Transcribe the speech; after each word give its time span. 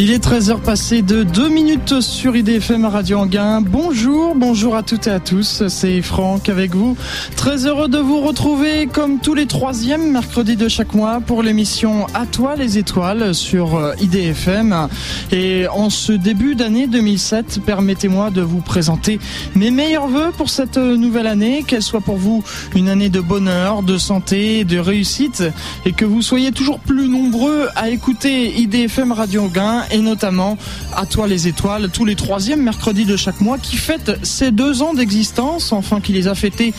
Il 0.00 0.12
est 0.12 0.24
13h 0.24 0.60
passé 0.60 1.02
de 1.02 1.24
2 1.24 1.48
minutes 1.48 2.00
sur 2.00 2.36
IDFM 2.36 2.84
Radio 2.84 3.18
Anguin. 3.18 3.60
Bonjour, 3.60 4.36
bonjour 4.36 4.76
à 4.76 4.84
toutes 4.84 5.08
et 5.08 5.10
à 5.10 5.18
tous. 5.18 5.66
C'est 5.66 6.02
Franck 6.02 6.48
avec 6.48 6.72
vous. 6.72 6.96
Très 7.34 7.66
heureux 7.66 7.88
de 7.88 7.98
vous 7.98 8.20
retrouver 8.20 8.86
comme 8.86 9.18
tous 9.18 9.34
les 9.34 9.46
troisièmes 9.46 10.12
mercredis 10.12 10.54
de 10.54 10.68
chaque 10.68 10.94
mois 10.94 11.20
pour 11.20 11.42
l'émission 11.42 12.06
À 12.14 12.26
toi 12.26 12.54
les 12.54 12.78
étoiles 12.78 13.34
sur 13.34 13.74
euh, 13.74 13.92
IDFM. 14.00 14.86
Et 15.32 15.66
en 15.66 15.90
ce 15.90 16.12
début 16.12 16.54
d'année 16.54 16.86
2007, 16.86 17.62
permettez-moi 17.66 18.30
de 18.30 18.42
vous 18.42 18.60
présenter 18.60 19.18
mes 19.56 19.72
meilleurs 19.72 20.06
voeux 20.06 20.30
pour 20.30 20.48
cette 20.48 20.76
nouvelle 20.78 21.26
année, 21.26 21.64
qu'elle 21.66 21.82
soit 21.82 22.02
pour 22.02 22.18
vous 22.18 22.44
une 22.76 22.88
année 22.88 23.08
de 23.08 23.20
bonheur, 23.20 23.82
de 23.82 23.98
santé, 23.98 24.62
de 24.62 24.78
réussite 24.78 25.42
et 25.84 25.90
que 25.90 26.04
vous 26.04 26.22
soyez 26.22 26.52
toujours 26.52 26.78
plus 26.78 27.08
nombreux 27.08 27.66
à 27.74 27.88
écouter 27.90 28.60
IDFM 28.60 29.10
Radio 29.10 29.42
Anguin 29.42 29.82
et 29.90 29.98
notamment 29.98 30.56
à 30.94 31.06
toi 31.06 31.26
les 31.26 31.48
étoiles 31.48 31.90
tous 31.90 32.04
les 32.04 32.14
troisièmes 32.14 32.62
mercredis 32.62 33.04
de 33.04 33.16
chaque 33.16 33.40
mois 33.40 33.58
qui 33.58 33.76
fête 33.76 34.18
ses 34.22 34.50
deux 34.50 34.82
ans 34.82 34.94
d'existence, 34.94 35.72
enfin 35.72 36.00
qui 36.00 36.12
les 36.12 36.28
a 36.28 36.34
fêtés 36.34 36.74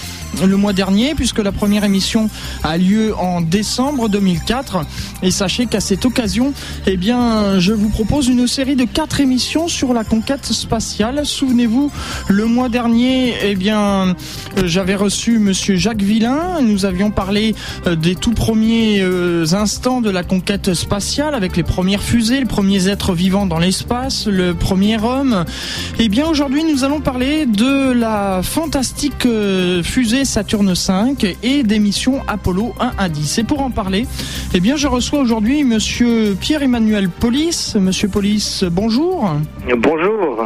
le 0.46 0.58
mois 0.58 0.74
dernier 0.74 1.16
puisque 1.16 1.40
la 1.40 1.52
première 1.52 1.84
émission 1.84 2.30
a 2.64 2.78
lieu 2.78 3.16
en 3.18 3.42
décembre 3.42 4.10
2004 4.10 4.86
et 5.24 5.32
sachez 5.32 5.66
qu'à 5.66 5.80
cette 5.80 6.06
occasion 6.06 6.54
eh 6.88 6.98
bien 6.98 7.60
je 7.60 7.74
vous 7.74 7.90
propose 7.90 8.28
une 8.28 8.48
série 8.48 8.76
de 8.76 8.86
quatre 8.86 9.20
émissions 9.20 9.68
sur 9.68 9.94
la 9.94 10.04
conquête 10.04 10.46
spatiale. 10.46 11.26
Souvenez-vous 11.26 11.92
le 12.28 12.46
mois 12.46 12.70
dernier 12.70 13.36
eh 13.44 13.56
bien 13.56 14.16
j'avais 14.64 14.96
reçu 14.96 15.40
monsieur 15.40 15.76
Jacques 15.76 16.02
Villain. 16.02 16.62
Nous 16.62 16.86
avions 16.86 17.12
parlé 17.12 17.56
euh, 17.88 17.96
des 17.96 18.16
tout 18.16 18.32
premiers 18.32 19.02
euh, 19.02 19.46
instants 19.54 20.02
de 20.02 20.10
la 20.10 20.24
conquête 20.24 20.74
spatiale 20.74 21.36
avec 21.36 21.58
les 21.58 21.64
premières 21.64 22.04
fusées 22.04 22.40
les 22.40 22.46
premiers 22.46 22.88
êtres 23.00 23.14
vivant 23.14 23.46
dans 23.46 23.60
l'espace, 23.60 24.28
le 24.28 24.54
premier 24.54 25.02
homme. 25.02 25.46
Eh 26.00 26.10
bien 26.10 26.28
aujourd'hui 26.28 26.66
nous 26.66 26.84
allons 26.84 27.00
parler 27.00 27.46
de 27.46 27.94
la 27.94 28.42
fantastique 28.44 29.26
euh, 29.26 29.82
fusée 29.82 30.26
Saturne 30.26 30.74
V 30.74 31.38
et 31.42 31.64
des 31.64 31.80
missions 31.80 32.22
Apollo 32.28 32.74
1 32.78 32.92
à 32.98 33.08
10. 33.08 33.38
Et 33.38 33.44
pour 33.46 33.62
en 33.62 33.72
parler, 33.72 34.06
eh 34.54 34.60
bien 34.60 34.76
je 34.76 34.88
reçois 34.88 35.20
aujourd'hui 35.20 35.64
monsieur 35.64 36.36
Pierre-Emmanuel 36.42 37.08
Polis. 37.08 37.76
Monsieur 37.76 38.10
Polis, 38.10 38.66
bonjour. 38.70 39.32
Bonjour. 39.78 40.46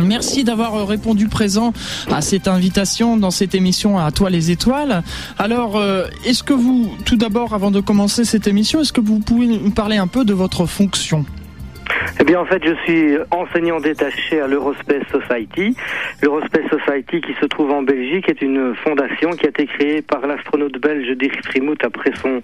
Merci 0.00 0.44
d'avoir 0.44 0.86
répondu 0.86 1.26
présent 1.26 1.72
à 2.12 2.20
cette 2.20 2.46
invitation 2.46 3.16
dans 3.16 3.32
cette 3.32 3.56
émission 3.56 3.98
à 3.98 4.12
toi 4.12 4.30
les 4.30 4.52
étoiles. 4.52 5.02
Alors, 5.36 5.76
euh, 5.76 6.06
est-ce 6.24 6.44
que 6.44 6.52
vous, 6.52 6.92
tout 7.04 7.16
d'abord, 7.16 7.54
avant 7.54 7.72
de 7.72 7.80
commencer 7.80 8.24
cette 8.24 8.46
émission, 8.46 8.80
est-ce 8.82 8.92
que 8.92 9.00
vous 9.00 9.18
pouvez 9.18 9.46
nous 9.46 9.70
parler 9.70 9.96
un 9.96 10.06
peu 10.06 10.24
de 10.24 10.32
votre 10.32 10.66
fonction? 10.66 11.24
Eh 12.20 12.24
bien, 12.24 12.40
en 12.40 12.46
fait, 12.46 12.62
je 12.64 12.74
suis 12.84 13.16
enseignant 13.30 13.78
détaché 13.78 14.40
à 14.40 14.46
l'Eurospace 14.46 15.02
Society. 15.10 15.76
L'Eurospace 16.22 16.64
Society, 16.70 17.20
qui 17.20 17.34
se 17.40 17.46
trouve 17.46 17.72
en 17.72 17.82
Belgique, 17.82 18.28
est 18.28 18.42
une 18.42 18.74
fondation 18.74 19.30
qui 19.30 19.46
a 19.46 19.50
été 19.50 19.66
créée 19.66 20.02
par 20.02 20.26
l'astronaute 20.26 20.78
belge 20.80 21.10
Dirk 21.16 21.44
Frimouth 21.44 21.84
après 21.84 22.12
son, 22.16 22.40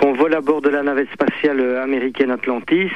son 0.00 0.12
vol 0.12 0.34
à 0.34 0.40
bord 0.40 0.62
de 0.62 0.70
la 0.70 0.82
navette 0.82 1.10
spatiale 1.12 1.78
américaine 1.78 2.30
Atlantis, 2.30 2.90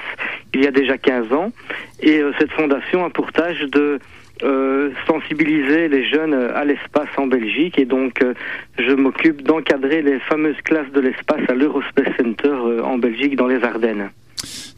il 0.54 0.64
y 0.64 0.66
a 0.66 0.70
déjà 0.70 0.96
15 0.98 1.32
ans. 1.32 1.52
Et 2.00 2.20
euh, 2.20 2.32
cette 2.38 2.52
fondation 2.52 3.04
a 3.04 3.10
pour 3.10 3.32
tâche 3.32 3.62
de 3.64 3.98
euh, 4.42 4.90
sensibiliser 5.06 5.88
les 5.88 6.04
jeunes 6.08 6.34
à 6.34 6.64
l'espace 6.64 7.08
en 7.16 7.26
Belgique 7.26 7.78
et 7.78 7.84
donc 7.84 8.20
euh, 8.22 8.34
je 8.78 8.92
m'occupe 8.92 9.42
d'encadrer 9.42 10.02
les 10.02 10.18
fameuses 10.20 10.60
classes 10.64 10.90
de 10.92 11.00
l'espace 11.00 11.42
à 11.48 11.54
l'Eurospace 11.54 12.08
Center 12.18 12.82
en 12.82 12.98
Belgique 12.98 13.36
dans 13.36 13.46
les 13.46 13.62
Ardennes. 13.62 14.10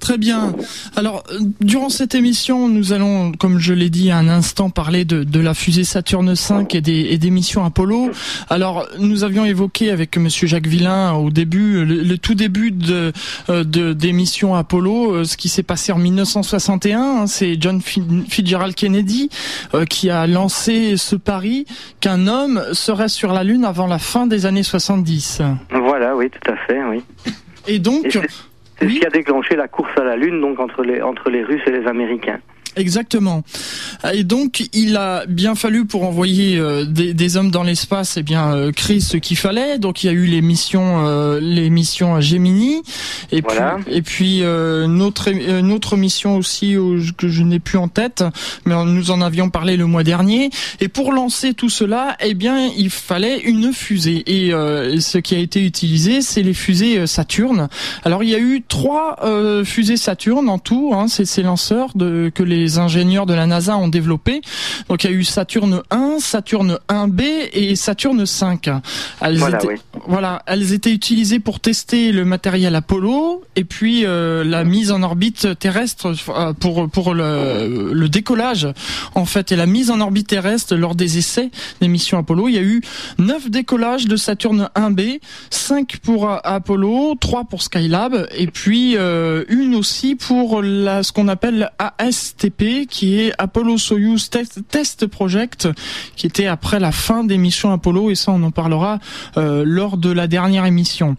Très 0.00 0.18
bien. 0.18 0.52
Alors, 0.94 1.24
euh, 1.32 1.38
durant 1.60 1.88
cette 1.88 2.14
émission, 2.14 2.68
nous 2.68 2.92
allons, 2.92 3.32
comme 3.32 3.58
je 3.58 3.72
l'ai 3.72 3.90
dit 3.90 4.10
à 4.10 4.18
un 4.18 4.28
instant, 4.28 4.70
parler 4.70 5.04
de, 5.04 5.24
de 5.24 5.40
la 5.40 5.54
fusée 5.54 5.84
Saturne 5.84 6.32
V 6.32 6.64
et 6.70 6.80
des, 6.80 7.06
et 7.10 7.18
des, 7.18 7.30
missions 7.30 7.64
Apollo. 7.64 8.10
Alors, 8.48 8.86
nous 8.98 9.24
avions 9.24 9.44
évoqué 9.44 9.90
avec 9.90 10.16
Monsieur 10.16 10.46
Jacques 10.46 10.66
Villain 10.66 11.14
au 11.14 11.30
début, 11.30 11.84
le, 11.84 12.18
tout 12.18 12.34
début 12.34 12.70
de, 12.70 13.12
euh, 13.50 13.64
de, 13.64 13.92
des 13.94 14.12
missions 14.12 14.54
Apollo, 14.54 15.12
euh, 15.12 15.24
ce 15.24 15.36
qui 15.36 15.48
s'est 15.48 15.62
passé 15.62 15.92
en 15.92 15.98
1961. 15.98 17.00
Hein, 17.00 17.26
C'est 17.26 17.56
John 17.60 17.80
Fitzgerald 17.80 18.74
Kennedy 18.74 19.28
qui 19.88 20.10
a 20.10 20.26
lancé 20.26 20.96
ce 20.96 21.16
pari 21.16 21.66
qu'un 22.00 22.26
homme 22.26 22.62
serait 22.72 23.08
sur 23.08 23.32
la 23.32 23.44
Lune 23.44 23.64
avant 23.64 23.86
la 23.86 23.98
fin 23.98 24.26
des 24.26 24.46
années 24.46 24.62
70. 24.62 25.42
Voilà, 25.70 26.14
oui, 26.14 26.30
tout 26.30 26.50
à 26.50 26.56
fait, 26.66 26.82
oui. 26.84 27.02
Et 27.66 27.78
donc... 27.78 28.18
C'est 28.78 28.88
ce 28.88 28.98
qui 28.98 29.06
a 29.06 29.10
déclenché 29.10 29.56
la 29.56 29.68
course 29.68 29.96
à 29.96 30.04
la 30.04 30.16
Lune, 30.16 30.40
donc 30.40 30.60
entre 30.60 30.82
les, 30.82 31.00
entre 31.00 31.30
les 31.30 31.42
Russes 31.42 31.62
et 31.66 31.70
les 31.70 31.86
Américains. 31.86 32.40
Exactement. 32.76 33.42
Et 34.12 34.22
donc, 34.22 34.68
il 34.74 34.98
a 34.98 35.24
bien 35.26 35.54
fallu 35.54 35.86
pour 35.86 36.04
envoyer 36.04 36.58
euh, 36.58 36.84
des, 36.84 37.14
des, 37.14 37.36
hommes 37.38 37.50
dans 37.50 37.62
l'espace, 37.62 38.18
et 38.18 38.20
eh 38.20 38.22
bien 38.22 38.52
euh, 38.52 38.70
créer 38.70 39.00
ce 39.00 39.16
qu'il 39.16 39.38
fallait. 39.38 39.78
Donc, 39.78 40.04
il 40.04 40.08
y 40.08 40.10
a 40.10 40.12
eu 40.12 40.26
les 40.26 40.42
missions, 40.42 41.06
euh, 41.06 41.40
les 41.40 41.70
missions 41.70 42.20
Gemini, 42.20 42.82
et 43.32 43.40
puis, 43.40 43.58
et 43.90 44.02
puis 44.02 44.42
notre 44.42 45.30
notre 45.60 45.96
mission 45.96 46.36
aussi 46.36 46.76
que 47.16 47.28
je 47.28 47.42
n'ai 47.42 47.58
plus 47.58 47.78
en 47.78 47.88
tête, 47.88 48.24
mais 48.66 48.74
nous 48.84 49.10
en 49.10 49.22
avions 49.22 49.48
parlé 49.48 49.76
le 49.76 49.86
mois 49.86 50.04
dernier. 50.04 50.50
Et 50.80 50.88
pour 50.88 51.12
lancer 51.12 51.54
tout 51.54 51.70
cela, 51.70 52.16
eh 52.20 52.34
bien, 52.34 52.70
il 52.76 52.90
fallait 52.90 53.40
une 53.40 53.72
fusée. 53.72 54.22
Et 54.26 54.50
ce 54.50 55.18
qui 55.18 55.34
a 55.34 55.38
été 55.38 55.64
utilisé, 55.64 56.20
c'est 56.20 56.42
les 56.42 56.54
fusées 56.54 57.06
Saturne. 57.06 57.68
Alors, 58.04 58.22
il 58.22 58.30
y 58.30 58.34
a 58.34 58.38
eu 58.38 58.62
trois 58.66 59.16
fusées 59.64 59.96
Saturne 59.96 60.48
en 60.48 60.58
tout. 60.58 60.92
Hein, 60.94 61.08
c'est 61.08 61.24
ces 61.24 61.42
lanceurs 61.42 61.90
de 61.94 62.30
que 62.34 62.42
les 62.42 62.65
les 62.66 62.78
ingénieurs 62.78 63.26
de 63.26 63.34
la 63.34 63.46
NASA 63.46 63.76
ont 63.76 63.86
développé. 63.86 64.40
Donc 64.88 65.04
il 65.04 65.10
y 65.10 65.12
a 65.12 65.16
eu 65.16 65.22
Saturne 65.22 65.82
1, 65.90 66.16
Saturne 66.18 66.78
1B 66.88 67.22
et 67.52 67.76
Saturne 67.76 68.26
5. 68.26 68.68
Elles 69.20 69.38
voilà, 69.38 69.58
étaient, 69.62 69.78
voilà, 70.08 70.42
elles 70.46 70.72
étaient 70.72 70.92
utilisées 70.92 71.38
pour 71.38 71.60
tester 71.60 72.10
le 72.10 72.24
matériel 72.24 72.74
Apollo 72.74 73.44
et 73.54 73.62
puis 73.62 74.04
euh, 74.04 74.42
la 74.42 74.64
mise 74.64 74.90
en 74.90 75.04
orbite 75.04 75.56
terrestre 75.60 76.12
euh, 76.28 76.52
pour 76.54 76.88
pour 76.90 77.14
le, 77.14 77.92
le, 77.92 78.08
décollage 78.08 78.66
en 79.14 79.26
fait 79.26 79.52
et 79.52 79.56
la 79.56 79.66
mise 79.66 79.92
en 79.92 80.00
orbite 80.00 80.26
terrestre 80.26 80.74
lors 80.74 80.96
des 80.96 81.18
essais 81.18 81.50
des 81.80 81.86
missions 81.86 82.18
Apollo. 82.18 82.48
Il 82.48 82.54
y 82.56 82.58
a 82.58 82.62
eu 82.62 82.80
9 83.18 83.48
décollages 83.48 84.06
de 84.06 84.16
Saturne 84.16 84.70
1B, 84.74 85.20
5 85.50 85.98
pour 85.98 86.28
Apollo, 86.28 87.14
3 87.20 87.44
pour 87.44 87.62
Skylab 87.62 88.26
et 88.34 88.48
puis 88.48 88.96
euh, 88.96 89.44
une 89.48 89.76
aussi 89.76 90.16
pour 90.16 90.62
la 90.62 91.04
ce 91.04 91.12
qu'on 91.12 91.28
appelle 91.28 91.70
ASTP 91.78 92.55
qui 92.56 93.20
est 93.20 93.32
Apollo 93.38 93.78
Soyuz 93.78 94.30
Test, 94.30 95.06
Project, 95.06 95.68
qui 96.16 96.26
était 96.26 96.46
après 96.46 96.80
la 96.80 96.92
fin 96.92 97.22
des 97.24 97.38
missions 97.38 97.70
Apollo, 97.70 98.10
et 98.10 98.14
ça 98.14 98.32
on 98.32 98.42
en 98.42 98.50
parlera 98.50 98.98
euh, 99.36 99.62
lors 99.66 99.96
de 99.96 100.10
la 100.10 100.26
dernière 100.26 100.64
émission. 100.64 101.16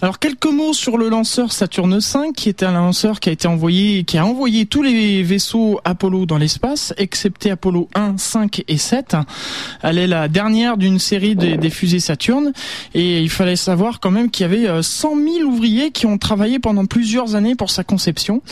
Alors 0.00 0.18
quelques 0.18 0.46
mots 0.46 0.72
sur 0.72 0.98
le 0.98 1.08
lanceur 1.08 1.52
Saturne 1.52 1.98
V, 1.98 2.32
qui 2.36 2.48
était 2.48 2.66
un 2.66 2.72
lanceur 2.72 3.20
qui 3.20 3.28
a 3.28 3.32
été 3.32 3.46
envoyé, 3.46 4.04
qui 4.04 4.18
a 4.18 4.26
envoyé 4.26 4.66
tous 4.66 4.82
les 4.82 5.22
vaisseaux 5.22 5.80
Apollo 5.84 6.26
dans 6.26 6.38
l'espace, 6.38 6.92
excepté 6.96 7.50
Apollo 7.50 7.88
1, 7.94 8.18
5 8.18 8.64
et 8.66 8.78
7. 8.78 9.16
Elle 9.82 9.98
est 9.98 10.06
la 10.06 10.28
dernière 10.28 10.76
d'une 10.76 10.98
série 10.98 11.36
des, 11.36 11.70
fusées 11.70 12.00
Saturne, 12.00 12.52
et 12.94 13.20
il 13.20 13.30
fallait 13.30 13.56
savoir 13.56 14.00
quand 14.00 14.10
même 14.10 14.30
qu'il 14.30 14.42
y 14.42 14.46
avait 14.46 14.82
100 14.82 15.16
euh, 15.16 15.32
000 15.38 15.48
ouvriers 15.48 15.90
qui 15.92 16.06
ont 16.06 16.18
travaillé 16.18 16.58
pendant 16.58 16.86
plusieurs 16.86 17.34
années 17.36 17.54
pour 17.54 17.70
sa 17.70 17.84
conception. 17.84 18.42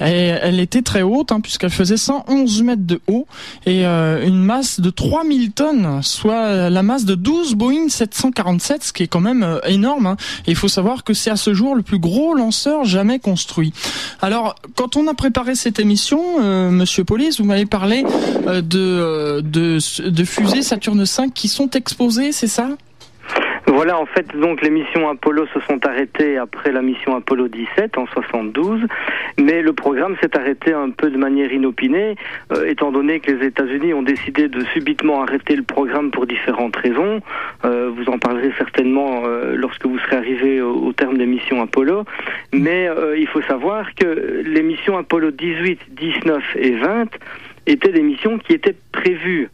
Et 0.00 0.04
elle 0.04 0.60
était 0.60 0.82
très 0.82 1.02
haute, 1.02 1.32
hein, 1.32 1.40
puisqu'elle 1.40 1.70
faisait 1.80 1.96
111 1.96 2.62
mètres 2.62 2.84
de 2.84 3.00
haut 3.06 3.26
et 3.64 3.86
euh, 3.86 4.26
une 4.26 4.42
masse 4.42 4.80
de 4.80 4.90
3000 4.90 5.52
tonnes, 5.52 6.02
soit 6.02 6.68
la 6.68 6.82
masse 6.82 7.06
de 7.06 7.14
12 7.14 7.54
Boeing 7.54 7.88
747, 7.88 8.84
ce 8.84 8.92
qui 8.92 9.04
est 9.04 9.06
quand 9.06 9.20
même 9.20 9.42
euh, 9.42 9.60
énorme. 9.66 10.06
Hein. 10.06 10.18
Il 10.46 10.56
faut 10.56 10.68
savoir 10.68 11.04
que 11.04 11.14
c'est 11.14 11.30
à 11.30 11.36
ce 11.36 11.54
jour 11.54 11.74
le 11.74 11.80
plus 11.80 11.98
gros 11.98 12.34
lanceur 12.34 12.84
jamais 12.84 13.18
construit. 13.18 13.72
Alors, 14.20 14.56
quand 14.74 14.96
on 14.96 15.06
a 15.06 15.14
préparé 15.14 15.54
cette 15.54 15.80
émission, 15.80 16.20
euh, 16.40 16.68
Monsieur 16.68 17.04
Polis, 17.04 17.40
vous 17.40 17.46
m'avez 17.46 17.64
parlé 17.64 18.04
de, 18.46 19.40
de, 19.40 19.78
de 20.06 20.24
fusées 20.24 20.60
Saturne 20.60 21.02
V 21.02 21.30
qui 21.34 21.48
sont 21.48 21.70
exposées, 21.70 22.32
c'est 22.32 22.46
ça? 22.46 22.68
Voilà, 23.72 24.00
en 24.00 24.06
fait, 24.06 24.26
donc 24.36 24.62
les 24.62 24.70
missions 24.70 25.08
Apollo 25.08 25.46
se 25.54 25.60
sont 25.60 25.86
arrêtées 25.86 26.36
après 26.36 26.72
la 26.72 26.82
mission 26.82 27.14
Apollo 27.14 27.46
17 27.46 27.98
en 27.98 28.06
72, 28.06 28.80
mais 29.38 29.62
le 29.62 29.72
programme 29.72 30.16
s'est 30.20 30.36
arrêté 30.36 30.72
un 30.72 30.90
peu 30.90 31.08
de 31.08 31.16
manière 31.16 31.52
inopinée, 31.52 32.16
euh, 32.52 32.66
étant 32.66 32.90
donné 32.90 33.20
que 33.20 33.30
les 33.30 33.46
États-Unis 33.46 33.94
ont 33.94 34.02
décidé 34.02 34.48
de 34.48 34.64
subitement 34.72 35.22
arrêter 35.22 35.54
le 35.54 35.62
programme 35.62 36.10
pour 36.10 36.26
différentes 36.26 36.74
raisons. 36.74 37.20
Euh, 37.64 37.92
vous 37.94 38.10
en 38.10 38.18
parlerez 38.18 38.52
certainement 38.58 39.22
euh, 39.26 39.54
lorsque 39.54 39.86
vous 39.86 40.00
serez 40.00 40.16
arrivé 40.16 40.60
au, 40.60 40.74
au, 40.74 40.92
terme 40.92 41.16
des 41.16 41.26
missions 41.26 41.62
Apollo, 41.62 42.04
mais 42.52 42.88
il 43.16 43.28
faut 43.28 43.42
savoir 43.42 43.94
que 43.94 44.42
les 44.44 44.62
missions 44.62 44.98
Apollo 44.98 45.30
18, 45.30 45.80
19 45.90 46.42
et 46.56 46.72
20 46.72 47.04
étaient 47.66 47.92
des 47.92 48.02
missions 48.02 48.38
qui 48.38 48.52
étaient 48.52 48.76
prévues 48.90 49.48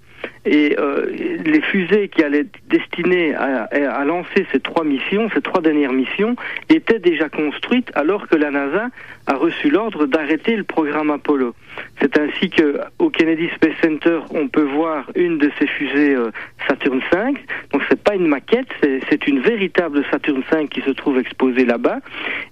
et 0.46 0.76
euh, 0.78 1.06
les 1.44 1.60
fusées 1.60 2.08
qui 2.08 2.22
allaient 2.22 2.40
être 2.40 2.58
destinées 2.68 3.34
à, 3.34 3.64
à, 3.64 4.04
lancer 4.04 4.46
ces 4.52 4.60
trois 4.60 4.84
missions, 4.84 5.28
ces 5.34 5.42
trois 5.42 5.60
dernières 5.60 5.92
missions, 5.92 6.36
étaient 6.68 7.00
déjà 7.00 7.28
construites 7.28 7.90
alors 7.94 8.28
que 8.28 8.36
la 8.36 8.50
NASA 8.50 8.88
a 9.26 9.34
reçu 9.34 9.70
l'ordre 9.70 10.06
d'arrêter 10.06 10.56
le 10.56 10.64
programme 10.64 11.10
Apollo. 11.10 11.54
C'est 12.00 12.18
ainsi 12.18 12.48
que 12.50 12.78
au 12.98 13.10
Kennedy 13.10 13.48
Space 13.56 13.74
Center, 13.82 14.20
on 14.30 14.48
peut 14.48 14.62
voir 14.62 15.10
une 15.14 15.38
de 15.38 15.50
ces 15.58 15.66
fusées 15.66 16.14
euh, 16.14 16.30
Saturn 16.68 17.00
V. 17.12 17.34
Donc 17.72 17.82
c'est 17.88 18.02
pas 18.02 18.14
une 18.14 18.28
maquette, 18.28 18.68
c'est 18.80 19.26
une 19.26 19.40
véritable 19.40 20.04
Saturn 20.10 20.42
V 20.50 20.68
qui 20.68 20.80
se 20.82 20.90
trouve 20.90 21.18
exposée 21.18 21.64
là-bas. 21.64 21.98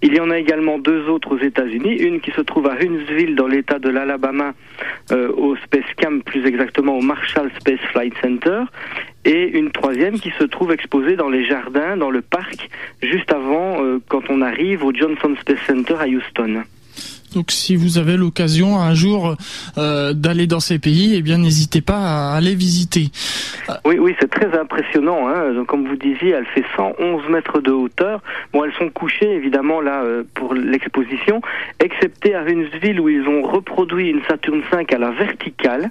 Il 0.02 0.14
y 0.14 0.20
en 0.20 0.30
a 0.30 0.38
également 0.38 0.78
deux 0.78 1.08
autres 1.08 1.34
aux 1.34 1.38
États-Unis, 1.38 1.96
une 1.96 2.20
qui 2.20 2.32
se 2.32 2.40
trouve 2.40 2.66
à 2.66 2.74
Huntsville 2.74 3.34
dans 3.36 3.46
l'État 3.46 3.78
de 3.78 3.88
l'Alabama, 3.88 4.54
euh, 5.12 5.30
au 5.36 5.56
Space 5.56 5.84
Camp, 6.00 6.22
plus 6.24 6.44
exactement 6.46 6.98
au 6.98 7.02
Marshall 7.02 7.50
Space 7.60 7.83
Flight 7.86 8.14
Center, 8.22 8.62
et 9.24 9.58
une 9.58 9.70
troisième 9.70 10.18
qui 10.18 10.30
se 10.38 10.44
trouve 10.44 10.72
exposée 10.72 11.16
dans 11.16 11.28
les 11.28 11.44
jardins, 11.44 11.96
dans 11.96 12.10
le 12.10 12.22
parc, 12.22 12.68
juste 13.02 13.32
avant 13.32 13.82
euh, 13.82 13.98
quand 14.08 14.28
on 14.28 14.42
arrive 14.42 14.84
au 14.84 14.92
Johnson 14.92 15.34
Space 15.40 15.60
Center 15.66 15.96
à 15.98 16.06
Houston. 16.06 16.64
Donc 17.34 17.50
si 17.50 17.76
vous 17.76 17.98
avez 17.98 18.16
l'occasion 18.16 18.78
un 18.78 18.94
jour 18.94 19.36
euh, 19.76 20.12
d'aller 20.12 20.46
dans 20.46 20.60
ces 20.60 20.78
pays, 20.78 21.14
eh 21.16 21.22
bien 21.22 21.38
n'hésitez 21.38 21.80
pas 21.80 21.98
à 21.98 22.36
aller 22.36 22.54
visiter. 22.54 23.08
Oui, 23.84 23.98
oui, 23.98 24.14
c'est 24.20 24.30
très 24.30 24.56
impressionnant. 24.58 25.28
Hein. 25.28 25.64
comme 25.66 25.86
vous 25.86 25.96
disiez, 25.96 26.30
elle 26.30 26.46
fait 26.46 26.64
111 26.76 27.28
mètres 27.30 27.60
de 27.60 27.70
hauteur. 27.70 28.20
Bon, 28.52 28.64
elles 28.64 28.72
sont 28.74 28.90
couchées 28.90 29.32
évidemment 29.34 29.80
là 29.80 30.02
euh, 30.02 30.22
pour 30.34 30.54
l'exposition, 30.54 31.40
excepté 31.80 32.34
à 32.34 32.42
Huntsville 32.42 33.00
où 33.00 33.08
ils 33.08 33.26
ont 33.26 33.42
reproduit 33.42 34.10
une 34.10 34.22
Saturn 34.28 34.60
V 34.72 34.86
à 34.94 34.98
la 34.98 35.10
verticale. 35.10 35.90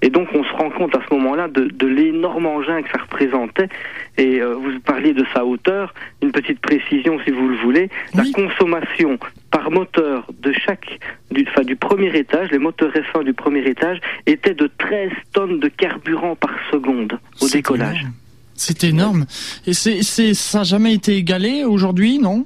Et 0.00 0.10
donc 0.10 0.28
on 0.34 0.44
se 0.44 0.52
rend 0.52 0.70
compte 0.70 0.94
à 0.94 1.00
ce 1.08 1.14
moment-là 1.14 1.48
de, 1.48 1.64
de 1.64 1.86
l'énorme 1.86 2.46
engin 2.46 2.82
que 2.82 2.90
ça 2.90 3.02
représentait. 3.02 3.68
Et 4.16 4.40
euh, 4.40 4.54
vous 4.54 4.80
parliez 4.80 5.12
de 5.12 5.24
sa 5.34 5.44
hauteur. 5.44 5.94
Une 6.22 6.32
petite 6.32 6.60
précision, 6.60 7.18
si 7.24 7.30
vous 7.30 7.48
le 7.48 7.56
voulez. 7.56 7.88
La 8.14 8.24
consommation 8.32 9.18
par 9.50 9.70
moteur 9.70 10.26
de 10.40 10.52
chaque 10.52 10.98
du, 11.30 11.46
enfin, 11.48 11.62
du 11.62 11.76
premier 11.76 12.14
étage, 12.16 12.50
les 12.50 12.58
moteurs 12.58 12.92
F1 12.92 13.24
du 13.24 13.32
premier 13.32 13.60
étage 13.66 14.00
étaient 14.26 14.54
de 14.54 14.70
13 14.78 15.10
tonnes 15.32 15.60
de 15.60 15.68
carburant 15.68 16.36
par 16.36 16.54
seconde 16.70 17.18
au 17.40 17.48
décollage. 17.48 18.06
C'est 18.54 18.84
énorme. 18.84 19.24
Et 19.66 19.72
c'est, 19.72 20.02
ça 20.02 20.58
n'a 20.58 20.64
jamais 20.64 20.94
été 20.94 21.16
égalé 21.16 21.64
aujourd'hui, 21.64 22.18
non? 22.18 22.44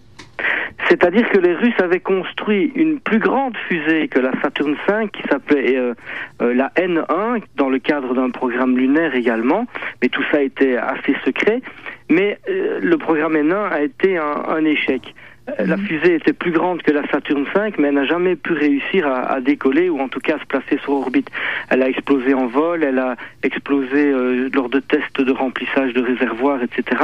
C'est-à-dire 0.89 1.29
que 1.31 1.39
les 1.39 1.55
Russes 1.55 1.81
avaient 1.81 2.01
construit 2.01 2.71
une 2.75 3.01
plus 3.01 3.19
grande 3.19 3.57
fusée 3.69 4.09
que 4.09 4.19
la 4.19 4.33
Saturn 4.43 4.77
V 4.87 5.09
qui 5.13 5.23
s'appelait 5.29 5.77
euh, 5.77 5.95
euh, 6.43 6.53
la 6.53 6.71
N1 6.77 7.43
dans 7.57 7.71
le 7.71 7.79
cadre 7.79 8.15
d'un 8.15 8.31
programme 8.31 8.77
lunaire 8.77 9.15
également, 9.15 9.67
mais 10.03 10.09
tout 10.09 10.25
ça 10.31 10.43
était 10.43 10.77
assez 10.77 11.15
secret. 11.25 11.63
Mais 12.11 12.39
euh, 12.49 12.81
le 12.83 12.99
programme 12.99 13.35
N1 13.35 13.71
a 13.71 13.83
été 13.83 14.19
un 14.19 14.65
échec. 14.65 15.15
Euh, 15.59 15.67
la 15.67 15.77
fusée 15.77 16.15
était 16.15 16.33
plus 16.33 16.53
grande 16.53 16.83
que 16.83 16.91
la 16.91 17.07
Saturn 17.11 17.45
V, 17.45 17.73
mais 17.79 17.89
elle 17.89 17.95
n'a 17.95 18.07
jamais 18.07 18.37
pu 18.37 18.53
réussir 18.53 19.07
à, 19.07 19.41
décoller 19.41 19.89
ou 19.89 20.01
en 20.01 20.09
tout 20.09 20.21
cas 20.21 20.37
à 20.37 20.41
se 20.41 20.47
placer 20.47 20.79
sur 20.83 20.93
orbite. 20.93 21.29
Elle 21.69 21.83
a 21.83 21.89
explosé 21.89 22.35
en 22.35 22.47
vol, 22.47 22.85
elle 22.85 22.99
a 22.99 23.17
explosé 23.43 24.07
euh, 24.07 24.49
lors 24.53 24.69
de 24.69 24.81
tests 24.81 25.21
de 25.21 25.33
remplissage 25.33 25.93
de 25.95 26.03
réservoirs, 26.03 26.63
etc. 26.63 27.03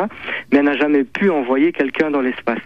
Mais 0.53 0.59
elle 0.59 0.65
n'a 0.65 0.77
jamais 0.77 1.05
pu 1.05 1.31
envoyer 1.31 1.73
quelqu'un 1.73 2.11
dans 2.11 2.21
l'espace. 2.21 2.61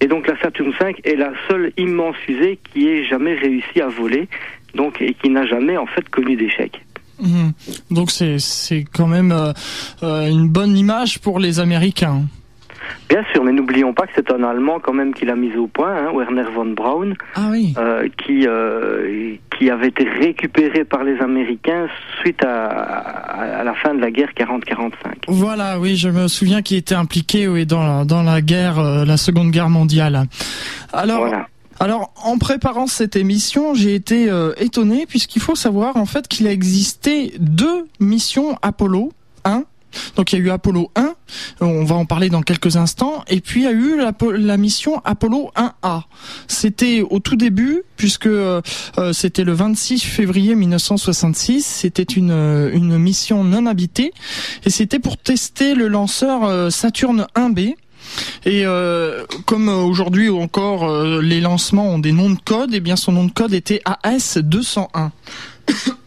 Et 0.00 0.06
donc 0.06 0.26
la 0.26 0.38
Saturn 0.40 0.72
V 0.80 0.96
est 1.04 1.16
la 1.16 1.32
seule 1.48 1.72
immense 1.76 2.16
fusée 2.16 2.58
qui 2.72 2.88
ait 2.88 3.04
jamais 3.04 3.34
réussi 3.34 3.80
à 3.80 3.88
voler, 3.88 4.28
donc 4.74 5.00
et 5.00 5.14
qui 5.14 5.30
n'a 5.30 5.46
jamais 5.46 5.76
en 5.76 5.86
fait 5.86 6.08
connu 6.08 6.36
d'échec. 6.36 6.80
Mmh. 7.20 7.50
Donc 7.90 8.10
c'est 8.10 8.38
c'est 8.38 8.84
quand 8.92 9.06
même 9.06 9.32
euh, 9.32 10.28
une 10.28 10.48
bonne 10.48 10.76
image 10.76 11.20
pour 11.20 11.38
les 11.38 11.60
Américains. 11.60 12.22
Bien 13.08 13.22
sûr, 13.32 13.44
mais 13.44 13.52
n'oublions 13.52 13.92
pas 13.92 14.06
que 14.06 14.12
c'est 14.14 14.30
un 14.30 14.42
Allemand 14.42 14.80
quand 14.80 14.92
même 14.92 15.14
qui 15.14 15.24
l'a 15.24 15.36
mis 15.36 15.54
au 15.56 15.66
point, 15.66 15.94
hein, 15.94 16.12
Werner 16.14 16.44
von 16.54 16.66
Braun, 16.66 17.14
ah 17.34 17.48
oui. 17.50 17.74
euh, 17.78 18.08
qui 18.18 18.46
euh, 18.46 19.34
qui 19.56 19.70
avait 19.70 19.88
été 19.88 20.08
récupéré 20.08 20.84
par 20.84 21.04
les 21.04 21.18
Américains 21.20 21.86
suite 22.20 22.44
à, 22.44 22.66
à, 22.66 23.62
la 23.64 23.74
fin 23.74 23.94
de 23.94 24.00
la 24.00 24.10
guerre 24.10 24.30
40-45. 24.36 24.90
Voilà, 25.28 25.78
oui, 25.78 25.96
je 25.96 26.08
me 26.08 26.28
souviens 26.28 26.62
qu'il 26.62 26.76
était 26.76 26.94
impliqué 26.94 27.46
oui, 27.46 27.66
dans 27.66 27.82
la, 27.86 28.04
dans 28.04 28.22
la 28.22 28.40
guerre, 28.40 28.78
euh, 28.78 29.04
la 29.04 29.16
Seconde 29.16 29.50
Guerre 29.50 29.70
mondiale. 29.70 30.24
Alors. 30.92 31.28
Alors, 31.80 32.14
en 32.24 32.38
préparant 32.38 32.86
cette 32.86 33.16
émission, 33.16 33.74
j'ai 33.74 33.96
été 33.96 34.30
étonné 34.58 35.06
puisqu'il 35.06 35.42
faut 35.42 35.56
savoir 35.56 35.96
en 35.96 36.06
fait 36.06 36.28
qu'il 36.28 36.46
a 36.46 36.52
existé 36.52 37.34
deux 37.40 37.86
missions 37.98 38.56
Apollo 38.62 39.12
1 39.44 39.64
donc 40.16 40.32
il 40.32 40.38
y 40.38 40.42
a 40.42 40.44
eu 40.44 40.50
Apollo 40.50 40.90
1, 40.96 41.14
on 41.60 41.84
va 41.84 41.94
en 41.94 42.04
parler 42.04 42.28
dans 42.28 42.42
quelques 42.42 42.76
instants, 42.76 43.24
et 43.28 43.40
puis 43.40 43.62
il 43.62 43.64
y 43.64 43.66
a 43.66 43.72
eu 43.72 43.98
la, 43.98 44.56
mission 44.56 45.00
Apollo 45.04 45.50
1A. 45.56 46.02
C'était 46.48 47.02
au 47.08 47.18
tout 47.18 47.36
début, 47.36 47.82
puisque 47.96 48.26
euh, 48.26 48.60
euh, 48.98 49.12
c'était 49.12 49.44
le 49.44 49.52
26 49.52 50.00
février 50.00 50.54
1966, 50.54 51.64
c'était 51.64 52.02
une, 52.02 52.30
euh, 52.30 52.70
une 52.72 52.98
mission 52.98 53.44
non 53.44 53.66
habitée, 53.66 54.12
et 54.64 54.70
c'était 54.70 54.98
pour 54.98 55.16
tester 55.16 55.74
le 55.74 55.88
lanceur 55.88 56.72
Saturne 56.72 57.26
1B. 57.36 57.74
Et 58.44 58.64
comme 59.46 59.68
aujourd'hui 59.68 60.28
encore 60.28 61.20
les 61.20 61.40
lancements 61.40 61.88
ont 61.88 61.98
des 61.98 62.12
noms 62.12 62.30
de 62.30 62.38
code, 62.38 62.74
et 62.74 62.76
eh 62.76 62.80
bien 62.80 62.96
son 62.96 63.12
nom 63.12 63.24
de 63.24 63.32
code 63.32 63.54
était 63.54 63.80
AS201. 64.04 65.10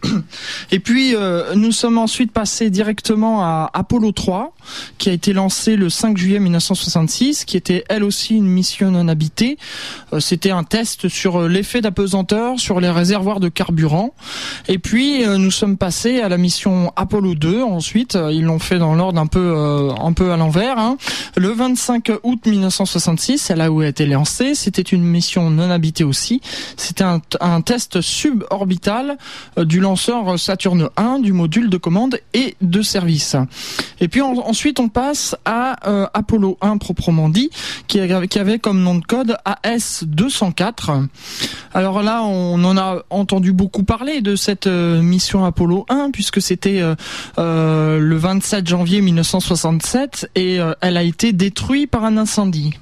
Et 0.72 0.80
puis 0.80 1.16
euh, 1.16 1.56
nous 1.56 1.72
sommes 1.72 1.98
ensuite 1.98 2.32
passés 2.32 2.70
directement 2.70 3.44
à 3.44 3.70
Apollo 3.74 4.12
3, 4.12 4.54
qui 4.98 5.10
a 5.10 5.14
été 5.14 5.34
lancé 5.34 5.76
le 5.76 5.90
5 5.90 6.18
juillet 6.18 6.40
1966, 6.40 7.46
qui 7.46 7.58
était 7.58 7.84
elle 7.90 8.04
aussi 8.04 8.36
une 8.36 8.48
mission 8.48 8.92
non 8.92 9.08
habitée. 9.08 9.58
Euh, 10.14 10.20
c'était 10.20 10.52
un 10.52 10.64
test 10.64 11.08
sur 11.08 11.42
euh, 11.42 11.48
l'effet 11.48 11.82
d'apesanteur 11.82 12.60
sur 12.60 12.80
les 12.80 12.90
réservoirs 12.90 13.40
de 13.40 13.50
carburant. 13.50 14.14
Et 14.68 14.78
puis 14.78 15.26
nous 15.26 15.52
sommes 15.52 15.78
passés 15.78 16.22
à 16.22 16.30
la 16.30 16.38
mission 16.38 16.92
Apollo 16.96 17.36
2. 17.36 17.62
Ensuite, 17.62 18.18
ils 18.32 18.44
l'ont 18.44 18.60
fait 18.60 18.78
dans 18.78 18.96
l'ordre 18.96 19.20
un 19.20 19.28
peu 19.28 19.92
un 20.00 20.14
peu 20.14 20.32
à 20.32 20.38
l'envers. 20.38 20.78
Hein. 20.78 20.98
Le 21.36 21.50
25 21.50 22.12
août 22.24 22.46
1966, 22.46 23.38
c'est 23.38 23.56
là 23.56 23.72
où 23.72 23.82
a 23.82 23.88
été 23.88 24.06
lancée. 24.06 24.56
C'était 24.56 24.82
une 24.82 25.04
mission 25.04 25.50
non 25.50 25.70
habitée 25.70 26.04
aussi. 26.04 26.42
C'était 26.76 27.04
un, 27.04 27.22
un 27.40 27.62
test 27.62 28.02
suborbital 28.02 29.18
du 29.58 29.80
lanceur 29.98 30.38
Saturne 30.38 30.90
1, 30.96 31.18
du 31.22 31.34
module 31.34 31.72
de 31.72 31.78
commande 31.78 32.20
et 32.36 32.56
de 32.62 32.84
service. 32.84 33.36
Et 34.00 34.08
puis 34.08 34.22
ensuite 34.22 34.80
on 34.80 34.90
passe 34.90 35.36
à 35.44 35.90
euh, 35.90 36.06
Apollo 36.14 36.60
1 36.62 36.78
proprement 36.78 37.30
dit, 37.30 37.50
qui, 37.88 38.00
avait 38.00 38.60
comme 38.60 38.84
nom 38.84 38.94
de 38.94 39.04
code 39.04 39.36
AS204. 39.66 41.08
Alors 41.74 42.04
là 42.04 42.22
on 42.22 42.64
en 42.64 42.78
a 42.78 43.02
entendu 43.10 43.54
beaucoup 43.54 43.82
parler 43.82 44.22
de 44.22 44.36
cette 44.36 44.68
euh, 44.68 45.02
mission 45.02 45.46
Apollo 45.46 45.88
1 45.90 46.12
puisque 46.12 46.44
c'était 46.44 46.80
euh, 47.40 48.00
le 48.00 48.18
27 48.18 48.68
janvier 48.68 49.02
1967 49.02 50.30
et 50.36 50.60
elle 50.82 50.98
a 50.98 51.04
été 51.04 51.34
détruite 51.34 51.90
par 51.90 52.04
un 52.04 52.18
incendie. 52.18 52.78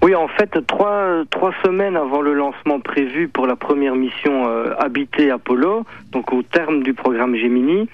Oui, 0.00 0.14
en 0.14 0.28
fait, 0.28 0.64
trois, 0.66 1.24
trois 1.28 1.52
semaines 1.64 1.96
avant 1.96 2.20
le 2.20 2.32
lancement 2.32 2.78
prévu 2.78 3.26
pour 3.26 3.48
la 3.48 3.56
première 3.56 3.96
mission 3.96 4.48
euh, 4.48 4.72
habitée 4.78 5.30
Apollo, 5.32 5.84
donc 6.12 6.32
au 6.32 6.42
terme 6.42 6.84
du 6.84 6.94
programme 6.94 7.34
Gemini, 7.34 7.88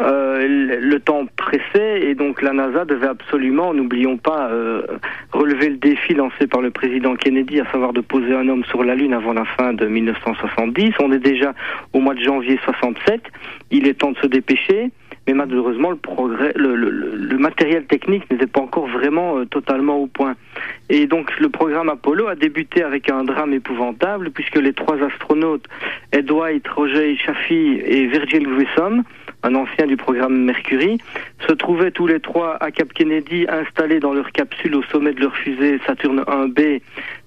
euh, 0.00 0.78
le 0.80 0.98
temps 0.98 1.26
pressait 1.36 2.08
et 2.08 2.14
donc 2.14 2.40
la 2.40 2.54
NASA 2.54 2.86
devait 2.86 3.06
absolument, 3.06 3.74
n'oublions 3.74 4.16
pas, 4.16 4.48
euh, 4.48 4.82
relever 5.32 5.68
le 5.68 5.76
défi 5.76 6.14
lancé 6.14 6.46
par 6.46 6.62
le 6.62 6.70
président 6.70 7.16
Kennedy, 7.16 7.60
à 7.60 7.70
savoir 7.70 7.92
de 7.92 8.00
poser 8.00 8.34
un 8.34 8.48
homme 8.48 8.64
sur 8.64 8.82
la 8.82 8.94
Lune 8.94 9.12
avant 9.12 9.34
la 9.34 9.44
fin 9.44 9.74
de 9.74 9.86
1970. 9.86 10.94
On 11.00 11.12
est 11.12 11.18
déjà 11.18 11.52
au 11.92 12.00
mois 12.00 12.14
de 12.14 12.20
janvier 12.20 12.58
67. 12.64 13.20
Il 13.70 13.86
est 13.86 13.94
temps 14.00 14.12
de 14.12 14.18
se 14.18 14.26
dépêcher 14.26 14.90
mais 15.26 15.34
malheureusement 15.34 15.90
le 15.90 15.96
progrès, 15.96 16.52
le, 16.56 16.74
le, 16.74 16.90
le 16.90 17.38
matériel 17.38 17.84
technique 17.86 18.28
n'était 18.30 18.46
pas 18.46 18.60
encore 18.60 18.86
vraiment 18.86 19.38
euh, 19.38 19.44
totalement 19.44 19.96
au 19.96 20.06
point. 20.06 20.34
Et 20.88 21.06
donc 21.06 21.38
le 21.38 21.48
programme 21.48 21.88
Apollo 21.88 22.26
a 22.28 22.34
débuté 22.34 22.82
avec 22.82 23.10
un 23.10 23.24
drame 23.24 23.52
épouvantable 23.52 24.30
puisque 24.30 24.56
les 24.56 24.72
trois 24.72 25.02
astronautes, 25.02 25.66
Ed 26.12 26.30
White, 26.30 26.66
Roger 26.68 27.16
Chaffee 27.16 27.80
et 27.84 28.06
Virgil 28.06 28.46
Grissom, 28.48 29.04
un 29.42 29.54
ancien 29.54 29.86
du 29.86 29.96
programme 29.96 30.44
Mercury, 30.44 30.98
se 31.46 31.52
trouvaient 31.52 31.90
tous 31.90 32.06
les 32.06 32.20
trois 32.20 32.56
à 32.60 32.70
Cap 32.70 32.92
Kennedy 32.92 33.46
installés 33.48 34.00
dans 34.00 34.12
leur 34.12 34.30
capsule 34.32 34.76
au 34.76 34.82
sommet 34.84 35.12
de 35.12 35.20
leur 35.20 35.36
fusée 35.36 35.80
Saturne 35.86 36.20
1B 36.20 36.80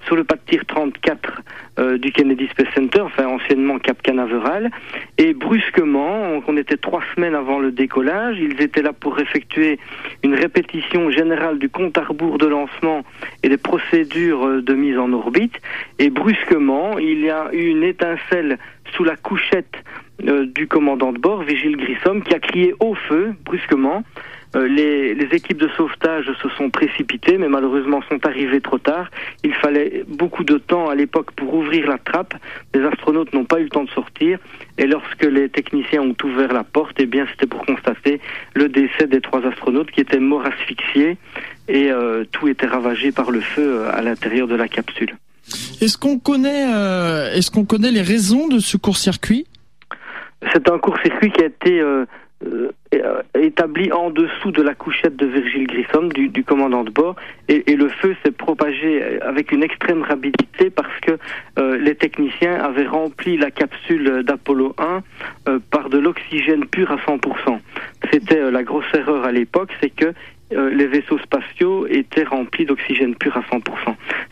sur 0.06 0.16
le 0.16 0.24
pas 0.24 0.36
de 0.36 0.42
tir 0.48 0.66
34 0.66 1.42
euh, 1.80 1.98
du 1.98 2.12
Kennedy 2.12 2.48
Space 2.48 2.74
Center, 2.76 3.02
enfin 3.02 3.26
anciennement 3.26 3.80
Cap 3.80 4.02
Canaveral. 4.02 4.72
Et 5.18 5.34
brusquement, 5.34 6.42
on 6.48 6.58
était 6.58 6.78
trois 6.78 7.02
semaines 7.16 7.36
avant 7.36 7.60
le 7.60 7.72
décollage, 7.72 8.38
ils 8.40 8.62
étaient 8.62 8.82
là 8.82 8.94
pour 8.94 9.20
effectuer 9.20 9.80
une 10.24 10.36
répétition 10.36 11.10
générale 11.10 11.60
du 11.60 11.70
compte 11.70 11.98
à 11.98 12.04
rebours 12.04 12.38
de 12.38 12.48
lancement 12.48 13.04
et 13.44 13.50
des 13.50 13.58
procédures 13.58 14.46
euh, 14.46 14.62
de 14.62 14.74
mise 14.74 14.98
en 14.98 15.12
orbite. 15.12 15.60
Et 16.00 16.10
brusquement, 16.10 16.98
il 16.98 17.22
y 17.22 17.30
a 17.30 17.50
eu 17.54 17.66
une 17.68 17.84
étincelle 17.84 18.58
sous 18.96 19.04
la 19.04 19.16
couchette 19.16 19.76
euh, 20.28 20.46
du 20.46 20.68
commandant 20.68 21.12
de 21.12 21.20
bord, 21.20 21.44
Vigile 21.44 21.78
Grissom, 21.78 22.22
qui 22.22 22.34
a 22.34 22.40
crié 22.40 22.74
au 22.80 22.96
feu 22.96 23.34
brusquement. 23.44 24.04
les, 24.56 25.14
les, 25.14 25.36
équipes 25.36 25.58
de 25.58 25.68
sauvetage 25.76 26.32
se 26.42 26.48
sont 26.50 26.70
précipitées, 26.70 27.38
mais 27.38 27.50
malheureusement 27.50 28.02
sont 28.10 28.26
arrivées 28.26 28.62
trop 28.62 28.78
tard. 28.78 29.12
Il 29.44 29.54
fallait 29.54 30.06
beaucoup 30.08 30.46
de 30.46 30.58
temps 30.58 30.88
à 30.88 30.96
l'époque 30.96 31.32
pour 31.32 31.54
ouvrir 31.54 31.90
la 31.90 31.98
trappe. 31.98 32.36
Les 32.74 32.82
astronautes 32.86 33.34
n'ont 33.34 33.44
pas 33.44 33.60
eu 33.60 33.64
le 33.64 33.70
temps 33.70 33.84
de 33.84 33.90
sortir. 33.90 34.40
Et 34.78 34.88
lorsque 34.88 35.26
les 35.26 35.50
techniciens 35.50 36.02
ont 36.02 36.16
ouvert 36.24 36.54
la 36.54 36.64
porte, 36.64 36.96
eh 37.00 37.06
bien, 37.06 37.28
c'était 37.32 37.48
pour 37.48 37.66
constater 37.66 38.22
le 38.54 38.70
décès 38.70 39.08
des 39.08 39.20
trois 39.20 39.46
astronautes 39.46 39.92
qui 39.92 40.00
étaient 40.00 40.20
morts 40.20 40.46
asphyxiés 40.46 41.18
et 41.68 41.92
euh, 41.92 42.24
tout 42.32 42.48
était 42.48 42.68
ravagé 42.68 43.12
par 43.12 43.32
le 43.32 43.42
feu 43.42 43.82
euh, 43.82 43.92
à 43.92 44.02
l'intérieur 44.02 44.48
de 44.48 44.56
la 44.56 44.68
capsule. 44.68 45.16
Est-ce 45.82 45.98
qu'on 45.98 46.20
connaît, 46.20 46.66
euh, 46.74 47.34
est-ce 47.34 47.52
qu'on 47.52 47.66
connaît 47.66 47.92
les 47.92 48.02
raisons 48.02 48.48
de 48.48 48.60
ce 48.60 48.78
court-circuit? 48.78 49.46
C'est 50.54 50.70
un 50.70 50.78
court-circuit 50.78 51.32
qui 51.32 51.44
a 51.44 51.48
été 51.48 51.80
euh, 51.80 52.06
euh, 52.44 53.22
établi 53.40 53.92
en 53.92 54.10
dessous 54.10 54.52
de 54.52 54.62
la 54.62 54.74
couchette 54.74 55.16
de 55.16 55.26
Virgile 55.26 55.68
Grissom, 55.68 56.10
du, 56.10 56.44
commandant 56.44 56.84
de 56.84 56.92
bord, 56.92 57.16
et, 57.48 57.76
le 57.76 57.90
feu 57.90 58.16
s'est 58.24 58.32
propagé 58.32 59.22
avec 59.22 59.52
une 59.52 59.64
extrême 59.64 60.04
rapidité 60.04 60.70
parce 60.70 61.00
que 61.02 61.18
les 61.78 61.96
techniciens 61.96 62.56
avaient 62.56 62.88
rempli 62.88 63.38
la 63.38 63.52
capsule 63.52 64.24
d'Apollo 64.24 64.76
1 64.78 65.02
euh, 65.48 65.60
par 65.72 65.90
de 65.90 65.98
l'oxygène 65.98 66.66
pur 66.66 66.92
à 66.92 66.96
100%. 66.96 67.60
C'était 68.12 68.52
la 68.52 68.64
grosse 68.64 68.86
erreur 68.94 69.26
à 69.26 69.32
l'époque, 69.32 69.70
c'est 69.82 69.90
que 69.90 70.14
les 70.52 70.88
vaisseaux 70.88 71.18
spatiaux 71.20 71.88
étaient 71.88 72.24
remplis 72.24 72.66
d'oxygène 72.66 73.16
pur 73.16 73.36
à 73.36 73.42
100%, 73.42 73.62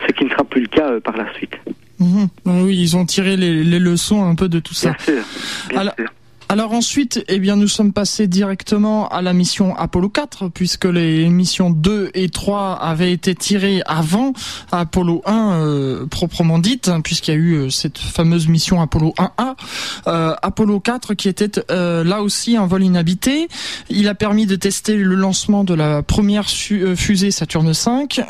ce 0.07 0.13
qui 0.13 0.25
ne 0.25 0.29
sera 0.29 0.43
plus 0.43 0.61
le 0.61 0.67
cas 0.67 0.99
par 0.99 1.17
la 1.17 1.31
suite. 1.33 1.57
Mmh. 1.99 2.25
Oui, 2.45 2.77
ils 2.79 2.97
ont 2.97 3.05
tiré 3.05 3.37
les, 3.37 3.63
les, 3.63 3.79
leçons 3.79 4.23
un 4.23 4.35
peu 4.35 4.49
de 4.49 4.59
tout 4.59 4.73
ça. 4.73 4.91
Bien 4.91 4.99
sûr. 4.99 5.23
Bien 5.69 5.79
Alors, 5.79 5.95
sûr. 5.97 6.09
Alors 6.49 6.73
ensuite, 6.73 7.23
eh 7.27 7.39
bien, 7.39 7.55
nous 7.55 7.67
sommes 7.67 7.93
passés 7.93 8.27
directement 8.27 9.07
à 9.09 9.21
la 9.21 9.33
mission 9.33 9.75
Apollo 9.75 10.09
4, 10.09 10.49
puisque 10.49 10.85
les 10.85 11.27
missions 11.29 11.69
2 11.69 12.11
et 12.13 12.29
3 12.29 12.79
avaient 12.81 13.11
été 13.11 13.33
tirées 13.33 13.81
avant 13.85 14.33
Apollo 14.71 15.23
1 15.25 15.53
euh, 15.53 16.05
proprement 16.05 16.59
dite, 16.59 16.89
hein, 16.89 17.01
puisqu'il 17.01 17.31
y 17.31 17.33
a 17.33 17.37
eu 17.37 17.53
euh, 17.53 17.69
cette 17.69 17.97
fameuse 17.97 18.47
mission 18.47 18.81
Apollo 18.81 19.13
1A. 19.17 19.55
Euh, 20.07 20.35
Apollo 20.41 20.79
4 20.79 21.13
qui 21.13 21.29
était 21.29 21.61
euh, 21.71 22.03
là 22.03 22.21
aussi 22.21 22.57
un 22.57 22.65
vol 22.65 22.83
inhabité. 22.83 23.47
Il 23.89 24.07
a 24.07 24.15
permis 24.15 24.45
de 24.45 24.55
tester 24.55 24.95
le 24.95 25.15
lancement 25.15 25.63
de 25.63 25.73
la 25.73 26.03
première 26.03 26.47
euh, 26.71 26.95
fusée 26.95 27.31
Saturne 27.31 27.71
V 27.71 28.23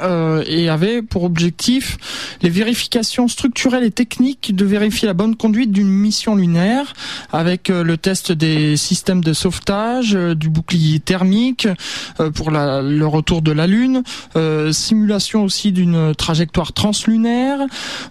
et 0.47 0.69
avait 0.69 1.01
pour 1.01 1.23
objectif 1.23 1.97
les 2.41 2.49
vérifications 2.49 3.27
structurelles 3.27 3.83
et 3.83 3.91
techniques 3.91 4.55
de 4.55 4.65
vérifier 4.65 5.07
la 5.07 5.13
bonne 5.13 5.35
conduite 5.35 5.71
d'une 5.71 5.89
mission 5.89 6.35
lunaire 6.35 6.93
avec 7.31 7.69
le 7.69 7.97
test 8.03 8.33
des 8.33 8.75
systèmes 8.75 9.23
de 9.23 9.31
sauvetage, 9.31 10.13
euh, 10.13 10.35
du 10.35 10.49
bouclier 10.49 10.99
thermique 10.99 11.67
euh, 12.19 12.29
pour 12.31 12.51
la, 12.51 12.81
le 12.81 13.07
retour 13.07 13.41
de 13.41 13.53
la 13.53 13.65
Lune, 13.65 14.03
euh, 14.35 14.73
simulation 14.73 15.45
aussi 15.45 15.71
d'une 15.71 16.13
trajectoire 16.13 16.73
translunaire. 16.73 17.59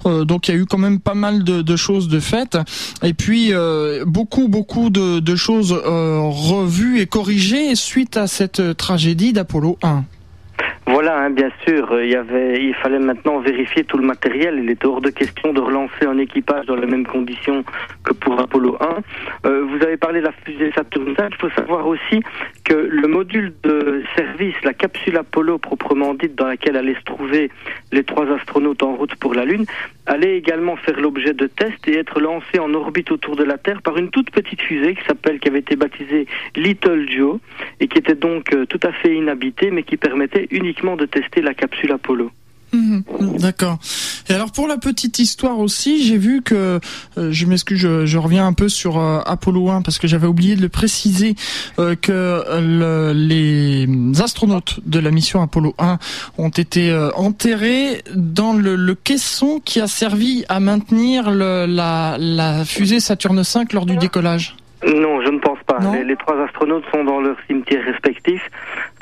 Donc 0.05 0.49
il 0.49 0.55
y 0.55 0.55
a 0.55 0.61
eu 0.61 0.65
quand 0.65 0.79
même 0.79 0.99
pas 0.99 1.15
mal 1.15 1.45
de, 1.45 1.77
choses 1.77 2.09
de 2.09 2.21
faites. 2.21 2.57
Et 3.03 3.13
puis 3.13 3.53
beaucoup 4.07 4.49
beaucoup 4.49 4.89
de, 4.89 5.21
de 5.21 5.37
choses 5.37 5.73
revues 5.73 7.01
et 7.01 7.07
corrigées 7.07 7.75
suite 7.75 8.17
à 8.17 8.27
cette 8.27 8.77
tragédie 8.77 9.33
d'Apollo 9.33 9.79
1. 9.83 10.05
Voilà, 10.87 11.19
hein, 11.19 11.31
bien 11.31 11.51
sûr, 11.67 12.01
il 12.03 12.11
y 12.11 12.17
avait, 12.17 12.63
il 12.63 12.75
fallait 12.75 12.99
maintenant 12.99 13.39
vérifier 13.39 13.85
tout 13.85 13.97
le 13.97 14.07
matériel. 14.07 14.61
Il 14.63 14.71
était 14.71 14.87
hors 14.87 15.01
de 15.01 15.11
question 15.11 15.53
de 15.53 15.61
relancer 15.61 16.05
un 16.07 16.19
équipage 16.19 16.67
dans 16.67 16.77
les 16.77 16.87
mêmes 16.87 17.07
conditions 17.07 17.65
que 18.05 18.13
pour 18.13 18.39
Apollo 18.39 18.77
1. 18.81 19.49
Euh, 19.49 19.65
vous 19.65 19.83
avez 19.85 19.97
parlé 19.97 20.21
de 20.21 20.27
la 20.27 20.33
fusée 20.45 20.73
Saturn 20.75 21.15
5. 21.17 21.31
Il 21.31 21.37
faut 21.37 21.51
savoir 21.51 21.87
aussi 21.87 22.23
que 22.65 22.75
le 22.75 23.09
module 23.09 23.53
de 23.63 24.03
service, 24.17 24.55
la 24.65 24.75
capsule 24.75 25.17
Apollo 25.17 25.59
proprement 25.59 26.15
dite, 26.15 26.35
dans 26.35 26.47
laquelle 26.47 26.77
allaient 26.77 26.95
se 26.95 27.05
trouver 27.05 27.51
les 27.91 28.05
trois 28.05 28.27
astronautes 28.31 28.83
en 28.83 28.95
route 28.95 29.15
pour 29.17 29.35
la 29.35 29.45
Lune, 29.45 29.65
allait 30.07 30.37
également 30.37 30.77
faire 30.77 31.01
l'objet 31.01 31.33
de 31.33 31.47
tests 31.47 31.87
et 31.89 31.97
être 31.97 32.21
lancé 32.21 32.59
en 32.59 32.75
orbite 32.75 33.11
autour 33.13 33.37
de 33.37 33.45
la 33.45 33.59
Terre 33.59 33.83
par 33.83 33.97
une 33.97 34.11
toute 34.11 34.31
petite 34.31 34.61
fusée 34.61 34.95
qui 34.95 35.05
s'appelle, 35.05 35.39
qui 35.39 35.49
avait 35.49 35.61
été 35.61 35.77
baptisée 35.77 36.27
Little 36.57 37.09
Joe 37.09 37.39
et 37.81 37.89
qui 37.89 37.99
était 37.99 38.15
donc 38.15 38.53
euh, 38.55 38.67
tout 38.67 38.81
à 38.83 38.93
fait 38.93 39.15
inhabitée, 39.15 39.71
mais 39.71 39.83
qui 39.83 39.97
permettait 39.97 40.49
uniquement 40.53 40.97
de 40.97 41.07
tester 41.07 41.41
la 41.41 41.55
capsule 41.55 41.93
Apollo. 41.93 42.31
Mmh, 42.73 43.01
D'accord. 43.39 43.79
Et 44.31 44.33
alors 44.33 44.51
pour 44.51 44.67
la 44.67 44.79
petite 44.79 45.19
histoire 45.19 45.59
aussi, 45.59 46.03
j'ai 46.05 46.17
vu 46.17 46.41
que 46.41 46.81
euh, 47.19 47.31
je 47.31 47.45
m'excuse, 47.45 47.79
je, 47.79 48.07
je, 48.07 48.19
reviens 48.19 48.47
un 48.47 48.55
peu 48.55 48.71
sur 48.71 48.99
euh, 48.99 49.21
Apollo 49.27 49.69
1 49.69 49.83
parce 49.83 49.99
que 49.99 50.07
j'avais 50.07 50.27
oublié 50.27 50.57
de 50.57 50.63
le 50.63 50.71
préciser 50.71 51.35
euh, 51.79 51.97
que 51.97 52.43
le, 52.61 53.13
les 53.13 53.87
astronautes 54.23 54.81
de 54.87 54.99
la 55.01 55.11
mission 55.11 55.43
Apollo 55.43 55.75
1 55.79 55.99
ont 56.39 56.49
été 56.49 56.93
enterrés 57.15 58.03
dans 58.15 58.55
le, 58.55 58.77
le, 58.77 58.95
caisson 58.95 59.61
qui 59.63 59.81
a 59.81 59.87
servi 59.87 60.45
à 60.49 60.59
maintenir 60.59 61.31
le, 61.31 61.67
la, 61.67 62.17
la 62.19 62.65
fusée 62.65 63.01
Saturne 63.01 63.43
V 63.43 63.61
lors 63.73 63.85
du 63.85 63.97
décollage. 63.97 64.57
Non, 64.85 65.21
je 65.23 65.31
ne 65.31 65.39
pense 65.39 65.52
pas. 65.65 65.79
Les, 65.93 66.05
les, 66.05 66.17
trois 66.17 66.41
astronautes 66.43 66.85
sont 66.93 67.05
dans 67.05 67.21
leurs 67.21 67.37
cimetières 67.47 67.85
respectifs, 67.85 68.49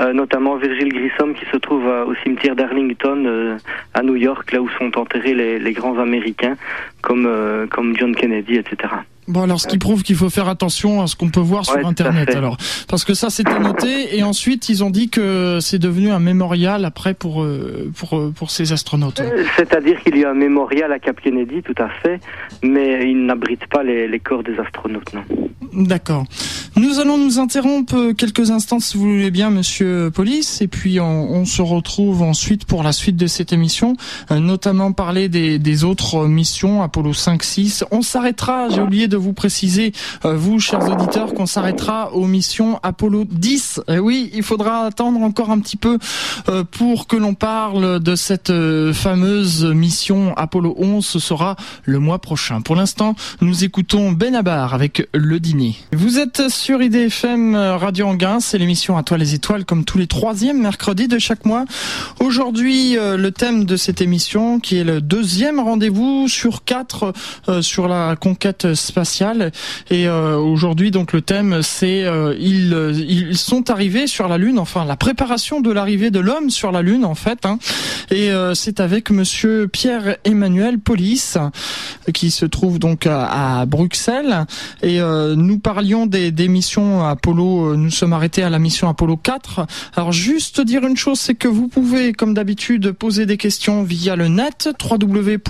euh, 0.00 0.12
notamment 0.12 0.56
Virgile 0.56 0.92
Grissom 0.92 1.34
qui 1.34 1.46
se 1.46 1.56
trouve 1.56 1.86
euh, 1.86 2.04
au 2.04 2.14
cimetière 2.16 2.56
d'Arlington 2.56 3.24
euh, 3.26 3.56
à 3.94 4.02
New 4.02 4.16
York, 4.16 4.52
là 4.52 4.60
où 4.60 4.68
sont 4.78 4.96
enterrés 4.98 5.34
les, 5.34 5.58
les 5.58 5.72
grands 5.72 5.98
Américains 5.98 6.56
comme 7.02 7.26
euh, 7.26 7.66
comme 7.66 7.96
John 7.96 8.14
Kennedy, 8.14 8.56
etc. 8.56 8.94
Bon 9.28 9.42
alors 9.42 9.60
ce 9.60 9.68
qui 9.68 9.78
prouve 9.78 10.02
qu'il 10.02 10.16
faut 10.16 10.30
faire 10.30 10.48
attention 10.48 11.02
à 11.02 11.06
ce 11.06 11.14
qu'on 11.14 11.28
peut 11.28 11.40
voir 11.40 11.64
sur 11.64 11.76
Ouais, 11.76 11.84
internet 11.84 12.34
alors 12.34 12.56
parce 12.88 13.04
que 13.04 13.14
ça 13.14 13.30
c'était 13.30 13.58
noté 13.60 14.16
et 14.16 14.22
ensuite 14.22 14.68
ils 14.68 14.82
ont 14.82 14.90
dit 14.90 15.08
que 15.08 15.58
c'est 15.60 15.78
devenu 15.78 16.10
un 16.10 16.18
mémorial 16.18 16.84
après 16.84 17.14
pour 17.14 17.42
euh, 17.42 17.92
pour 17.94 18.18
euh, 18.18 18.32
pour 18.34 18.50
ces 18.50 18.72
astronautes. 18.72 19.20
Euh, 19.20 19.44
C'est-à-dire 19.56 20.02
qu'il 20.02 20.16
y 20.18 20.24
a 20.24 20.30
un 20.30 20.34
mémorial 20.34 20.92
à 20.92 20.98
Cap 20.98 21.20
Kennedy, 21.20 21.62
tout 21.62 21.80
à 21.80 21.88
fait, 22.02 22.20
mais 22.62 23.08
il 23.08 23.24
n'abrite 23.26 23.66
pas 23.66 23.82
les, 23.82 24.08
les 24.08 24.18
corps 24.18 24.42
des 24.42 24.58
astronautes, 24.58 25.12
non. 25.14 25.22
D'accord. 25.72 26.24
Nous 26.76 26.98
allons 26.98 27.18
nous 27.18 27.38
interrompre 27.38 28.12
quelques 28.12 28.50
instants 28.50 28.80
si 28.80 28.96
vous 28.96 29.04
voulez 29.12 29.30
bien 29.30 29.50
monsieur 29.50 30.10
Police 30.12 30.60
et 30.62 30.68
puis 30.68 30.98
on, 30.98 31.30
on 31.30 31.44
se 31.44 31.62
retrouve 31.62 32.22
ensuite 32.22 32.64
pour 32.64 32.82
la 32.82 32.92
suite 32.92 33.16
de 33.16 33.26
cette 33.26 33.52
émission 33.52 33.96
notamment 34.30 34.92
parler 34.92 35.28
des, 35.28 35.58
des 35.58 35.84
autres 35.84 36.26
missions 36.26 36.82
Apollo 36.82 37.12
5 37.12 37.42
6. 37.42 37.84
On 37.90 38.02
s'arrêtera, 38.02 38.68
j'ai 38.70 38.80
oublié 38.80 39.08
de 39.08 39.16
vous 39.20 39.32
préciser 39.32 39.92
euh, 40.24 40.36
vous 40.36 40.58
chers 40.58 40.88
auditeurs 40.88 41.34
qu'on 41.34 41.46
s'arrêtera 41.46 42.12
aux 42.12 42.26
missions 42.26 42.80
Apollo 42.82 43.24
10. 43.30 43.82
Et 43.88 43.98
oui, 43.98 44.30
il 44.34 44.42
faudra 44.42 44.86
attendre 44.86 45.20
encore 45.20 45.50
un 45.50 45.60
petit 45.60 45.76
peu 45.76 45.98
euh, 46.48 46.64
pour 46.64 47.06
que 47.06 47.16
l'on 47.16 47.34
parle 47.34 48.00
de 48.00 48.16
cette 48.16 48.50
euh, 48.50 48.92
fameuse 48.92 49.64
mission 49.64 50.34
Apollo 50.36 50.74
11, 50.78 51.04
ce 51.04 51.18
sera 51.18 51.56
le 51.84 51.98
mois 51.98 52.18
prochain. 52.18 52.60
Pour 52.60 52.76
l'instant, 52.76 53.14
nous 53.40 53.64
écoutons 53.64 54.12
Benabar 54.12 54.74
avec 54.74 55.08
le 55.12 55.40
dîner. 55.40 55.76
Vous 55.92 56.18
êtes 56.18 56.48
sur 56.48 56.82
IDFM 56.82 57.54
Radio 57.54 58.06
Anguin, 58.06 58.40
c'est 58.40 58.58
l'émission 58.58 58.96
à 58.96 59.02
toi 59.02 59.18
les 59.18 59.34
étoiles 59.34 59.64
comme 59.64 59.84
tous 59.84 59.98
les 59.98 60.06
troisièmes 60.06 60.60
mercredis 60.60 61.08
de 61.08 61.18
chaque 61.18 61.44
mois. 61.44 61.64
Aujourd'hui, 62.20 62.94
le 62.94 63.30
thème 63.30 63.64
de 63.64 63.76
cette 63.76 64.00
émission 64.00 64.60
qui 64.60 64.78
est 64.78 64.84
le 64.84 65.00
deuxième 65.00 65.60
rendez-vous 65.60 66.28
sur 66.28 66.64
quatre 66.64 67.12
sur 67.60 67.88
la 67.88 68.16
conquête 68.16 68.74
spatiale. 68.74 68.99
Et 69.90 70.06
euh, 70.08 70.36
aujourd'hui, 70.36 70.90
donc 70.90 71.12
le 71.12 71.20
thème 71.20 71.62
c'est 71.62 72.04
euh, 72.04 72.34
ils, 72.38 72.72
ils 73.08 73.36
sont 73.36 73.70
arrivés 73.70 74.06
sur 74.06 74.28
la 74.28 74.38
Lune, 74.38 74.58
enfin 74.58 74.84
la 74.84 74.96
préparation 74.96 75.60
de 75.60 75.70
l'arrivée 75.70 76.10
de 76.10 76.20
l'homme 76.20 76.50
sur 76.50 76.72
la 76.72 76.82
Lune 76.82 77.04
en 77.04 77.14
fait. 77.14 77.46
Hein. 77.46 77.58
Et 78.10 78.30
euh, 78.30 78.54
c'est 78.54 78.80
avec 78.80 79.10
Monsieur 79.10 79.68
Pierre-Emmanuel 79.68 80.78
Polis 80.78 81.38
qui 82.12 82.30
se 82.30 82.46
trouve 82.46 82.78
donc 82.78 83.06
à, 83.06 83.64
Bruxelles. 83.66 84.46
Et 84.82 85.00
euh, 85.00 85.34
nous 85.36 85.58
parlions 85.58 86.06
des, 86.06 86.30
missions 86.48 87.04
Apollo. 87.04 87.72
euh, 87.72 87.76
Nous 87.76 87.90
sommes 87.90 88.12
arrêtés 88.12 88.42
à 88.42 88.50
la 88.50 88.58
mission 88.58 88.88
Apollo 88.88 89.16
4. 89.16 89.66
Alors 89.96 90.12
juste 90.12 90.60
dire 90.60 90.84
une 90.86 90.96
chose, 90.96 91.20
c'est 91.20 91.34
que 91.34 91.48
vous 91.48 91.68
pouvez, 91.68 92.12
comme 92.12 92.34
d'habitude, 92.34 92.92
poser 92.92 93.26
des 93.26 93.36
questions 93.36 93.82
via 93.82 94.16
le 94.16 94.28
net 94.28 94.68
www.idfm.fr.fm. 94.90 95.42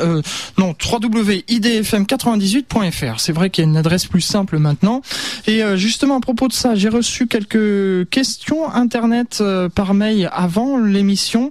Euh, 0.00 0.22
non, 0.58 0.74
www.idfm98.fr. 1.04 3.18
C'est 3.18 3.32
vrai 3.32 3.50
qu'il 3.50 3.64
y 3.64 3.66
a 3.66 3.70
une 3.70 3.76
adresse 3.76 4.06
plus 4.06 4.20
simple 4.20 4.58
maintenant. 4.58 5.02
Et 5.46 5.62
euh, 5.62 5.76
justement 5.76 6.16
à 6.16 6.20
propos 6.20 6.48
de 6.48 6.52
ça, 6.52 6.74
j'ai 6.74 6.88
reçu 6.88 7.26
quelques 7.26 8.08
questions 8.10 8.70
internet 8.72 9.38
euh, 9.40 9.68
par 9.68 9.94
mail 9.94 10.28
avant 10.32 10.78
l'émission. 10.78 11.50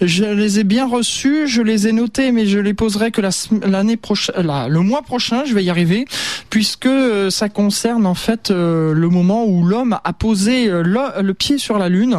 Je 0.00 0.24
les 0.24 0.60
ai 0.60 0.64
bien 0.64 0.86
reçues, 0.86 1.46
je 1.46 1.62
les 1.62 1.88
ai 1.88 1.92
notées, 1.92 2.32
mais 2.32 2.46
je 2.46 2.58
les 2.58 2.74
poserai 2.74 3.10
que 3.10 3.20
l'année 3.66 3.96
prochaine, 3.96 4.34
la- 4.46 4.68
le 4.68 4.80
mois 4.80 5.02
prochain. 5.02 5.44
je 5.44 5.54
vais 5.54 5.64
y 5.64 5.70
arriver, 5.70 6.04
puisque 6.50 6.88
ça 7.30 7.48
concerne 7.48 8.06
en 8.06 8.14
fait 8.14 8.50
le 8.50 9.08
moment 9.08 9.44
où 9.46 9.64
l'homme 9.64 9.98
a 10.04 10.12
posé 10.12 10.68
le, 10.68 11.32
pied 11.32 11.58
sur 11.58 11.78
la 11.78 11.88
Lune. 11.88 12.18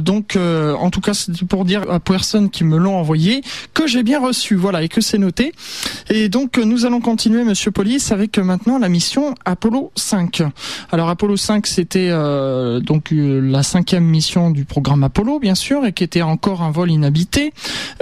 donc, 0.00 0.36
en 0.36 0.90
tout 0.90 1.00
cas, 1.00 1.14
c'est 1.14 1.44
pour 1.44 1.64
dire 1.64 1.82
à 1.90 2.00
personne 2.00 2.50
qui 2.50 2.64
me 2.64 2.76
l'ont 2.76 2.96
envoyé 2.96 3.42
que 3.74 3.86
j'ai 3.86 4.02
bien 4.02 4.20
reçu, 4.20 4.54
voilà, 4.54 4.82
et 4.82 4.88
que 4.88 5.00
c'est 5.00 5.18
noté. 5.18 5.52
Et 6.10 6.28
donc, 6.28 6.58
nous 6.58 6.86
allons 6.86 7.00
continuer, 7.00 7.44
Monsieur 7.44 7.70
Police, 7.70 8.12
avec 8.12 8.38
maintenant 8.38 8.78
la 8.78 8.88
mission 8.88 9.34
Apollo 9.44 9.92
5. 9.96 10.42
Alors, 10.90 11.08
Apollo 11.08 11.36
5, 11.36 11.66
c'était 11.66 12.10
donc 12.80 13.08
la 13.12 13.62
cinquième 13.62 14.04
mission 14.04 14.50
du 14.50 14.64
programme 14.64 15.04
Apollo, 15.04 15.38
bien 15.38 15.54
sûr, 15.54 15.84
et 15.84 15.92
qui 15.92 16.04
était 16.04 16.22
encore 16.22 16.62
un 16.62 16.70
vol 16.70 16.90
inhabité. 16.90 17.52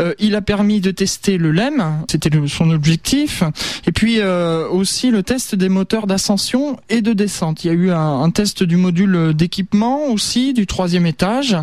Euh, 0.00 0.14
il 0.19 0.35
a 0.35 0.42
permis 0.42 0.80
de 0.80 0.90
tester 0.90 1.38
le 1.38 1.50
LEM, 1.50 2.04
c'était 2.11 2.30
son 2.47 2.71
objectif, 2.71 3.42
et 3.87 3.92
puis 3.92 4.21
euh, 4.21 4.69
aussi 4.69 5.11
le 5.11 5.23
test 5.23 5.54
des 5.54 5.69
moteurs 5.69 6.07
d'ascension 6.07 6.78
et 6.88 7.02
de 7.02 7.12
descente. 7.12 7.64
Il 7.64 7.69
y 7.69 7.71
a 7.71 7.75
eu 7.75 7.90
un, 7.90 8.30
test 8.30 8.62
du 8.62 8.76
module 8.76 9.35
d'équipement 9.35 10.07
aussi 10.07 10.52
du 10.52 10.66
troisième 10.66 11.07
étage, 11.07 11.57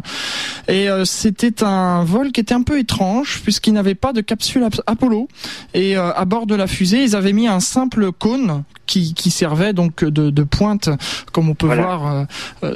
et 0.68 0.90
euh, 0.90 1.06
c'était 1.06 1.64
un 1.64 2.04
vol 2.04 2.32
qui 2.32 2.42
était 2.42 2.54
un 2.54 2.64
peu 2.64 2.78
étrange 2.78 3.42
puisqu'il 3.44 3.74
n'avait 3.74 3.96
pas 3.96 4.14
de 4.14 4.22
capsule 4.22 4.68
Apollo, 4.86 5.28
et 5.74 5.96
bord 6.28 6.46
de 6.46 6.56
la 6.56 6.68
fusée, 6.68 7.04
ils 7.04 7.16
avaient 7.16 7.34
mis 7.34 7.48
un 7.48 7.60
simple 7.60 8.12
cône 8.12 8.64
qui, 8.86 9.14
servait 9.32 9.74
donc 9.74 10.04
de, 10.04 10.44
pointe, 10.44 10.90
comme 11.34 11.50
on 11.50 11.56
peut 11.56 11.68
voir 11.68 12.26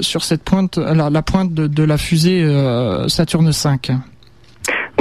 sur 0.02 0.24
cette 0.24 0.44
pointe, 0.44 0.78
la, 0.78 1.22
pointe 1.22 1.54
de, 1.54 1.84
la 1.84 1.98
fusée 1.98 2.46
Saturne 3.08 3.52
5. 3.52 3.92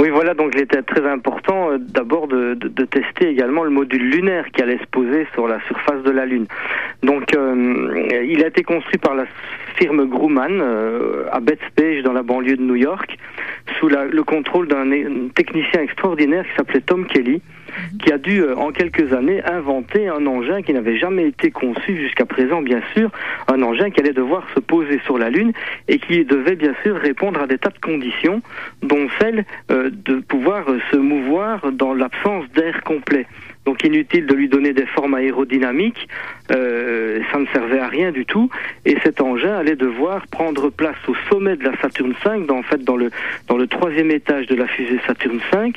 Oui, 0.01 0.09
voilà, 0.09 0.33
donc 0.33 0.53
il 0.55 0.61
était 0.61 0.81
très 0.81 1.07
important 1.07 1.71
euh, 1.71 1.77
d'abord 1.77 2.27
de, 2.27 2.55
tester 2.85 3.29
également 3.29 3.63
le 3.63 3.69
module 3.69 4.01
lunaire 4.01 4.45
qui 4.51 4.63
allait 4.63 4.79
se 4.79 4.87
poser 4.89 5.27
sur 5.33 5.47
la 5.47 5.59
surface 5.67 6.01
de 6.03 6.09
la 6.09 6.25
Lune. 6.25 6.47
Donc 7.03 7.35
euh, 7.35 8.23
il 8.27 8.43
a 8.43 8.47
été 8.47 8.63
construit 8.63 8.97
par 8.97 9.13
la 9.13 9.25
firme 9.75 10.05
Grumman 10.05 10.59
euh, 10.61 11.25
à 11.31 11.39
Bethpage 11.39 12.03
dans 12.03 12.13
la 12.13 12.23
banlieue 12.23 12.57
de 12.57 12.61
New 12.61 12.75
York 12.75 13.17
sous 13.79 13.87
le 13.87 14.23
contrôle 14.23 14.67
d'un 14.67 14.89
technicien 15.35 15.81
extraordinaire 15.81 16.43
qui 16.43 16.55
s'appelait 16.55 16.81
Tom 16.81 17.05
Kelly 17.05 17.41
qui 17.99 18.11
a 18.11 18.17
dû 18.17 18.41
euh, 18.41 18.55
en 18.55 18.71
quelques 18.71 19.13
années 19.13 19.43
inventer 19.43 20.07
un 20.07 20.25
engin 20.25 20.61
qui 20.61 20.73
n'avait 20.73 20.97
jamais 20.97 21.27
été 21.27 21.51
conçu 21.51 21.97
jusqu'à 21.97 22.25
présent 22.25 22.61
bien 22.61 22.81
sûr, 22.93 23.11
un 23.47 23.61
engin 23.61 23.89
qui 23.89 23.99
allait 23.99 24.13
devoir 24.13 24.43
se 24.55 24.59
poser 24.59 24.99
sur 25.05 25.17
la 25.17 25.29
Lune 25.29 25.51
et 25.87 25.99
qui 25.99 26.23
devait 26.25 26.55
bien 26.55 26.73
sûr 26.83 26.95
répondre 26.95 27.41
à 27.41 27.47
des 27.47 27.57
tas 27.57 27.69
de 27.69 27.79
conditions 27.79 28.41
dont 28.81 29.07
celle 29.19 29.45
euh, 29.71 29.89
de 29.91 30.15
pouvoir 30.19 30.65
se 30.91 30.97
mouvoir 30.97 31.71
dans 31.71 31.93
l'absence 31.93 32.45
d'air 32.53 32.83
complet. 32.83 33.25
Donc 33.65 33.83
inutile 33.83 34.25
de 34.25 34.33
lui 34.33 34.49
donner 34.49 34.73
des 34.73 34.87
formes 34.87 35.13
aérodynamiques, 35.13 36.07
euh, 36.51 37.19
ça 37.31 37.37
ne 37.37 37.45
servait 37.47 37.79
à 37.79 37.87
rien 37.87 38.11
du 38.11 38.25
tout. 38.25 38.49
Et 38.85 38.97
cet 39.03 39.21
engin 39.21 39.55
allait 39.55 39.75
devoir 39.75 40.25
prendre 40.27 40.69
place 40.69 40.97
au 41.07 41.13
sommet 41.29 41.55
de 41.55 41.63
la 41.63 41.77
Saturne 41.79 42.13
V, 42.25 42.45
dans, 42.47 42.57
en 42.57 42.63
fait 42.63 42.83
dans 42.83 42.97
le 42.97 43.11
dans 43.47 43.57
le 43.57 43.67
troisième 43.67 44.09
étage 44.11 44.47
de 44.47 44.55
la 44.55 44.67
fusée 44.67 44.99
Saturne 45.05 45.39
V, 45.53 45.73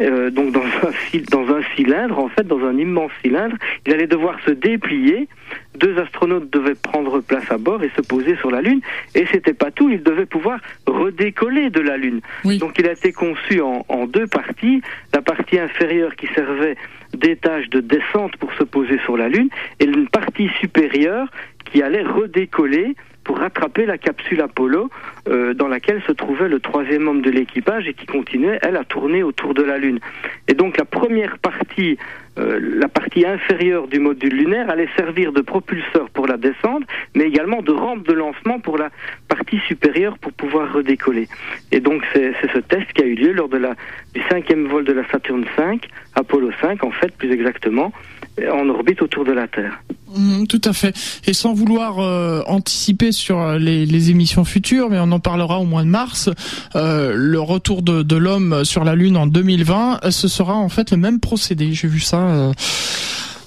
euh, 0.00 0.30
donc 0.30 0.52
dans 0.52 0.62
un 0.62 0.92
dans 1.30 1.54
un 1.54 1.62
cylindre, 1.74 2.18
en 2.18 2.28
fait 2.28 2.46
dans 2.46 2.64
un 2.64 2.76
immense 2.78 3.12
cylindre. 3.22 3.56
Il 3.86 3.92
allait 3.92 4.06
devoir 4.06 4.38
se 4.44 4.52
déplier 4.52 5.28
deux 5.76 5.98
astronautes 5.98 6.50
devaient 6.50 6.74
prendre 6.74 7.20
place 7.20 7.50
à 7.50 7.58
bord 7.58 7.82
et 7.82 7.90
se 7.96 8.00
poser 8.00 8.36
sur 8.36 8.50
la 8.50 8.62
Lune. 8.62 8.80
Et 9.14 9.26
c'était 9.30 9.52
pas 9.52 9.70
tout, 9.70 9.90
ils 9.90 10.02
devaient 10.02 10.26
pouvoir 10.26 10.58
redécoller 10.86 11.70
de 11.70 11.80
la 11.80 11.96
Lune. 11.96 12.20
Donc 12.44 12.78
il 12.78 12.88
a 12.88 12.92
été 12.92 13.12
conçu 13.12 13.60
en, 13.60 13.84
en, 13.88 14.06
deux 14.06 14.26
parties. 14.26 14.82
La 15.12 15.22
partie 15.22 15.58
inférieure 15.58 16.16
qui 16.16 16.26
servait 16.28 16.76
d'étage 17.16 17.68
de 17.70 17.80
descente 17.80 18.36
pour 18.36 18.52
se 18.54 18.64
poser 18.64 18.98
sur 19.04 19.16
la 19.16 19.28
Lune 19.28 19.48
et 19.80 19.84
une 19.84 20.08
partie 20.08 20.48
supérieure 20.60 21.28
qui 21.66 21.82
allait 21.82 22.02
redécoller 22.02 22.94
pour 23.26 23.38
rattraper 23.38 23.86
la 23.86 23.98
capsule 23.98 24.40
Apollo 24.40 24.88
euh, 25.26 25.52
dans 25.52 25.66
laquelle 25.66 26.00
se 26.06 26.12
trouvait 26.12 26.48
le 26.48 26.60
troisième 26.60 27.02
membre 27.02 27.22
de 27.22 27.30
l'équipage 27.30 27.88
et 27.88 27.92
qui 27.92 28.06
continuait, 28.06 28.60
elle, 28.62 28.76
à 28.76 28.84
tourner 28.84 29.24
autour 29.24 29.52
de 29.52 29.64
la 29.64 29.78
Lune. 29.78 29.98
Et 30.46 30.54
donc 30.54 30.76
la 30.78 30.84
première 30.84 31.38
partie, 31.38 31.98
euh, 32.38 32.60
la 32.62 32.86
partie 32.86 33.26
inférieure 33.26 33.88
du 33.88 33.98
module 33.98 34.32
lunaire 34.32 34.70
allait 34.70 34.88
servir 34.96 35.32
de 35.32 35.40
propulseur 35.40 36.08
pour 36.10 36.28
la 36.28 36.36
descente, 36.36 36.84
mais 37.16 37.24
également 37.24 37.62
de 37.62 37.72
rampe 37.72 38.06
de 38.06 38.12
lancement 38.12 38.60
pour 38.60 38.78
la 38.78 38.90
partie 39.26 39.58
supérieure 39.66 40.18
pour 40.18 40.32
pouvoir 40.32 40.72
redécoller. 40.72 41.26
Et 41.72 41.80
donc 41.80 42.04
c'est 42.12 42.32
ce 42.54 42.58
test 42.58 42.92
qui 42.92 43.02
a 43.02 43.06
eu 43.06 43.16
lieu 43.16 43.32
lors 43.32 43.48
de 43.48 43.58
la, 43.58 43.74
du 44.14 44.22
cinquième 44.30 44.68
vol 44.68 44.84
de 44.84 44.92
la 44.92 45.06
Saturne 45.08 45.46
V, 45.58 45.80
Apollo 46.14 46.50
5 46.60 46.84
en 46.84 46.92
fait 46.92 47.12
plus 47.16 47.32
exactement, 47.32 47.92
en 48.52 48.68
orbite 48.68 49.02
autour 49.02 49.24
de 49.24 49.32
la 49.32 49.48
Terre. 49.48 49.82
Mm, 50.16 50.46
tout 50.46 50.60
à 50.64 50.72
fait. 50.72 50.94
Et 51.26 51.32
sans 51.32 51.52
vouloir 51.52 51.98
euh, 51.98 52.42
anticiper 52.46 53.12
sur 53.12 53.40
euh, 53.40 53.58
les, 53.58 54.10
émissions 54.10 54.44
futures, 54.44 54.88
mais 54.90 54.98
on 55.00 55.10
en 55.12 55.20
parlera 55.20 55.58
au 55.58 55.64
mois 55.64 55.82
de 55.82 55.88
mars, 55.88 56.30
euh, 56.74 57.12
le 57.14 57.40
retour 57.40 57.82
de, 57.82 58.02
de 58.02 58.16
l'homme 58.16 58.64
sur 58.64 58.84
la 58.84 58.94
Lune 58.94 59.16
en 59.16 59.26
2020, 59.26 60.10
ce 60.10 60.28
sera 60.28 60.54
en 60.54 60.68
fait 60.68 60.90
le 60.90 60.96
même 60.96 61.20
procédé. 61.20 61.72
J'ai 61.72 61.88
vu 61.88 62.00
ça 62.00 62.52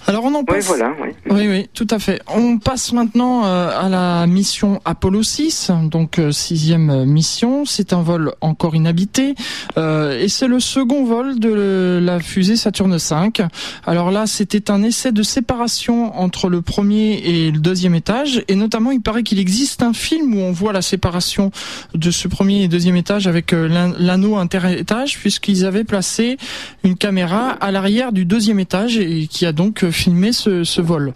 alors 0.09 0.25
on 0.25 0.33
en 0.33 0.43
passe. 0.43 0.67
Oui, 0.67 0.75
voilà, 0.77 0.95
oui. 0.99 1.09
oui, 1.29 1.47
oui, 1.47 1.69
tout 1.71 1.85
à 1.91 1.99
fait. 1.99 2.19
On 2.27 2.57
passe 2.57 2.93
maintenant 2.93 3.45
euh, 3.45 3.69
à 3.79 3.89
la 3.89 4.25
mission 4.25 4.81
Apollo 4.83 5.21
6, 5.21 5.71
donc 5.83 6.17
euh, 6.17 6.31
sixième 6.31 7.05
mission. 7.05 7.63
C'est 7.63 7.93
un 7.93 8.01
vol 8.01 8.33
encore 8.41 8.75
inhabité 8.75 9.35
euh, 9.77 10.19
et 10.19 10.27
c'est 10.27 10.47
le 10.47 10.59
second 10.59 11.05
vol 11.05 11.37
de 11.39 11.99
la 12.01 12.19
fusée 12.19 12.55
Saturne 12.55 12.97
5. 12.97 13.43
Alors 13.85 14.09
là, 14.09 14.25
c'était 14.25 14.71
un 14.71 14.81
essai 14.81 15.11
de 15.11 15.21
séparation 15.21 16.19
entre 16.19 16.49
le 16.49 16.63
premier 16.63 17.19
et 17.19 17.51
le 17.51 17.59
deuxième 17.59 17.93
étage 17.93 18.43
et 18.47 18.55
notamment, 18.55 18.89
il 18.89 19.01
paraît 19.01 19.21
qu'il 19.21 19.37
existe 19.37 19.83
un 19.83 19.93
film 19.93 20.33
où 20.33 20.39
on 20.39 20.51
voit 20.51 20.73
la 20.73 20.81
séparation 20.81 21.51
de 21.93 22.09
ce 22.09 22.27
premier 22.27 22.63
et 22.63 22.67
deuxième 22.67 22.95
étage 22.95 23.27
avec 23.27 23.51
l'anneau 23.51 24.37
interétage 24.37 25.19
puisqu'ils 25.19 25.67
avaient 25.67 25.83
placé 25.83 26.37
une 26.83 26.95
caméra 26.95 27.51
à 27.51 27.69
l'arrière 27.69 28.11
du 28.11 28.25
deuxième 28.25 28.59
étage 28.59 28.97
et 28.97 29.27
qui 29.27 29.45
a 29.45 29.51
donc 29.51 29.85
filmer 29.99 30.31
ce, 30.31 30.81
vol. 30.81 31.13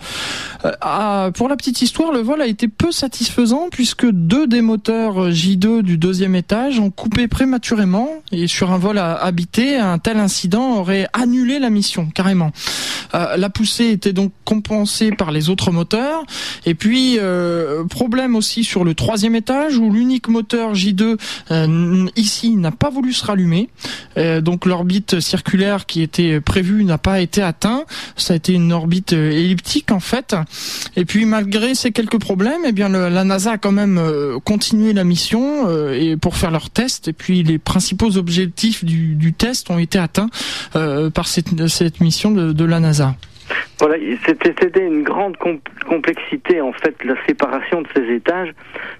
Euh, 0.66 0.72
ah, 0.82 1.30
pour 1.36 1.48
la 1.48 1.56
petite 1.56 1.82
histoire, 1.82 2.12
le 2.12 2.20
vol 2.20 2.42
a 2.42 2.48
été 2.48 2.68
peu 2.68 2.92
satisfaisant 2.92 3.68
puisque 3.72 4.06
deux 4.10 4.46
des 4.46 4.62
moteurs 4.62 5.30
J2 5.30 5.82
du 5.82 5.98
deuxième 5.98 6.36
étage 6.36 6.80
ont 6.80 6.92
coupé 6.92 7.28
prématurément 7.28 8.10
et 8.32 8.48
sur 8.48 8.72
un 8.72 8.78
vol 8.78 8.98
habité, 8.98 9.78
un 9.78 10.00
tel 10.00 10.18
incident 10.18 10.80
aurait 10.80 11.08
annulé 11.14 11.60
la 11.60 11.70
mission 11.70 12.10
carrément. 12.14 12.52
Euh, 13.16 13.38
la 13.38 13.50
poussée 13.50 13.90
était 13.90 14.14
donc 14.14 14.32
compensée 14.44 15.12
par 15.12 15.32
les 15.32 15.50
autres 15.50 15.72
moteurs 15.72 16.24
et 16.66 16.74
puis 16.74 17.18
euh, 17.20 17.86
problème 17.86 18.36
aussi 18.36 18.64
sur 18.64 18.84
le 18.84 18.96
troisième 18.96 19.36
étage 19.36 19.78
où 19.78 19.92
l'unique 19.92 20.28
moteur 20.28 20.74
J2 20.74 21.18
euh, 21.52 22.06
ici 22.16 22.56
n'a 22.56 22.72
pas 22.72 22.90
voulu 22.90 23.14
se 23.14 23.26
rallumer. 23.26 23.70
donc 24.42 24.66
l'orbite 24.66 25.20
circulaire 25.20 25.86
qui 25.86 26.02
était 26.02 26.42
prévue 26.42 26.84
n'a 26.84 26.98
pas 26.98 27.22
été 27.22 27.42
atteint. 27.42 27.86
Ça 28.16 28.34
a 28.34 28.38
été 28.38 28.54
une 28.54 28.73
orbite 28.74 29.14
euh, 29.14 29.32
elliptique 29.32 29.92
en 29.92 30.00
fait. 30.00 30.36
Et 30.96 31.06
puis 31.06 31.26
malgré 31.26 31.76
ces 31.76 31.92
quelques 31.92 32.20
problèmes, 32.20 32.62
eh 32.66 32.72
bien 32.72 32.90
la 32.90 33.24
NASA 33.24 33.54
a 33.54 33.58
quand 33.58 33.72
même 33.72 33.98
euh, 33.98 34.40
continué 34.40 34.94
la 34.94 35.04
mission 35.04 35.68
euh, 35.68 35.94
et 35.94 36.18
pour 36.18 36.36
faire 36.36 36.52
leurs 36.52 36.70
tests. 36.70 37.08
Et 37.08 37.14
puis 37.14 37.44
les 37.44 37.60
principaux 37.60 38.18
objectifs 38.18 38.84
du, 38.84 39.34
test 39.34 39.70
ont 39.70 39.80
été 39.80 39.98
atteints 39.98 40.30
par 41.14 41.28
cette, 41.28 41.68
cette 41.68 42.02
mission 42.02 42.32
de, 42.32 42.52
de 42.52 42.66
la 42.66 42.80
NASA. 42.80 43.16
Voilà, 43.80 43.96
c'était 44.26 44.86
une 44.86 45.04
grande 45.04 45.36
complexité 45.88 46.62
en 46.62 46.72
fait 46.74 46.96
la 47.04 47.16
séparation 47.26 47.82
de 47.82 47.88
ces 47.96 48.14
étages 48.14 48.54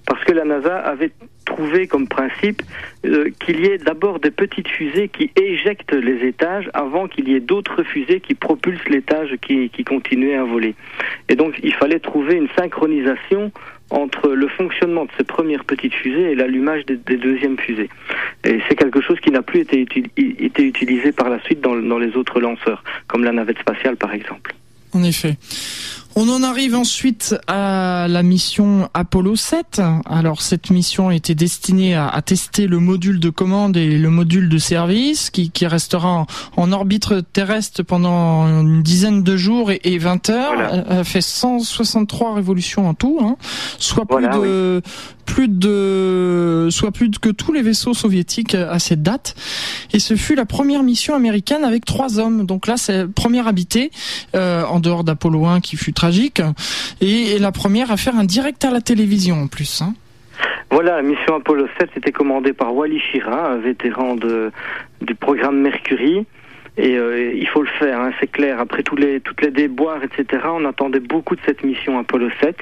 parce 0.06 0.22
que 0.24 0.32
la 0.32 0.44
NASA 0.44 0.76
avait 0.76 1.12
trouvé 1.54 1.86
comme 1.86 2.08
principe 2.08 2.62
euh, 3.06 3.30
qu'il 3.38 3.60
y 3.60 3.66
ait 3.66 3.78
d'abord 3.78 4.18
des 4.18 4.32
petites 4.32 4.68
fusées 4.68 5.08
qui 5.08 5.30
éjectent 5.40 5.94
les 5.94 6.26
étages 6.26 6.68
avant 6.74 7.06
qu'il 7.06 7.28
y 7.28 7.36
ait 7.36 7.40
d'autres 7.40 7.84
fusées 7.84 8.20
qui 8.20 8.34
propulsent 8.34 8.88
l'étage 8.88 9.36
qui, 9.40 9.70
qui 9.70 9.84
continuait 9.84 10.34
à 10.34 10.44
voler. 10.44 10.74
Et 11.28 11.36
donc 11.36 11.54
il 11.62 11.72
fallait 11.74 12.00
trouver 12.00 12.34
une 12.34 12.48
synchronisation 12.58 13.52
entre 13.90 14.30
le 14.30 14.48
fonctionnement 14.48 15.04
de 15.04 15.10
ces 15.16 15.24
premières 15.24 15.64
petites 15.64 15.94
fusées 15.94 16.32
et 16.32 16.34
l'allumage 16.34 16.84
des, 16.86 16.96
deuxièmes 17.16 17.58
fusées. 17.58 17.90
Et 18.42 18.58
c'est 18.68 18.74
quelque 18.74 19.00
chose 19.00 19.20
qui 19.20 19.30
n'a 19.30 19.42
plus 19.42 19.60
été, 19.60 19.86
été, 20.16 20.62
utilisé 20.64 21.12
par 21.12 21.28
la 21.28 21.40
suite 21.42 21.60
dans 21.60 21.98
les 21.98 22.16
autres 22.16 22.40
lanceurs, 22.40 22.82
comme 23.06 23.22
la 23.22 23.32
navette 23.32 23.58
spatiale 23.60 23.96
par 23.96 24.12
exemple. 24.12 24.54
En 24.94 25.02
effet. 25.02 25.36
On 26.16 26.28
en 26.28 26.44
arrive 26.44 26.76
ensuite 26.76 27.34
à 27.48 28.06
la 28.08 28.22
mission 28.22 28.88
Apollo 28.94 29.34
7. 29.34 29.82
Alors 30.06 30.42
cette 30.42 30.70
mission 30.70 31.10
était 31.10 31.34
destinée 31.34 31.96
à, 31.96 32.22
tester 32.24 32.68
le 32.68 32.78
module 32.78 33.18
de 33.18 33.30
commande 33.30 33.76
et 33.76 33.98
le 33.98 34.10
module 34.10 34.48
de 34.48 34.58
service 34.58 35.30
qui, 35.30 35.50
restera 35.66 36.26
en, 36.56 36.72
orbite 36.72 37.32
terrestre 37.32 37.82
pendant 37.82 38.46
une 38.46 38.84
dizaine 38.84 39.24
de 39.24 39.36
jours 39.36 39.72
et, 39.72 39.98
20 39.98 40.30
heures. 40.30 40.84
Elle, 40.88 41.04
fait 41.04 41.20
163 41.20 42.34
révolutions 42.34 42.88
en 42.88 42.94
tout, 42.94 43.18
hein, 43.20 43.36
soit 43.80 44.06
plus 44.06 44.28
de 44.28 44.82
plus 45.34 45.48
de 45.48 46.68
soit 46.70 46.92
plus 46.92 47.10
que 47.10 47.28
tous 47.28 47.52
les 47.52 47.62
vaisseaux 47.62 47.92
soviétiques 47.92 48.54
à 48.54 48.78
cette 48.78 49.02
date. 49.02 49.34
Et 49.92 49.98
ce 49.98 50.14
fut 50.14 50.36
la 50.36 50.44
première 50.44 50.84
mission 50.84 51.12
américaine 51.16 51.64
avec 51.64 51.84
trois 51.84 52.20
hommes. 52.20 52.46
Donc 52.46 52.68
là, 52.68 52.76
c'est 52.76 53.12
première 53.12 53.48
habité 53.48 53.90
euh, 54.36 54.62
en 54.62 54.78
dehors 54.78 55.02
d'Apollo 55.02 55.46
1 55.46 55.60
qui 55.60 55.76
fut 55.76 55.92
tragique 55.92 56.40
et, 57.00 57.40
la 57.40 57.50
première 57.50 57.90
à 57.90 57.96
faire 57.96 58.16
un 58.16 58.22
direct 58.22 58.64
à 58.64 58.70
la 58.70 58.80
télévision 58.80 59.42
en 59.42 59.48
plus. 59.48 59.82
Hein. 59.82 59.94
Voilà, 60.70 60.96
la 60.96 61.02
mission 61.02 61.34
Apollo 61.34 61.66
7 61.80 61.90
était 61.96 62.12
commandée 62.12 62.52
par 62.52 62.72
Wally 62.72 63.00
Schirra, 63.00 63.54
un 63.54 63.58
vétéran 63.58 64.14
de, 64.14 64.52
du 65.00 65.16
programme 65.16 65.60
Mercury. 65.60 66.26
Et 66.76 66.96
euh, 66.96 67.32
il 67.32 67.46
faut 67.46 67.62
le 67.62 67.68
faire, 67.68 68.00
hein, 68.00 68.10
c'est 68.18 68.30
clair. 68.30 68.58
Après 68.58 68.82
tous 68.82 68.96
les, 68.96 69.20
toutes 69.20 69.40
les 69.42 69.52
déboires, 69.52 70.02
etc., 70.02 70.42
on 70.46 70.64
attendait 70.64 70.98
beaucoup 70.98 71.36
de 71.36 71.40
cette 71.46 71.62
mission 71.62 71.98
Apollo 71.98 72.30
7. 72.40 72.56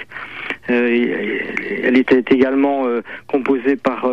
Euh, 0.68 1.38
elle 1.82 1.96
était 1.96 2.22
également 2.30 2.86
euh, 2.86 3.00
composée 3.26 3.76
par 3.76 4.10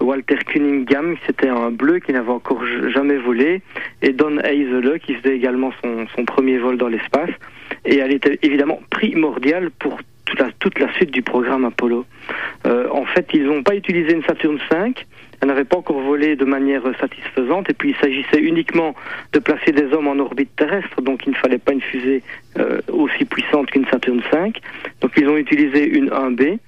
Walter 0.00 0.36
Cunningham, 0.46 1.16
c'était 1.26 1.48
un 1.48 1.70
bleu 1.70 1.98
qui 1.98 2.12
n'avait 2.12 2.30
encore 2.30 2.62
jamais 2.92 3.16
volé, 3.16 3.62
et 4.02 4.12
Don 4.12 4.36
Hazel, 4.38 5.00
qui 5.00 5.14
faisait 5.14 5.36
également 5.36 5.72
son, 5.82 6.06
son 6.14 6.24
premier 6.24 6.58
vol 6.58 6.76
dans 6.76 6.88
l'espace. 6.88 7.30
Et 7.86 7.98
elle 7.98 8.12
était 8.12 8.38
évidemment 8.42 8.80
primordiale 8.90 9.70
pour 9.78 9.98
toute 10.26 10.40
la, 10.40 10.50
toute 10.58 10.78
la 10.78 10.92
suite 10.94 11.10
du 11.10 11.22
programme 11.22 11.64
Apollo. 11.64 12.04
en 12.66 13.04
fait, 13.06 13.28
ils 13.32 13.44
n'ont 13.44 13.62
pas 13.62 13.74
utilisé 13.74 14.12
une 14.12 14.22
Saturn 14.24 14.58
V, 14.70 14.92
elle 15.40 15.48
n'avait 15.48 15.64
pas 15.64 15.76
encore 15.76 16.00
volé 16.00 16.36
de 16.36 16.44
manière 16.44 16.82
satisfaisante 17.00 17.70
et 17.70 17.74
puis 17.74 17.90
il 17.90 17.96
s'agissait 17.96 18.40
uniquement 18.40 18.94
de 19.32 19.38
placer 19.38 19.72
des 19.72 19.92
hommes 19.94 20.08
en 20.08 20.18
orbite 20.18 20.54
terrestre, 20.56 21.00
donc 21.00 21.26
il 21.26 21.30
ne 21.30 21.36
fallait 21.36 21.58
pas 21.58 21.72
une 21.72 21.80
fusée 21.80 22.22
euh, 22.58 22.80
aussi 22.88 23.24
puissante 23.24 23.70
qu'une 23.70 23.86
Saturn 23.86 24.20
V. 24.32 24.52
Donc 25.00 25.12
ils 25.16 25.28
ont 25.28 25.36
utilisé 25.36 25.86
une 25.86 26.08
1B. 26.08 26.58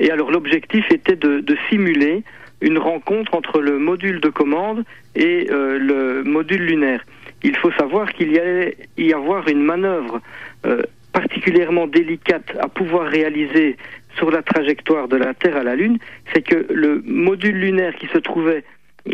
Et 0.00 0.10
alors 0.10 0.30
l'objectif 0.30 0.90
était 0.90 1.16
de, 1.16 1.56
simuler 1.68 2.22
une 2.60 2.78
rencontre 2.78 3.34
entre 3.34 3.60
le 3.60 3.78
module 3.78 4.20
de 4.20 4.30
commande 4.30 4.84
et 5.14 5.46
euh, 5.50 5.78
le 5.78 6.24
module 6.24 6.62
lunaire. 6.62 7.04
Il 7.44 7.56
faut 7.56 7.70
savoir 7.72 8.12
qu'il 8.12 8.32
y 8.32 8.38
allait 8.38 8.76
y 8.96 9.12
avoir 9.12 9.46
une 9.46 9.62
manœuvre 9.62 10.20
euh, 10.66 10.82
particulièrement 11.12 11.86
délicate 11.86 12.52
à 12.60 12.68
pouvoir 12.68 13.06
réaliser 13.06 13.76
sur 14.18 14.30
la 14.30 14.42
trajectoire 14.42 15.08
de 15.08 15.16
la 15.16 15.32
Terre 15.32 15.56
à 15.56 15.62
la 15.62 15.76
Lune, 15.76 15.98
c'est 16.34 16.42
que 16.42 16.66
le 16.72 17.02
module 17.06 17.56
lunaire 17.56 17.94
qui 17.94 18.06
se 18.08 18.18
trouvait 18.18 18.64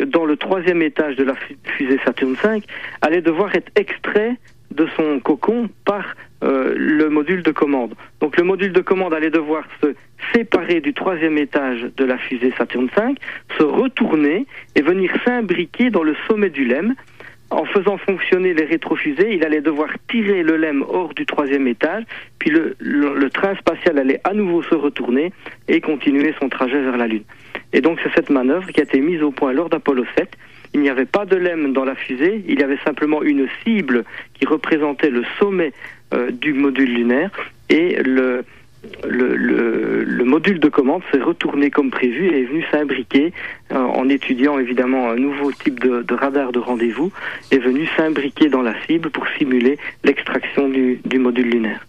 dans 0.07 0.25
le 0.25 0.37
troisième 0.37 0.83
étage 0.83 1.17
de 1.17 1.25
la 1.25 1.35
fusée 1.77 2.01
Saturn 2.05 2.35
V 2.43 2.63
allait 3.01 3.21
devoir 3.21 3.55
être 3.55 3.71
extrait 3.77 4.37
de 4.73 4.89
son 4.97 5.21
cocon 5.21 5.69
par 5.85 6.17
euh, 6.43 6.75
le 6.77 7.09
module 7.09 7.43
de 7.43 7.53
commande. 7.53 7.95
Donc 8.21 8.37
le 8.37 8.43
module 8.43 8.73
de 8.73 8.81
commande 8.81 9.15
allait 9.15 9.31
devoir 9.31 9.65
se 9.81 9.95
séparer 10.35 10.81
du 10.81 10.95
troisième 10.95 11.39
étage 11.39 11.87
de 11.97 12.05
la 12.05 12.19
fusée 12.19 12.53
Saturn 12.59 12.89
V, 12.97 13.15
se 13.57 13.63
retourner 13.63 14.47
et 14.75 14.83
venir 14.83 15.13
s'imbriquer 15.25 15.91
dans 15.91 16.03
le 16.03 16.17
sommet 16.27 16.51
du 16.51 16.65
LEM 16.65 16.95
en 17.51 17.65
faisant 17.67 17.99
fonctionner 17.99 18.55
les 18.55 18.65
rétrofusées, 18.65 19.35
il 19.35 19.45
allait 19.45 19.61
devoir 19.61 19.89
tirer 20.09 20.43
le 20.43 20.57
LEM 20.57 20.85
hors 20.89 21.15
du 21.15 21.27
troisième 21.27 21.67
étage, 21.69 22.05
puis 22.39 22.51
le, 22.51 23.29
train 23.31 23.55
spatial 23.57 23.99
allait 23.99 24.21
à 24.25 24.33
nouveau 24.33 24.63
se 24.63 24.75
retourner 24.75 25.33
et 25.69 25.81
continuer 25.81 26.35
son 26.41 26.49
trajet 26.49 26.81
vers 26.81 26.97
la 26.97 27.07
Lune. 27.07 27.25
Et 27.73 27.81
donc 27.81 27.99
c'est 28.03 28.13
cette 28.15 28.31
manœuvre 28.31 28.69
qui 28.69 28.81
a 28.81 28.85
été 28.85 29.01
mise 29.01 29.23
au 29.23 29.31
point 29.31 29.53
lors 29.53 29.69
d'Apollo 29.69 30.05
7. 30.17 30.29
Il 30.75 30.81
n'y 30.81 30.89
avait 30.89 31.05
pas 31.05 31.25
de 31.25 31.37
LEM 31.37 31.73
dans 31.73 31.85
la 31.85 31.95
fusée, 31.95 32.45
il 32.49 32.59
y 32.59 32.63
avait 32.63 32.79
simplement 32.85 33.23
une 33.23 33.47
cible 33.63 34.05
qui 34.35 34.47
représentait 34.47 35.11
le 35.11 35.25
sommet 35.39 35.73
euh, 36.13 36.31
du 36.31 36.53
module 36.53 36.93
lunaire 36.93 37.31
et 37.69 38.03
le, 38.03 38.45
le, 39.09 40.25
module 40.25 40.59
de 40.59 40.69
commande 40.69 41.03
s'est 41.13 41.21
retourné 41.21 41.71
comme 41.71 41.91
prévu 41.91 42.27
et 42.27 42.41
est 42.41 42.45
venu 42.45 42.65
s'imbriquer 42.71 43.33
euh, 43.73 43.77
en 43.77 44.09
étudiant 44.09 44.59
évidemment 44.59 45.11
un 45.11 45.17
nouveau 45.17 45.53
type 45.53 45.79
de, 45.81 46.15
radar 46.15 46.51
de 46.51 46.59
rendez-vous, 46.59 47.13
est 47.53 47.59
venu 47.59 47.87
s'imbriquer 47.97 48.49
dans 48.49 48.63
la 48.63 48.75
cible 48.87 49.11
pour 49.11 49.27
simuler 49.39 49.79
l'extraction 50.03 50.69
du, 50.69 51.19
module 51.19 51.51
lunaire. 51.51 51.87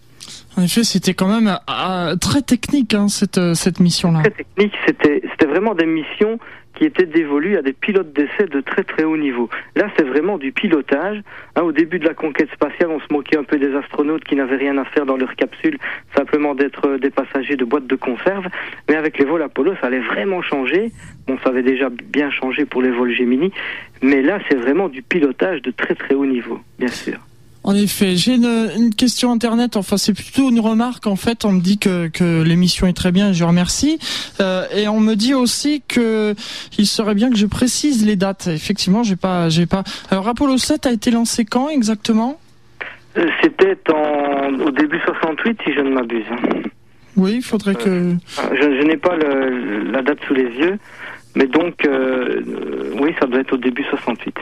En 0.56 0.62
effet, 0.62 0.84
c'était 0.84 1.14
quand 1.14 1.28
même 1.28 1.58
euh, 1.68 2.16
très 2.16 2.42
technique 2.42 2.94
hein, 2.94 3.08
cette, 3.08 3.38
euh, 3.38 3.54
cette 3.54 3.80
mission-là. 3.80 4.20
Très 4.20 4.30
technique, 4.30 4.74
c'était 4.86 5.46
vraiment 5.46 5.74
des 5.74 5.86
missions 5.86 6.38
qui 6.76 6.84
était 6.84 7.06
dévolu 7.06 7.56
à 7.56 7.62
des 7.62 7.72
pilotes 7.72 8.12
d'essai 8.12 8.46
de 8.50 8.60
très 8.60 8.84
très 8.84 9.04
haut 9.04 9.16
niveau. 9.16 9.48
Là, 9.74 9.88
c'est 9.96 10.04
vraiment 10.04 10.38
du 10.38 10.52
pilotage. 10.52 11.20
Hein, 11.56 11.62
au 11.62 11.72
début 11.72 11.98
de 11.98 12.04
la 12.04 12.14
conquête 12.14 12.50
spatiale, 12.52 12.90
on 12.90 13.00
se 13.00 13.06
moquait 13.10 13.38
un 13.38 13.44
peu 13.44 13.58
des 13.58 13.74
astronautes 13.74 14.24
qui 14.24 14.36
n'avaient 14.36 14.56
rien 14.56 14.76
à 14.78 14.84
faire 14.84 15.06
dans 15.06 15.16
leur 15.16 15.34
capsule, 15.34 15.78
simplement 16.14 16.54
d'être 16.54 16.86
euh, 16.86 16.98
des 16.98 17.10
passagers 17.10 17.56
de 17.56 17.64
boîtes 17.64 17.86
de 17.86 17.96
conserve. 17.96 18.46
Mais 18.88 18.94
avec 18.94 19.18
les 19.18 19.24
vols 19.24 19.42
Apollo, 19.42 19.74
ça 19.80 19.88
allait 19.88 20.00
vraiment 20.00 20.42
changer. 20.42 20.92
Bon, 21.26 21.38
ça 21.42 21.48
avait 21.48 21.62
déjà 21.62 21.88
bien 21.90 22.30
changé 22.30 22.66
pour 22.66 22.82
les 22.82 22.90
vols 22.90 23.12
Gemini, 23.12 23.52
mais 24.02 24.22
là, 24.22 24.38
c'est 24.48 24.56
vraiment 24.56 24.88
du 24.88 25.02
pilotage 25.02 25.62
de 25.62 25.70
très 25.70 25.94
très 25.94 26.14
haut 26.14 26.26
niveau, 26.26 26.60
bien 26.78 26.88
sûr. 26.88 27.18
En 27.66 27.74
effet, 27.74 28.14
j'ai 28.14 28.36
une, 28.36 28.94
question 28.96 29.32
internet. 29.32 29.76
Enfin, 29.76 29.96
c'est 29.96 30.12
plutôt 30.14 30.48
une 30.50 30.60
remarque. 30.60 31.08
En 31.08 31.16
fait, 31.16 31.44
on 31.44 31.50
me 31.50 31.60
dit 31.60 31.78
que, 31.78 32.06
que 32.06 32.44
l'émission 32.44 32.86
est 32.86 32.92
très 32.92 33.10
bien. 33.10 33.32
Je 33.32 33.42
remercie. 33.42 33.98
Euh, 34.40 34.66
et 34.72 34.86
on 34.86 35.00
me 35.00 35.14
dit 35.14 35.34
aussi 35.34 35.82
que 35.88 36.36
il 36.78 36.86
serait 36.86 37.16
bien 37.16 37.28
que 37.28 37.36
je 37.36 37.46
précise 37.46 38.06
les 38.06 38.14
dates. 38.14 38.46
Effectivement, 38.46 39.02
j'ai 39.02 39.16
pas, 39.16 39.48
j'ai 39.48 39.66
pas. 39.66 39.82
Alors, 40.12 40.28
Apollo 40.28 40.58
7 40.58 40.86
a 40.86 40.92
été 40.92 41.10
lancé 41.10 41.44
quand 41.44 41.68
exactement? 41.68 42.38
Euh, 43.18 43.26
C'était 43.42 43.76
en 43.92 44.54
au 44.60 44.70
début 44.70 45.00
68, 45.04 45.58
si 45.64 45.72
je 45.74 45.80
ne 45.80 45.90
m'abuse. 45.90 46.24
Oui, 47.16 47.32
il 47.38 47.42
faudrait 47.42 47.74
que. 47.74 47.88
Euh, 47.88 48.14
je, 48.52 48.62
je 48.62 48.86
n'ai 48.86 48.96
pas 48.96 49.16
le, 49.16 49.90
la 49.90 50.02
date 50.02 50.18
sous 50.28 50.34
les 50.34 50.44
yeux, 50.44 50.78
mais 51.34 51.48
donc 51.48 51.84
oui, 53.00 53.12
ça 53.18 53.26
doit 53.26 53.40
être 53.40 53.54
au 53.54 53.58
début 53.58 53.82
68. 53.90 54.36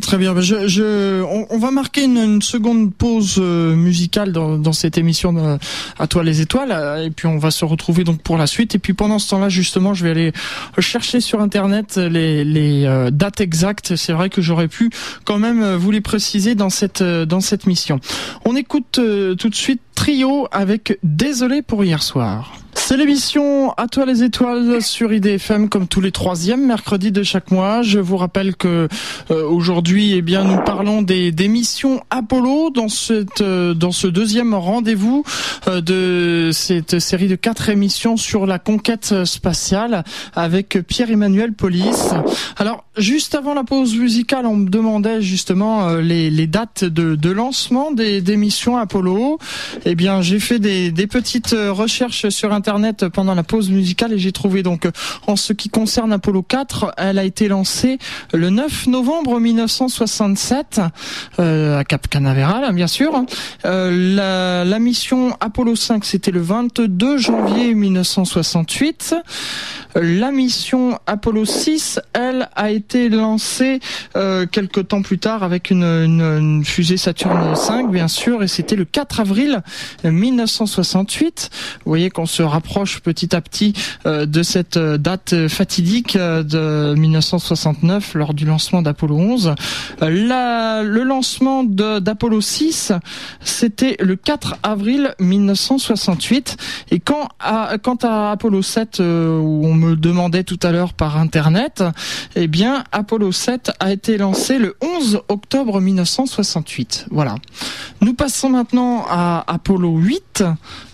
Très 0.00 0.18
bien. 0.18 0.38
Je, 0.40 0.66
je, 0.66 1.22
on, 1.22 1.58
va 1.58 1.70
marquer 1.70 2.04
une, 2.04 2.42
seconde 2.42 2.92
pause 2.92 3.36
euh, 3.38 3.76
musicale 3.76 4.32
dans, 4.32 4.58
dans, 4.58 4.72
cette 4.72 4.98
émission 4.98 5.32
de, 5.32 5.58
à 5.98 6.06
toi 6.08 6.24
les 6.24 6.40
étoiles, 6.40 6.72
euh, 6.72 7.04
et 7.04 7.10
puis 7.10 7.28
on 7.28 7.38
va 7.38 7.52
se 7.52 7.64
retrouver 7.64 8.02
donc 8.02 8.20
pour 8.22 8.36
la 8.36 8.48
suite. 8.48 8.74
Et 8.74 8.78
puis 8.80 8.94
pendant 8.94 9.20
ce 9.20 9.30
temps-là, 9.30 9.48
justement, 9.48 9.94
je 9.94 10.02
vais 10.02 10.10
aller 10.10 10.32
chercher 10.78 11.20
sur 11.20 11.40
internet 11.40 11.96
les, 11.98 12.44
les 12.44 12.84
euh, 12.84 13.10
dates 13.10 13.40
exactes. 13.40 13.94
C'est 13.94 14.12
vrai 14.12 14.28
que 14.28 14.42
j'aurais 14.42 14.68
pu 14.68 14.90
quand 15.24 15.38
même 15.38 15.76
vous 15.76 15.92
les 15.92 16.00
préciser 16.00 16.56
dans 16.56 16.70
cette 16.70 17.02
dans 17.02 17.40
cette 17.40 17.66
mission. 17.66 18.00
On 18.44 18.56
écoute 18.56 19.00
tout 19.38 19.48
de 19.48 19.54
suite 19.54 19.80
Trio 19.94 20.48
avec 20.50 20.98
Désolé 21.04 21.62
pour 21.62 21.84
hier 21.84 22.02
soir. 22.02 22.65
C'est 22.78 22.96
l'émission 22.96 23.72
À 23.72 23.88
toi 23.88 24.06
les 24.06 24.22
étoiles 24.22 24.80
sur 24.80 25.12
IDFM 25.12 25.68
comme 25.68 25.88
tous 25.88 26.00
les 26.00 26.12
troisièmes 26.12 26.66
mercredis 26.66 27.10
de 27.10 27.24
chaque 27.24 27.50
mois. 27.50 27.82
Je 27.82 27.98
vous 27.98 28.16
rappelle 28.16 28.54
que 28.54 28.86
euh, 29.30 29.48
aujourd'hui, 29.48 30.12
eh 30.12 30.22
bien, 30.22 30.44
nous 30.44 30.58
parlons 30.62 31.02
des, 31.02 31.32
des 31.32 31.48
missions 31.48 32.00
Apollo 32.10 32.70
dans 32.70 32.88
cette 32.88 33.40
euh, 33.40 33.74
dans 33.74 33.90
ce 33.90 34.06
deuxième 34.06 34.54
rendez-vous 34.54 35.24
euh, 35.66 35.80
de 35.80 36.50
cette 36.52 37.00
série 37.00 37.26
de 37.26 37.34
quatre 37.34 37.70
émissions 37.70 38.16
sur 38.16 38.46
la 38.46 38.60
conquête 38.60 39.24
spatiale 39.24 40.04
avec 40.34 40.78
Pierre-Emmanuel 40.86 41.54
Police. 41.54 42.10
Alors, 42.56 42.84
juste 42.96 43.34
avant 43.34 43.54
la 43.54 43.64
pause 43.64 43.96
musicale, 43.96 44.46
on 44.46 44.56
me 44.56 44.68
demandait 44.68 45.22
justement 45.22 45.96
les, 45.96 46.30
les 46.30 46.46
dates 46.46 46.84
de, 46.84 47.16
de 47.16 47.30
lancement 47.30 47.90
des, 47.90 48.20
des 48.20 48.36
missions 48.36 48.76
Apollo. 48.76 49.38
Eh 49.86 49.94
bien, 49.96 50.20
j'ai 50.20 50.38
fait 50.38 50.58
des, 50.58 50.92
des 50.92 51.06
petites 51.08 51.56
recherches 51.70 52.28
sur 52.28 52.52
Internet 52.52 52.65
pendant 53.12 53.34
la 53.34 53.42
pause 53.42 53.70
musicale 53.70 54.12
et 54.12 54.18
j'ai 54.18 54.32
trouvé 54.32 54.62
donc 54.62 54.88
en 55.26 55.36
ce 55.36 55.52
qui 55.52 55.68
concerne 55.68 56.12
Apollo 56.12 56.42
4, 56.42 56.94
elle 56.96 57.18
a 57.18 57.24
été 57.24 57.48
lancée 57.48 57.98
le 58.32 58.50
9 58.50 58.86
novembre 58.88 59.40
1967 59.40 60.80
euh, 61.38 61.78
à 61.78 61.84
Cap 61.84 62.08
Canaveral, 62.08 62.74
bien 62.74 62.86
sûr. 62.86 63.24
Euh, 63.64 64.64
la, 64.64 64.78
mission 64.78 65.36
Apollo 65.40 65.76
5, 65.76 66.04
c'était 66.04 66.30
le 66.30 66.40
22 66.40 67.18
janvier 67.18 67.74
1968. 67.74 69.14
La 69.94 70.30
mission 70.30 70.98
Apollo 71.06 71.44
6, 71.44 72.00
elle, 72.12 72.48
a 72.54 72.70
été 72.70 73.08
lancée 73.08 73.80
euh, 74.16 74.46
quelques 74.46 74.88
temps 74.88 75.02
plus 75.02 75.18
tard 75.18 75.42
avec 75.42 75.70
une, 75.70 76.62
fusée 76.64 76.96
Saturne 76.96 77.54
5, 77.54 77.90
bien 77.90 78.08
sûr, 78.08 78.42
et 78.42 78.48
c'était 78.48 78.76
le 78.76 78.84
4 78.84 79.20
avril 79.20 79.62
1968. 80.04 81.50
Vous 81.84 81.90
voyez 81.90 82.10
qu'on 82.10 82.26
se 82.26 82.42
rapproche 82.56 83.00
petit 83.00 83.36
à 83.36 83.42
petit 83.42 83.74
de 84.06 84.42
cette 84.42 84.78
date 84.78 85.48
fatidique 85.48 86.16
de 86.16 86.94
1969 86.94 88.14
lors 88.14 88.32
du 88.32 88.46
lancement 88.46 88.80
d'Apollo 88.80 89.16
11. 89.16 89.54
La, 90.00 90.82
le 90.82 91.02
lancement 91.02 91.64
d'Apollo 91.64 92.40
6, 92.40 92.92
c'était 93.42 93.96
le 94.00 94.16
4 94.16 94.56
avril 94.62 95.14
1968. 95.20 96.56
Et 96.92 97.00
quand 97.00 97.28
à, 97.40 97.76
quant 97.82 97.98
à 98.02 98.30
Apollo 98.30 98.62
7, 98.62 99.00
où 99.00 99.02
on 99.02 99.74
me 99.74 99.96
demandait 99.96 100.44
tout 100.44 100.60
à 100.62 100.72
l'heure 100.72 100.94
par 100.94 101.18
Internet, 101.18 101.84
eh 102.36 102.48
bien, 102.48 102.84
Apollo 102.92 103.32
7 103.32 103.72
a 103.80 103.92
été 103.92 104.16
lancé 104.16 104.58
le 104.58 104.76
11 104.80 105.20
octobre 105.28 105.80
1968. 105.80 107.06
Voilà. 107.10 107.34
Nous 108.00 108.14
passons 108.14 108.48
maintenant 108.48 109.04
à 109.08 109.44
Apollo 109.46 109.98
8. 109.98 110.44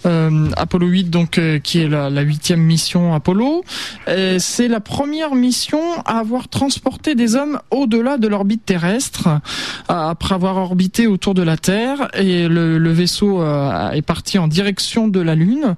Euh, 0.05 0.51
Apollo 0.57 0.87
8, 0.87 1.11
donc, 1.11 1.38
euh, 1.53 1.59
qui 1.59 1.81
est 1.81 1.88
la 1.88 2.21
huitième 2.23 2.61
mission 2.61 3.15
Apollo. 3.15 3.65
C'est 4.38 4.69
la 4.69 4.81
première 4.81 5.35
mission 5.35 5.81
à 6.05 6.19
avoir 6.19 6.49
transporté 6.49 7.15
des 7.15 7.37
hommes 7.37 7.61
au-delà 7.71 8.19
de 8.19 8.29
l'orbite 8.29 8.65
terrestre, 8.65 9.29
après 9.88 10.35
avoir 10.35 10.57
orbité 10.57 11.07
autour 11.07 11.35
de 11.35 11.43
la 11.43 11.57
Terre. 11.57 12.09
Et 12.15 12.49
le, 12.49 12.93
vaisseau 12.93 13.41
euh, 13.41 13.91
est 13.91 14.03
parti 14.03 14.38
en 14.38 14.49
direction 14.49 15.09
de 15.09 15.21
la 15.21 15.35
Lune. 15.35 15.75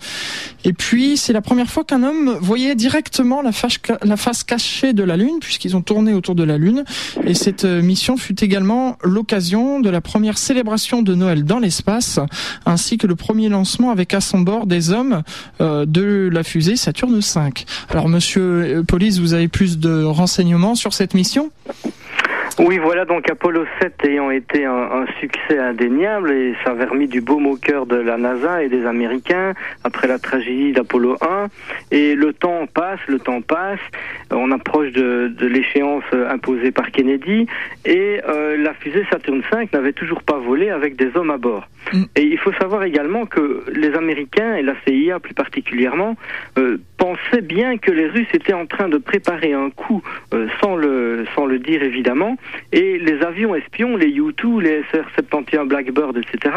Et 0.65 0.73
puis, 0.73 1.17
c'est 1.17 1.33
la 1.33 1.43
première 1.43 1.71
fois 1.71 1.85
qu'un 1.85 2.03
homme 2.03 2.37
voyait 2.41 2.75
directement 2.75 3.43
la 3.43 3.53
face, 3.53 4.45
cachée 4.45 4.93
de 4.93 5.05
la 5.05 5.17
Lune, 5.17 5.39
puisqu'ils 5.41 5.77
ont 5.77 5.83
tourné 5.83 6.13
autour 6.13 6.35
de 6.35 6.43
la 6.43 6.59
Lune. 6.59 6.85
Et 7.25 7.35
cette 7.35 7.65
mission 7.65 8.17
fut 8.17 8.43
également 8.43 8.97
l'occasion 9.03 9.81
de 9.81 9.91
la 9.91 10.01
première 10.01 10.39
célébration 10.39 11.03
de 11.03 11.15
Noël 11.15 11.45
dans 11.45 11.59
l'espace, 11.59 12.19
ainsi 12.67 12.99
que 12.99 13.07
le 13.07 13.17
premier 13.17 13.49
lancement 13.49 13.91
avec 13.91 14.15
à 14.15 14.21
son 14.21 14.41
bord 14.41 14.67
des 14.67 14.91
hommes 14.91 15.23
euh, 15.61 15.64
de 15.87 16.29
la 16.33 16.43
fusée 16.43 16.77
Saturne 16.77 17.19
V. 17.19 17.41
Alors, 17.91 18.09
monsieur 18.09 18.85
Police, 18.87 19.19
vous 19.19 19.35
avez 19.35 19.49
plus 19.49 19.79
de 19.79 20.05
renseignements 20.05 20.75
sur 20.75 20.93
cette 20.95 21.15
mission? 21.15 21.51
Oui, 22.61 22.79
voilà, 22.79 23.05
donc 23.05 23.29
Apollo 23.29 23.65
7 23.81 23.95
ayant 24.05 24.31
été 24.31 24.65
un, 24.65 25.07
succès 25.19 25.59
indéniable 25.59 26.31
et 26.31 26.55
ça 26.65 26.71
avait 26.71 26.85
remis 26.85 27.09
du 27.09 27.21
baume 27.21 27.47
au 27.47 27.57
cœur 27.57 27.85
de 27.85 27.97
la 27.97 28.17
NASA 28.17 28.63
et 28.63 28.69
des 28.69 28.87
Américains 28.87 29.55
après 29.83 30.07
la 30.07 30.21
tragédie 30.21 30.71
d'Apollo 30.71 31.17
1. 31.21 31.49
Et 31.91 32.15
le 32.15 32.33
temps 32.33 32.67
passe, 32.73 33.01
le 33.09 33.19
temps 33.19 33.41
passe, 33.41 33.81
on 34.31 34.53
approche 34.53 34.93
de, 34.93 35.35
l'échéance 35.41 36.05
imposée 36.31 36.71
par 36.71 36.93
Kennedy 36.93 37.49
et 37.85 38.21
euh, 38.29 38.57
la 38.57 38.73
fusée 38.75 39.05
Saturn 39.11 39.43
V 39.53 39.69
n'avait 39.73 39.93
toujours 39.93 40.23
pas 40.23 40.39
volé 40.39 40.71
avec 40.71 40.95
des 40.95 41.11
hommes 41.17 41.31
à 41.31 41.39
bord. 41.39 41.67
Mm. 41.93 42.03
Et 42.17 42.23
il 42.23 42.39
faut 42.39 42.53
savoir 42.55 42.85
également 42.85 43.27
que 43.27 43.65
les 43.73 43.95
Américains 43.95 44.55
et 44.55 44.63
la 44.63 44.75
CIA 44.87 45.21
plus 45.21 45.35
particulièrement 45.35 46.17
euh, 46.59 46.79
pensaient 46.97 47.43
bien 47.43 47.79
que 47.79 47.91
les 47.91 48.07
Russes 48.07 48.33
étaient 48.33 48.55
en 48.55 48.67
train 48.67 48.89
de 48.89 48.99
préparer 48.99 49.53
un 49.53 49.71
coup 49.71 50.03
euh, 50.33 50.49
sans 50.63 50.77
le 50.77 51.25
sans 51.35 51.47
le 51.47 51.59
dire 51.59 51.83
évidemment 51.83 52.37
et 52.73 52.99
les 52.99 53.23
avions 53.23 53.55
espions, 53.55 53.97
les 53.97 54.09
U-2, 54.09 54.61
les 54.61 54.83
SR-71 54.93 55.69
Blackbird, 55.69 56.17
etc., 56.17 56.55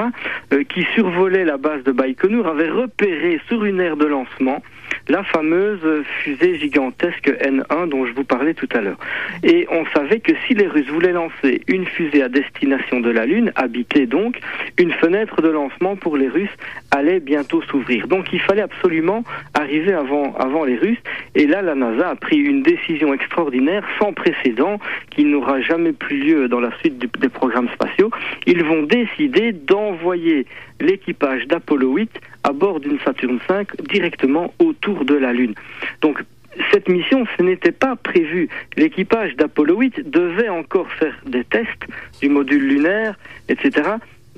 euh, 0.53 0.63
qui 0.63 0.83
survolaient 0.95 1.45
la 1.45 1.57
base 1.57 1.83
de 1.83 1.91
Baïkonour, 1.91 2.47
avaient 2.47 2.69
repéré 2.69 3.39
sur 3.47 3.65
une 3.65 3.79
aire 3.79 3.97
de 3.97 4.05
lancement 4.05 4.61
la 5.07 5.23
fameuse 5.23 6.03
fusée 6.21 6.57
gigantesque 6.59 7.29
N1 7.29 7.89
dont 7.89 8.05
je 8.05 8.13
vous 8.13 8.23
parlais 8.23 8.53
tout 8.53 8.67
à 8.73 8.81
l'heure. 8.81 8.97
Et 9.43 9.67
on 9.71 9.85
savait 9.87 10.19
que 10.19 10.33
si 10.45 10.53
les 10.53 10.67
Russes 10.67 10.89
voulaient 10.89 11.13
lancer 11.13 11.61
une 11.67 11.85
fusée 11.85 12.23
à 12.23 12.29
destination 12.29 12.99
de 12.99 13.09
la 13.09 13.25
Lune, 13.25 13.51
habitée 13.55 14.05
donc, 14.05 14.39
une 14.77 14.91
fenêtre 14.93 15.41
de 15.41 15.49
lancement 15.49 15.95
pour 15.95 16.17
les 16.17 16.27
Russes 16.27 16.55
allait 16.91 17.19
bientôt 17.19 17.61
s'ouvrir. 17.63 18.07
Donc 18.07 18.33
il 18.33 18.39
fallait 18.39 18.61
absolument 18.61 19.23
arriver 19.53 19.93
avant, 19.93 20.35
avant 20.35 20.63
les 20.65 20.75
Russes. 20.75 20.97
Et 21.35 21.47
là, 21.47 21.61
la 21.61 21.75
NASA 21.75 22.09
a 22.09 22.15
pris 22.15 22.37
une 22.37 22.63
décision 22.63 23.13
extraordinaire, 23.13 23.83
sans 23.99 24.13
précédent, 24.13 24.79
qui 25.09 25.25
n'aura 25.25 25.61
jamais 25.61 25.93
plus 25.93 26.17
lieu 26.17 26.47
dans 26.47 26.59
la 26.59 26.71
suite 26.79 26.97
des 26.97 27.29
programmes 27.29 27.69
spatiaux. 27.69 28.11
Ils 28.45 28.63
vont 28.63 28.83
décider 28.83 29.51
d'envoyer 29.51 30.45
l'équipage 30.79 31.47
d'Apollo 31.47 31.93
8 31.93 32.09
à 32.47 32.53
bord 32.53 32.79
d'une 32.79 32.99
Saturne 32.99 33.39
V 33.49 33.65
directement 33.89 34.53
autour 34.59 35.03
de 35.03 35.15
la 35.15 35.33
Lune. 35.33 35.53
Donc 36.01 36.23
cette 36.71 36.87
mission, 36.87 37.25
ce 37.37 37.43
n'était 37.43 37.73
pas 37.73 37.95
prévu. 37.95 38.49
L'équipage 38.77 39.35
d'Apollo 39.35 39.77
8 39.79 40.09
devait 40.09 40.49
encore 40.49 40.89
faire 40.93 41.15
des 41.25 41.43
tests 41.43 41.85
du 42.21 42.29
module 42.29 42.65
lunaire, 42.67 43.15
etc. 43.49 43.89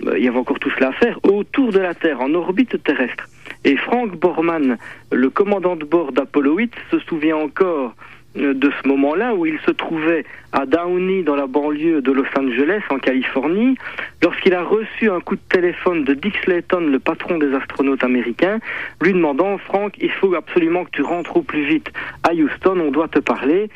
Euh, 0.06 0.18
il 0.18 0.24
y 0.24 0.28
avait 0.28 0.40
encore 0.40 0.60
tout 0.60 0.72
cela 0.72 0.90
à 0.90 0.94
faire 0.94 1.20
autour 1.24 1.72
de 1.72 1.80
la 1.80 1.94
Terre, 1.94 2.20
en 2.20 2.34
orbite 2.34 2.82
terrestre. 2.84 3.28
Et 3.64 3.78
Frank 3.78 4.16
Borman, 4.16 4.78
le 5.12 5.30
commandant 5.30 5.76
de 5.76 5.86
bord 5.86 6.12
d'Apollo 6.12 6.56
8, 6.58 6.74
se 6.92 7.00
souvient 7.00 7.38
encore 7.38 7.96
de 8.36 8.72
ce 8.82 8.88
moment-là 8.88 9.34
où 9.34 9.46
il 9.46 9.60
se 9.66 9.72
trouvait 9.72 10.24
à 10.52 10.66
Downey 10.66 11.24
dans 11.24 11.36
la 11.36 11.48
banlieue 11.48 12.02
de 12.02 12.12
Los 12.12 12.26
Angeles 12.38 12.82
en 12.90 13.00
Californie 13.00 13.76
lorsqu'il 14.24 14.54
a 14.54 14.64
reçu 14.64 15.10
un 15.10 15.20
coup 15.20 15.36
de 15.36 15.42
téléphone 15.50 16.04
de 16.04 16.14
Dick 16.14 16.36
Slayton, 16.44 16.82
le 16.82 17.00
patron 17.00 17.38
des 17.38 17.54
astronautes 17.54 18.04
américains, 18.04 18.60
lui 19.02 19.14
demandant 19.14 19.58
Frank, 19.58 19.94
il 20.00 20.12
faut 20.12 20.34
absolument 20.36 20.86
que 20.86 20.92
tu 20.92 21.02
rentres 21.02 21.38
au 21.38 21.42
plus 21.42 21.66
vite 21.66 21.92
à 22.24 22.34
Houston, 22.34 22.80
on 22.80 22.92
doit 22.92 23.08
te 23.08 23.20
parler. 23.20 23.70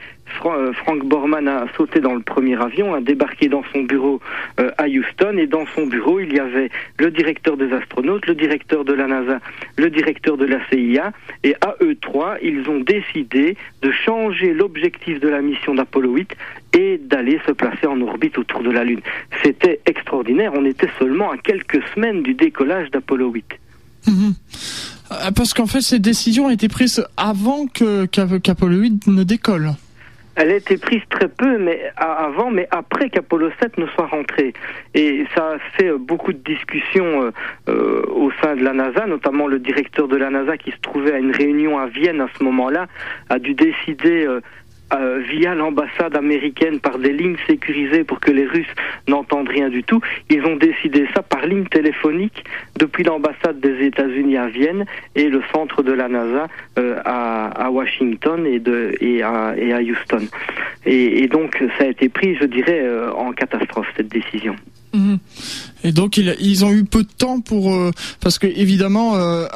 Euh, 0.45 0.73
Frank 0.73 1.05
Borman 1.05 1.47
a 1.47 1.65
sauté 1.77 1.99
dans 1.99 2.13
le 2.13 2.21
premier 2.21 2.61
avion, 2.61 2.93
a 2.93 3.01
débarqué 3.01 3.47
dans 3.47 3.63
son 3.71 3.83
bureau 3.83 4.19
euh, 4.59 4.71
à 4.77 4.87
Houston 4.87 5.37
et 5.37 5.47
dans 5.47 5.65
son 5.75 5.85
bureau 5.85 6.19
il 6.19 6.33
y 6.33 6.39
avait 6.39 6.69
le 6.97 7.11
directeur 7.11 7.55
des 7.55 7.71
astronautes, 7.71 8.25
le 8.25 8.35
directeur 8.35 8.83
de 8.83 8.93
la 8.93 9.07
NASA, 9.07 9.39
le 9.77 9.89
directeur 9.89 10.37
de 10.37 10.45
la 10.45 10.59
CIA 10.69 11.11
et 11.43 11.55
à 11.61 11.75
eux 11.81 11.95
trois 11.95 12.37
ils 12.41 12.69
ont 12.69 12.79
décidé 12.79 13.55
de 13.81 13.91
changer 13.91 14.53
l'objectif 14.53 15.19
de 15.19 15.29
la 15.29 15.41
mission 15.41 15.75
d'Apollo 15.75 16.13
8 16.13 16.35
et 16.73 16.97
d'aller 16.97 17.39
se 17.45 17.51
placer 17.51 17.87
en 17.87 18.01
orbite 18.01 18.37
autour 18.37 18.63
de 18.63 18.71
la 18.71 18.83
Lune. 18.83 19.01
C'était 19.43 19.79
extraordinaire, 19.85 20.51
on 20.55 20.65
était 20.65 20.89
seulement 20.99 21.31
à 21.31 21.37
quelques 21.37 21.81
semaines 21.93 22.23
du 22.23 22.33
décollage 22.33 22.91
d'Apollo 22.91 23.29
8. 23.29 23.45
Mhm. 24.07 24.33
Euh, 25.11 25.31
parce 25.35 25.53
qu'en 25.53 25.67
fait, 25.67 25.81
cette 25.81 26.01
décision 26.01 26.47
a 26.47 26.53
été 26.53 26.67
prise 26.67 27.05
avant 27.17 27.67
qu'Apollo 27.67 28.77
8 28.77 29.07
ne 29.07 29.23
décolle. 29.23 29.73
Elle 30.35 30.49
a 30.49 30.55
été 30.55 30.77
prise 30.77 31.01
très 31.09 31.27
peu, 31.27 31.59
mais 31.59 31.91
avant, 31.95 32.49
mais 32.49 32.67
après 32.71 33.09
qu'Apollo 33.09 33.49
7 33.61 33.77
ne 33.77 33.85
soit 33.87 34.07
rentré. 34.07 34.53
Et 34.95 35.25
ça 35.35 35.53
a 35.53 35.59
fait 35.77 35.91
beaucoup 35.91 36.33
de 36.33 36.39
discussions 36.39 37.23
euh, 37.23 37.31
euh, 37.69 38.03
au 38.07 38.31
sein 38.41 38.55
de 38.55 38.63
la 38.63 38.73
NASA, 38.73 39.05
notamment 39.05 39.47
le 39.47 39.59
directeur 39.59 40.07
de 40.07 40.17
la 40.17 40.31
NASA 40.31 40.57
qui 40.57 40.71
se 40.71 40.79
trouvait 40.81 41.13
à 41.13 41.19
une 41.19 41.31
réunion 41.31 41.77
à 41.77 41.85
Vienne 41.85 42.19
à 42.19 42.27
ce 42.37 42.43
moment-là, 42.43 42.87
a 43.29 43.37
dû 43.37 43.53
décider 43.53 44.25
euh, 44.25 44.41
via 44.99 45.55
l'ambassade 45.55 46.15
américaine 46.15 46.79
par 46.79 46.97
des 46.99 47.13
lignes 47.13 47.37
sécurisées 47.47 48.03
pour 48.03 48.19
que 48.19 48.31
les 48.31 48.45
Russes 48.45 48.73
n'entendent 49.07 49.49
rien 49.49 49.69
du 49.69 49.83
tout. 49.83 50.01
Ils 50.29 50.45
ont 50.45 50.55
décidé 50.55 51.07
ça 51.13 51.21
par 51.21 51.45
ligne 51.45 51.65
téléphonique 51.65 52.43
depuis 52.77 53.03
l'ambassade 53.03 53.59
des 53.59 53.85
États-Unis 53.85 54.37
à 54.37 54.47
Vienne 54.47 54.85
et 55.15 55.29
le 55.29 55.41
centre 55.53 55.83
de 55.83 55.91
la 55.91 56.07
NASA 56.07 56.47
euh, 56.77 56.99
à, 57.05 57.69
Washington 57.71 58.45
et 58.45 59.23
à 59.23 59.79
Houston. 59.81 60.27
Et, 60.85 61.27
donc 61.27 61.63
ça 61.77 61.85
a 61.85 61.87
été 61.87 62.09
pris, 62.09 62.35
je 62.35 62.45
dirais, 62.45 62.81
euh, 62.83 63.11
en 63.13 63.31
catastrophe 63.31 63.87
cette 63.95 64.09
décision. 64.09 64.55
Et 65.83 65.91
donc 65.91 66.17
ils, 66.17 66.65
ont 66.65 66.71
eu 66.71 66.83
peu 66.85 67.03
de 67.03 67.09
temps 67.09 67.41
pour 67.41 67.73
euh, 67.73 67.91
parce 68.21 68.37
que 68.37 68.45
évidemment 68.45 69.15
euh, 69.15 69.47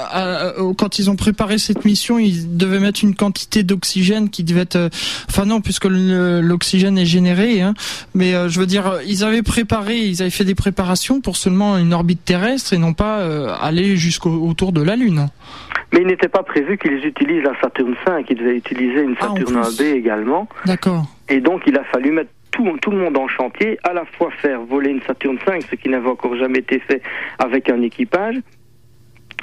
quand 0.77 0.97
ils 0.97 1.09
ont 1.09 1.15
préparé 1.15 1.59
cette 1.59 1.85
mission 1.85 2.17
ils 2.17 2.57
devaient 2.57 2.79
mettre 2.79 3.03
une 3.03 3.15
quantité 3.15 3.63
d'oxygène 3.63 4.29
qui 4.29 4.43
devait 4.43 4.61
être 4.61 4.75
euh, 4.75 4.89
enfin 5.29 5.45
non 5.45 5.61
puisque 5.61 5.85
l'oxygène 5.85 6.97
est 6.97 7.05
généré 7.05 7.61
hein, 7.61 7.75
mais 8.15 8.33
je 8.49 8.59
veux 8.59 8.65
dire 8.65 8.99
ils 9.05 9.23
avaient 9.23 9.43
préparé 9.43 9.99
ils 9.99 10.21
avaient 10.21 10.31
fait 10.31 10.43
des 10.43 10.55
préparations 10.55 11.21
pour 11.21 11.37
seulement 11.37 11.77
une 11.77 11.93
orbite 11.93 12.25
terrestre 12.25 12.73
et 12.73 12.77
non 12.77 12.93
pas 12.93 13.23
aller 13.61 13.95
jusqu'au 13.95 14.31
autour 14.31 14.71
de 14.71 14.81
la 14.81 14.95
lune. 14.95 15.27
Mais 15.93 16.01
il 16.01 16.07
n'était 16.07 16.27
pas 16.27 16.43
prévu 16.43 16.77
qu'ils 16.77 17.05
utilisent 17.05 17.43
la 17.43 17.57
Saturne 17.61 17.95
V, 18.05 18.25
ils 18.29 18.35
devaient 18.35 18.57
utiliser 18.57 19.01
une 19.01 19.15
ah, 19.21 19.27
Saturne 19.27 19.61
1B 19.61 19.83
également. 19.93 20.49
D'accord. 20.65 21.05
Et 21.29 21.39
donc 21.39 21.61
il 21.65 21.77
a 21.77 21.83
fallu 21.85 22.11
mettre 22.11 22.31
tout, 22.51 22.91
le 22.91 22.97
monde 22.97 23.17
en 23.17 23.27
chantier, 23.27 23.77
à 23.83 23.93
la 23.93 24.05
fois 24.05 24.31
faire 24.31 24.61
voler 24.61 24.91
une 24.91 25.01
Saturne 25.01 25.37
V, 25.47 25.59
ce 25.61 25.75
qui 25.75 25.89
n'avait 25.89 26.09
encore 26.09 26.35
jamais 26.35 26.59
été 26.59 26.79
fait 26.79 27.01
avec 27.39 27.69
un 27.69 27.81
équipage, 27.81 28.35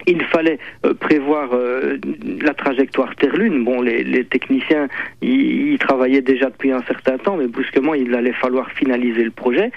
il 0.06 0.22
fallait 0.24 0.58
euh, 0.84 0.94
prévoir 0.94 1.50
euh, 1.52 1.98
la 2.40 2.54
trajectoire 2.54 3.14
Terre-Lune. 3.16 3.64
Bon, 3.64 3.80
les, 3.80 4.24
techniciens, 4.24 4.88
y 5.22 5.76
travaillaient 5.78 6.20
déjà 6.20 6.50
depuis 6.50 6.72
un 6.72 6.82
certain 6.82 7.18
temps, 7.18 7.36
mais 7.36 7.46
brusquement, 7.46 7.94
il 7.94 8.14
allait 8.14 8.32
falloir 8.32 8.70
finaliser 8.72 9.24
le 9.24 9.30
projet. 9.30 9.70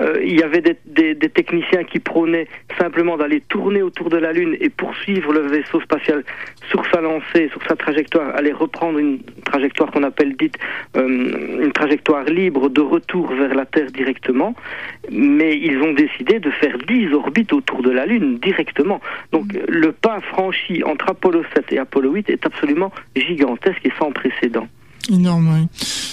Euh, 0.00 0.20
il 0.22 0.38
y 0.38 0.42
avait 0.42 0.62
des, 0.86 1.16
techniciens 1.16 1.84
qui 1.84 2.00
prônaient 2.00 2.48
simplement 2.78 3.16
d'aller 3.16 3.40
tourner 3.40 3.82
autour 3.82 4.10
de 4.10 4.16
la 4.16 4.32
Lune 4.32 4.56
et 4.60 4.68
poursuivre 4.68 5.32
le 5.32 5.40
vaisseau 5.40 5.80
spatial 5.80 6.24
sur 6.70 6.84
sa 6.92 7.00
lancée, 7.00 7.48
sur 7.50 7.62
sa 7.68 7.76
trajectoire, 7.76 8.34
aller 8.36 8.52
reprendre 8.52 8.98
une 8.98 9.20
trajectoire 9.44 9.90
qu'on 9.90 10.02
appelle 10.02 10.36
dite 10.36 10.58
une 10.96 11.72
trajectoire 11.72 12.24
libre 12.24 12.68
de 12.68 12.80
retour 12.80 13.32
vers 13.32 13.54
la 13.54 13.64
Terre 13.64 13.90
directement. 13.90 14.54
Mais 15.10 15.56
ils 15.56 15.78
ont 15.82 15.92
décidé 15.92 16.40
de 16.40 16.50
faire 16.50 16.76
10 16.78 17.12
orbites 17.14 17.52
autour 17.52 17.82
de 17.82 17.90
la 17.90 18.06
Lune 18.06 18.38
directement. 18.38 19.00
Le 19.68 19.92
pas 19.92 20.20
franchi 20.20 20.82
entre 20.84 21.10
Apollo 21.10 21.42
7 21.54 21.72
et 21.72 21.78
Apollo 21.78 22.12
8 22.12 22.30
est 22.30 22.46
absolument 22.46 22.92
gigantesque 23.16 23.84
et 23.84 23.92
sans 23.98 24.12
précédent. 24.12 24.68
Énorme. 25.10 25.66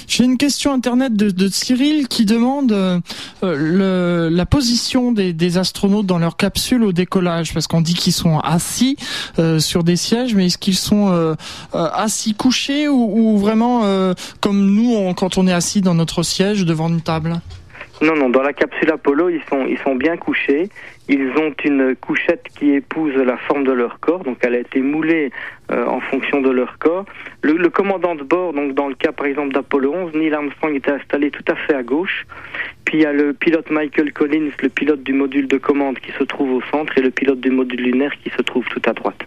J'ai 0.08 0.24
une 0.24 0.38
question 0.38 0.72
internet 0.72 1.14
de, 1.14 1.48
Cyril 1.50 2.08
qui 2.08 2.26
demande 2.26 2.72
euh, 2.72 3.00
le, 3.44 4.30
la 4.34 4.46
position 4.46 5.12
des, 5.12 5.58
astronautes 5.58 6.06
dans 6.06 6.18
leur 6.18 6.38
capsule 6.38 6.84
au 6.84 6.94
décollage, 6.94 7.54
parce 7.54 7.68
qu'on 7.68 7.82
dit 7.82 7.94
qu'ils 7.94 8.14
sont 8.14 8.40
assis 8.40 8.96
euh, 9.38 9.60
sur 9.60 9.84
des 9.84 9.98
sièges, 9.98 10.34
mais 10.34 10.48
est-ce 10.48 10.58
qu'ils 10.58 10.78
sont 10.78 11.10
euh, 11.12 11.36
assis 11.74 12.34
couchés 12.34 12.88
ou, 12.88 13.34
ou 13.34 13.38
vraiment 13.38 13.84
comme 14.40 14.66
nous 14.66 15.14
quand 15.14 15.38
on 15.38 15.48
est 15.48 15.54
assis 15.54 15.82
dans 15.82 15.94
notre 15.94 16.24
siège 16.24 16.66
devant 16.66 16.88
une 16.88 17.02
table? 17.02 17.42
Non, 18.02 18.16
non, 18.16 18.30
dans 18.30 18.44
la 18.44 18.54
capsule 18.54 18.92
Apollo, 18.92 19.30
ils 19.30 19.42
sont, 19.50 19.66
ils 19.66 19.80
sont 19.80 19.96
bien 19.96 20.18
couchés. 20.18 20.70
Ils 21.10 21.32
ont 21.38 21.54
une 21.64 21.96
couchette 21.96 22.44
qui 22.56 22.74
épouse 22.74 23.16
la 23.16 23.38
forme 23.38 23.64
de 23.64 23.72
leur 23.72 24.00
corps, 24.00 24.24
donc 24.24 24.38
elle 24.42 24.56
a 24.56 24.60
été 24.60 24.82
moulée 24.82 25.32
euh, 25.72 25.86
en 25.86 26.00
fonction 26.02 26.42
de 26.42 26.50
leur 26.52 26.78
corps. 26.78 27.06
Le, 27.42 27.70
commandant 27.70 28.14
de 28.14 28.24
bord, 28.24 28.54
donc 28.54 28.74
dans 28.74 28.88
le 28.88 28.94
cas 28.94 29.12
par 29.12 29.26
exemple 29.26 29.54
d'Apollo 29.54 29.94
11, 29.94 30.14
Neil 30.14 30.34
Armstrong 30.34 30.76
était 30.76 30.92
installé 30.92 31.32
tout 31.32 31.46
à 31.48 31.56
fait 31.56 31.74
à 31.74 31.82
gauche. 31.82 32.28
Puis 32.86 33.00
il 33.00 33.02
y 33.02 33.06
a 33.06 33.14
le 33.14 33.34
pilote 33.34 33.72
Michael 33.72 34.14
Collins, 34.14 34.52
le 34.62 34.70
pilote 34.70 35.02
du 35.02 35.14
module 35.14 35.48
de 35.48 35.58
commande 35.58 35.98
qui 36.00 36.12
se 36.12 36.24
trouve 36.24 36.52
au 36.52 36.62
centre, 36.72 36.96
et 36.98 37.02
le 37.02 37.10
pilote 37.10 37.40
du 37.40 37.50
module 37.50 37.82
lunaire 37.82 38.14
qui 38.24 38.30
se 38.30 38.42
trouve 38.44 38.66
tout 38.66 38.82
à 38.86 38.94
droite. 38.94 39.26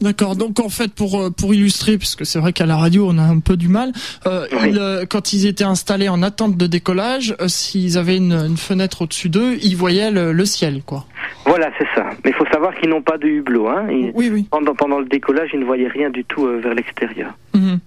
D'accord. 0.00 0.36
Donc 0.36 0.60
en 0.60 0.68
fait, 0.68 0.92
pour 0.92 1.20
euh, 1.20 1.30
pour 1.30 1.54
illustrer, 1.54 1.98
puisque 1.98 2.24
c'est 2.24 2.38
vrai 2.38 2.52
qu'à 2.52 2.66
la 2.66 2.76
radio 2.76 3.08
on 3.10 3.18
a 3.18 3.22
un 3.22 3.40
peu 3.40 3.56
du 3.56 3.68
mal, 3.68 3.92
euh, 4.26 4.46
euh, 4.52 5.06
quand 5.08 5.32
ils 5.32 5.46
étaient 5.46 5.64
installés 5.64 6.08
en 6.08 6.22
attente 6.22 6.56
de 6.56 6.66
décollage, 6.66 7.34
s'ils 7.46 7.98
avaient 7.98 8.16
une, 8.16 8.56
fenêtre 8.56 9.02
au-dessus 9.02 9.28
d'eux, 9.28 9.56
ils 9.62 9.76
voyaient 9.76 10.10
le, 10.10 10.44
ciel, 10.44 10.82
quoi. 10.84 11.04
Voilà, 11.44 11.70
c'est 11.78 11.86
ça. 11.94 12.10
Mais 12.24 12.30
il 12.30 12.34
faut 12.34 12.46
savoir 12.52 12.74
qu'ils 12.76 12.88
n'ont 12.88 13.02
pas 13.02 13.18
de 13.18 13.26
hublot. 13.26 13.68
Hein. 13.68 13.86
oui, 14.14 14.30
oui. 14.32 14.46
Pendant 14.50 14.74
pendant 14.74 14.98
le 14.98 15.06
décollage, 15.06 15.50
ils 15.52 15.60
ne 15.60 15.64
voyaient 15.64 15.88
rien 15.88 16.10
du 16.10 16.24
tout 16.24 16.46
vers 16.46 16.74
l'extérieur. 16.74 17.34
Mhm. 17.54 17.80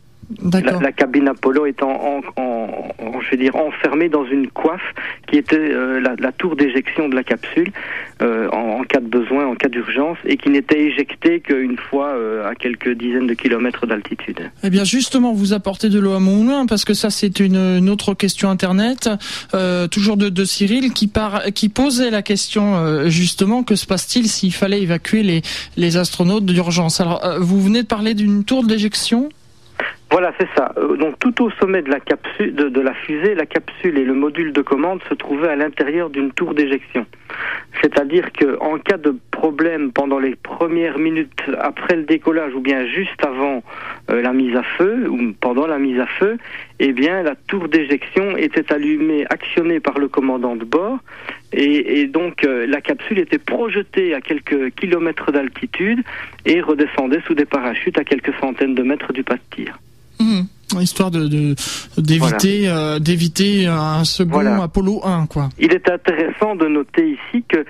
La, 0.52 0.80
la, 0.80 0.92
cabine 0.92 1.28
Apollo 1.28 1.66
étant 1.66 1.92
en, 1.92 2.22
en, 2.42 3.22
je 3.22 3.32
veux 3.32 3.38
dire, 3.38 3.56
enfermée 3.56 4.10
dans 4.10 4.26
une 4.26 4.48
coiffe 4.48 4.82
qui 5.28 5.38
était 5.38 5.56
euh, 5.58 6.00
la, 6.00 6.16
la, 6.18 6.32
tour 6.32 6.56
d'éjection 6.56 7.10
de 7.10 7.16
la 7.16 7.24
capsule 7.24 7.72
euh, 8.22 8.50
en, 8.52 8.80
en, 8.80 8.84
cas 8.84 9.00
de 9.00 9.08
besoin, 9.08 9.46
en 9.46 9.56
cas 9.56 9.70
d'urgence, 9.70 10.18
et 10.26 10.38
qui 10.38 10.50
n'était 10.50 10.80
éjectée 10.80 11.40
qu'une 11.40 11.78
fois 11.78 12.10
euh, 12.10 12.50
à 12.50 12.56
quelques 12.56 12.92
dizaines 12.92 13.28
de 13.28 13.34
kilomètres 13.34 13.86
d'altitude. 13.86 14.40
Eh 14.64 14.70
bien, 14.70 14.84
justement, 14.84 15.34
vous 15.34 15.54
apportez 15.54 15.90
de 15.90 16.00
l'eau 16.00 16.14
à 16.14 16.20
mon 16.20 16.38
moulin, 16.38 16.66
parce 16.66 16.86
que 16.86 16.94
ça, 16.94 17.10
c'est 17.10 17.40
une, 17.40 17.56
une, 17.56 17.90
autre 17.90 18.14
question 18.14 18.50
internet, 18.50 19.10
toujours 19.92 20.18
de, 20.18 20.30
de, 20.30 20.46
Cyril, 20.46 20.94
qui, 20.94 21.08
par, 21.08 21.44
qui 21.54 21.70
posait 21.70 22.10
la 22.10 22.22
question 22.22 23.08
justement 23.10 23.64
que 23.64 23.76
se 23.76 23.86
passe-t-il 23.86 24.28
s'il 24.28 24.54
fallait 24.54 24.82
évacuer 24.82 25.24
les, 25.24 25.42
les 25.78 25.98
astronautes 25.98 26.46
d'urgence? 26.46 27.02
Alors, 27.02 27.22
vous 27.40 27.62
venez 27.62 27.84
de 27.84 27.88
parler 27.88 28.14
d'une 28.14 28.44
tour 28.44 28.64
d'éjection 28.64 29.30
voilà, 30.12 30.34
c'est 30.38 30.50
ça. 30.58 30.74
Euh, 30.78 30.98
donc 30.98 31.18
tout 31.20 31.42
au 31.42 31.50
sommet 31.52 31.82
de 31.82 31.90
la 32.82 32.94
fusée, 32.94 33.34
la 33.34 33.46
capsule 33.46 33.98
et 33.98 34.04
le 34.04 34.14
module 34.14 34.52
de 34.52 34.62
commande 34.62 35.00
se 35.08 35.14
trouvaient 35.14 35.48
à 35.48 35.56
l'intérieur 35.56 36.10
d'une 36.10 36.34
tour 36.34 36.54
d'éjection. 36.54 37.06
C'est-à-dire 37.82 38.34
que 38.34 38.60
en 38.60 38.78
cas 38.78 38.98
de 38.98 39.16
problème 39.32 39.94
pendant 39.94 40.20
les 40.20 40.36
premières 40.36 40.98
minutes 40.98 41.42
après 41.60 41.96
le 41.96 42.04
décollage 42.04 42.54
ou 42.54 42.60
bien 42.60 42.86
juste 42.88 43.26
avant 43.26 43.64
euh, 44.10 44.22
la 44.22 44.34
mise 44.34 44.54
à 44.56 44.64
feu 44.64 45.08
ou 45.10 45.32
pendant 45.40 45.66
la 45.66 45.80
mise 45.80 46.00
à 46.00 46.08
feu, 46.08 46.38
eh 46.80 46.92
bien 46.92 47.24
la 47.24 47.36
tour 47.36 47.70
d'éjection 47.70 48.36
était 48.36 48.74
allumée, 48.74 49.26
actionnée 49.30 49.80
par 49.80 49.98
le 49.98 50.10
commandant 50.10 50.58
de 50.58 50.66
bord, 50.66 51.00
et, 51.54 52.06
donc 52.08 52.44
euh, 52.44 52.66
la 52.68 52.82
capsule 52.82 53.20
était 53.20 53.38
projetée 53.38 54.14
à 54.14 54.22
quelques 54.22 54.72
kilomètres 54.76 55.32
d'altitude 55.32 56.02
et 56.46 56.60
redescendait 56.60 57.22
sous 57.26 57.34
des 57.34 57.46
parachutes 57.46 57.98
à 57.98 58.04
quelques 58.04 58.34
centaines 58.40 58.76
de 58.76 58.84
mètres 58.84 59.14
du 59.14 59.24
pas 59.24 59.36
de 59.36 59.56
tir. 59.56 59.80
Mmh. 60.22 60.80
Histoire 60.80 61.12
de 61.12 61.28
d'éviter 61.98 62.70
euh, 62.70 63.00
d'éviter 63.00 63.68
un 63.68 64.06
second 64.06 64.62
Apollo 64.62 65.02
1 65.04 65.26
quoi. 65.26 65.50
Il 65.60 65.74
est 65.74 65.90
intéressant 65.90 66.56
de 66.56 66.68
noter 66.68 67.10
ici 67.10 67.44
que 67.48 67.66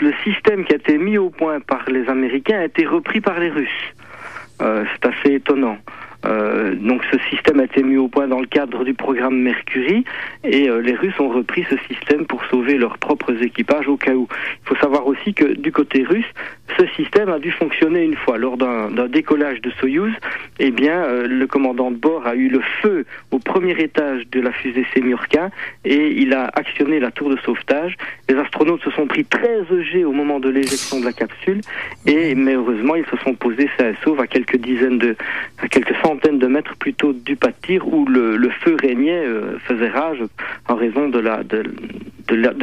le 0.00 0.12
système 0.24 0.64
qui 0.64 0.72
a 0.72 0.76
été 0.76 0.98
mis 0.98 1.16
au 1.16 1.30
point 1.30 1.60
par 1.60 1.84
les 1.88 2.08
Américains 2.08 2.58
a 2.58 2.64
été 2.64 2.86
repris 2.86 3.20
par 3.20 3.38
les 3.38 3.50
Russes. 3.50 3.94
Euh, 4.60 4.84
c'est 4.92 5.08
assez 5.08 5.34
étonnant. 5.36 5.78
Euh, 6.26 6.74
donc 6.74 7.02
ce 7.10 7.18
système 7.30 7.60
a 7.60 7.64
été 7.64 7.82
mis 7.82 7.96
au 7.96 8.08
point 8.08 8.28
dans 8.28 8.40
le 8.40 8.46
cadre 8.46 8.84
du 8.84 8.92
programme 8.92 9.40
Mercury 9.40 10.04
et 10.44 10.68
euh, 10.68 10.82
les 10.82 10.94
Russes 10.94 11.18
ont 11.18 11.30
repris 11.30 11.64
ce 11.70 11.76
système 11.88 12.26
pour 12.26 12.44
sauver 12.50 12.76
leurs 12.76 12.98
propres 12.98 13.42
équipages 13.42 13.88
au 13.88 13.96
cas 13.96 14.12
où. 14.12 14.28
Il 14.32 14.68
faut 14.68 14.76
savoir 14.76 15.06
aussi 15.06 15.32
que 15.32 15.54
du 15.54 15.72
côté 15.72 16.04
russe, 16.04 16.30
ce 16.78 16.86
système 16.96 17.28
a 17.28 17.38
dû 17.38 17.50
fonctionner 17.50 18.02
une 18.04 18.16
fois 18.16 18.38
lors 18.38 18.56
d'un 18.56 18.90
décollage 19.08 19.60
de 19.60 19.70
Soyouz. 19.80 20.12
Eh 20.58 20.70
bien, 20.70 21.02
euh, 21.02 21.26
le 21.26 21.46
commandant 21.46 21.90
de 21.90 21.96
bord 21.96 22.26
a 22.26 22.34
eu 22.34 22.48
le 22.48 22.60
feu 22.82 23.04
au 23.30 23.38
premier 23.38 23.72
étage 23.80 24.28
de 24.30 24.40
la 24.40 24.52
fusée 24.52 24.86
Semurka 24.94 25.50
et 25.84 26.12
il 26.20 26.34
a 26.34 26.50
actionné 26.54 27.00
la 27.00 27.10
tour 27.10 27.30
de 27.30 27.38
sauvetage. 27.38 27.96
Les 28.28 28.36
astronautes 28.36 28.82
se 28.82 28.90
sont 28.90 29.06
pris 29.06 29.24
très 29.24 29.60
égés 29.72 30.04
au 30.04 30.12
moment 30.12 30.40
de 30.40 30.48
l'éjection 30.48 31.00
de 31.00 31.04
la 31.04 31.12
capsule 31.12 31.60
et 32.06 32.34
mais 32.34 32.54
heureusement 32.54 32.94
ils 32.94 33.06
se 33.06 33.16
sont 33.24 33.34
posés 33.34 33.68
ça 33.78 33.86
sauve 34.04 34.20
à 34.20 34.26
quelques 34.26 34.56
dizaines 34.56 34.98
de 34.98 35.16
à 35.58 35.68
quelques 35.68 35.94
centaines 36.02 36.38
de 36.38 36.46
mètres 36.46 36.76
plutôt 36.76 37.12
du 37.12 37.36
pas 37.36 37.48
de 37.48 37.66
tir 37.66 37.86
où 37.86 38.06
le, 38.06 38.50
feu 38.60 38.76
régnait, 38.80 39.24
euh, 39.24 39.58
faisait 39.66 39.88
rage 39.88 40.18
en 40.68 40.74
raison 40.74 41.08
de 41.08 41.18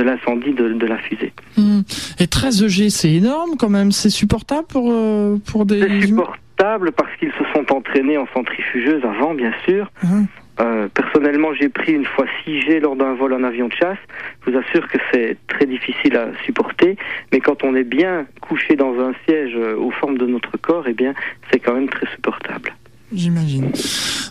l'incendie 0.01 0.53
de, 0.53 0.85
la 0.85 0.97
fusée. 0.97 1.33
Hmm. 1.57 1.81
Et 2.19 2.27
13 2.27 2.63
EG, 2.63 2.89
c'est 2.89 3.11
énorme 3.11 3.51
quand 3.57 3.69
même. 3.69 3.91
C'est 3.97 4.11
supportable 4.11 4.67
pour 4.67 4.91
euh, 4.91 5.37
pour 5.51 5.65
des. 5.65 5.81
C'est 5.81 6.07
supportable 6.07 6.91
parce 6.91 7.09
qu'ils 7.17 7.31
se 7.31 7.43
sont 7.53 7.73
entraînés 7.73 8.17
en 8.17 8.27
centrifugeuse 8.27 9.03
avant, 9.03 9.33
bien 9.33 9.53
sûr. 9.65 9.91
Hum. 10.03 10.27
Euh, 10.59 10.87
personnellement, 10.93 11.53
j'ai 11.53 11.69
pris 11.69 11.93
une 11.93 12.05
fois 12.05 12.25
6G 12.45 12.79
lors 12.79 12.95
d'un 12.95 13.13
vol 13.13 13.33
en 13.33 13.43
avion 13.43 13.67
de 13.67 13.73
chasse. 13.73 13.97
Je 14.45 14.51
vous 14.51 14.57
assure 14.57 14.87
que 14.87 14.97
c'est 15.11 15.37
très 15.47 15.65
difficile 15.65 16.15
à 16.15 16.29
supporter, 16.45 16.95
mais 17.31 17.39
quand 17.39 17.63
on 17.63 17.75
est 17.75 17.83
bien 17.83 18.25
couché 18.41 18.75
dans 18.75 18.99
un 18.99 19.13
siège 19.25 19.55
aux 19.55 19.91
formes 19.91 20.17
de 20.17 20.25
notre 20.25 20.57
corps, 20.57 20.85
eh 20.87 20.93
bien, 20.93 21.13
c'est 21.51 21.59
quand 21.59 21.73
même 21.73 21.89
très 21.89 22.07
supportable. 22.07 22.73
J'imagine. 23.13 23.71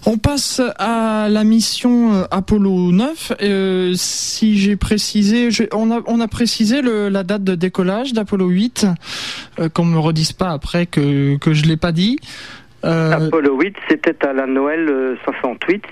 On 0.04 0.18
passe 0.18 0.60
à 0.78 1.28
la 1.30 1.44
mission 1.44 2.12
euh, 2.12 2.24
Apollo 2.30 2.92
9. 2.92 3.32
Euh, 3.42 3.92
si 3.94 4.58
j'ai 4.58 4.76
précisé, 4.76 5.48
on, 5.72 5.90
a, 5.90 6.02
on 6.06 6.20
a 6.20 6.28
précisé 6.28 6.82
le, 6.82 7.08
la 7.08 7.22
date 7.22 7.42
de 7.42 7.54
décollage 7.54 8.12
d'Apollo 8.12 8.48
8, 8.48 8.86
euh, 9.58 9.68
qu'on 9.68 9.84
me 9.84 9.98
redise 9.98 10.32
pas 10.32 10.50
après 10.50 10.86
que, 10.86 11.36
que 11.38 11.54
je 11.54 11.64
l'ai 11.64 11.76
pas 11.76 11.92
dit. 11.92 12.18
Euh... 12.84 13.12
Apollo 13.12 13.58
8, 13.58 13.76
c'était 13.88 14.26
à 14.26 14.32
la 14.32 14.46
Noël 14.46 15.16
68. 15.24 15.82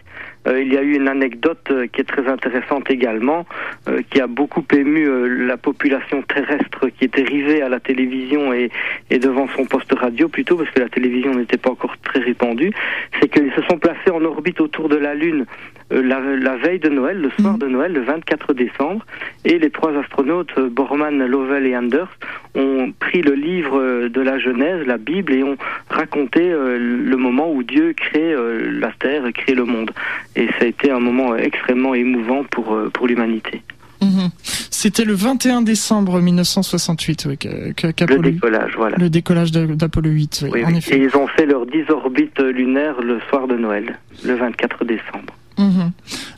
Euh, 0.47 0.63
il 0.63 0.73
y 0.73 0.77
a 0.77 0.83
eu 0.83 0.95
une 0.95 1.09
anecdote 1.09 1.67
euh, 1.71 1.87
qui 1.87 2.01
est 2.01 2.05
très 2.05 2.27
intéressante 2.29 2.91
également, 2.91 3.47
euh, 3.89 4.03
qui 4.11 4.21
a 4.21 4.27
beaucoup 4.27 4.65
ému 4.73 5.47
la 5.47 5.57
population 5.57 6.23
terrestre 6.23 6.89
qui 6.89 7.05
était 7.05 7.23
rivée 7.23 7.63
à 7.63 7.69
la 7.69 7.81
télévision 7.81 8.53
et, 8.53 8.71
et 9.11 9.19
devant 9.19 9.49
son 9.57 9.65
poste 9.65 9.93
radio 9.93 10.29
plutôt, 10.29 10.57
parce 10.57 10.71
que 10.71 10.81
la 10.81 10.89
télévision 10.89 11.35
n'était 11.35 11.57
pas 11.57 11.71
encore 11.71 11.97
très 12.03 12.21
répandue, 12.21 12.73
c'est 13.21 13.29
qu'ils 13.29 13.53
se 13.53 13.63
sont 13.63 13.79
placés 13.79 14.11
en 14.11 14.23
orbite 14.25 14.61
autour 14.61 14.89
de 14.89 14.97
la 14.97 15.15
Lune 15.15 15.47
la, 15.91 16.21
la, 16.21 16.57
veille 16.57 16.79
de 16.79 16.89
Noël, 16.89 17.21
le 17.21 17.31
soir 17.31 17.55
mm. 17.55 17.59
de 17.59 17.67
Noël, 17.67 17.93
le 17.93 18.03
24 18.03 18.55
décembre, 18.55 19.05
et 19.45 19.59
les 19.59 19.71
trois 19.71 19.97
astronautes, 19.97 20.59
Borman, 20.59 21.25
Lovell 21.27 21.67
et 21.67 21.77
Anders, 21.77 22.09
ont 22.55 22.93
pris 22.99 23.23
le 23.23 23.33
livre 23.33 24.09
de 24.09 24.21
la 24.21 24.39
Genèse, 24.39 24.87
la 24.87 24.99
Bible, 24.99 25.33
et 25.35 25.43
ont 25.43 25.57
raconté 25.91 26.51
le 26.51 27.17
moment 27.17 27.53
où 27.53 27.63
Dieu 27.63 27.95
crée 27.95 28.35
la 28.71 28.93
Terre, 28.93 29.25
crée 29.33 29.55
le 29.55 29.65
monde 29.65 29.91
et 30.37 30.47
ça 30.59 30.65
a 30.65 30.67
été 30.67 30.91
un 30.91 31.01
moment 31.01 31.37
extrêmement 31.37 31.95
émouvant 31.95 32.45
pour, 32.45 32.75
euh, 32.75 32.91
pour 32.93 33.07
l'humanité. 33.07 33.63
Mhm. 34.01 34.31
C'était 34.71 35.05
le 35.05 35.15
21 35.15 35.63
décembre 35.63 36.21
1968 36.21 37.27
oui, 37.27 37.39
le 37.43 38.19
décollage, 38.19 38.73
voilà. 38.77 38.97
Le 38.99 39.09
décollage 39.09 39.51
d'Apollo 39.53 40.11
8, 40.11 40.47
oui, 40.53 40.65
en 40.65 40.75
effet. 40.75 40.97
Et 40.97 41.05
ils 41.05 41.17
ont 41.17 41.27
fait 41.27 41.47
leurs 41.47 41.65
10 41.65 41.91
orbites 41.91 42.41
lunaires 42.41 43.01
le 43.01 43.19
soir 43.31 43.47
de 43.49 43.57
Noël, 43.57 43.99
le 44.25 44.35
24 44.35 44.85
décembre. 44.85 45.33
Mhm. 45.59 45.93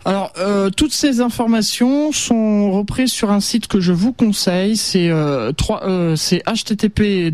Alors, 0.05 0.33
euh, 0.39 0.71
toutes 0.71 0.93
ces 0.93 1.21
informations 1.21 2.13
sont 2.13 2.73
reprises 2.73 3.13
sur 3.13 3.31
un 3.31 3.41
site 3.41 3.67
que 3.67 3.81
je 3.81 3.93
vous 3.93 4.13
conseille. 4.13 4.77
C'est 4.77 5.09
euh, 5.11 5.53
euh, 5.83 6.17
http 6.17 7.33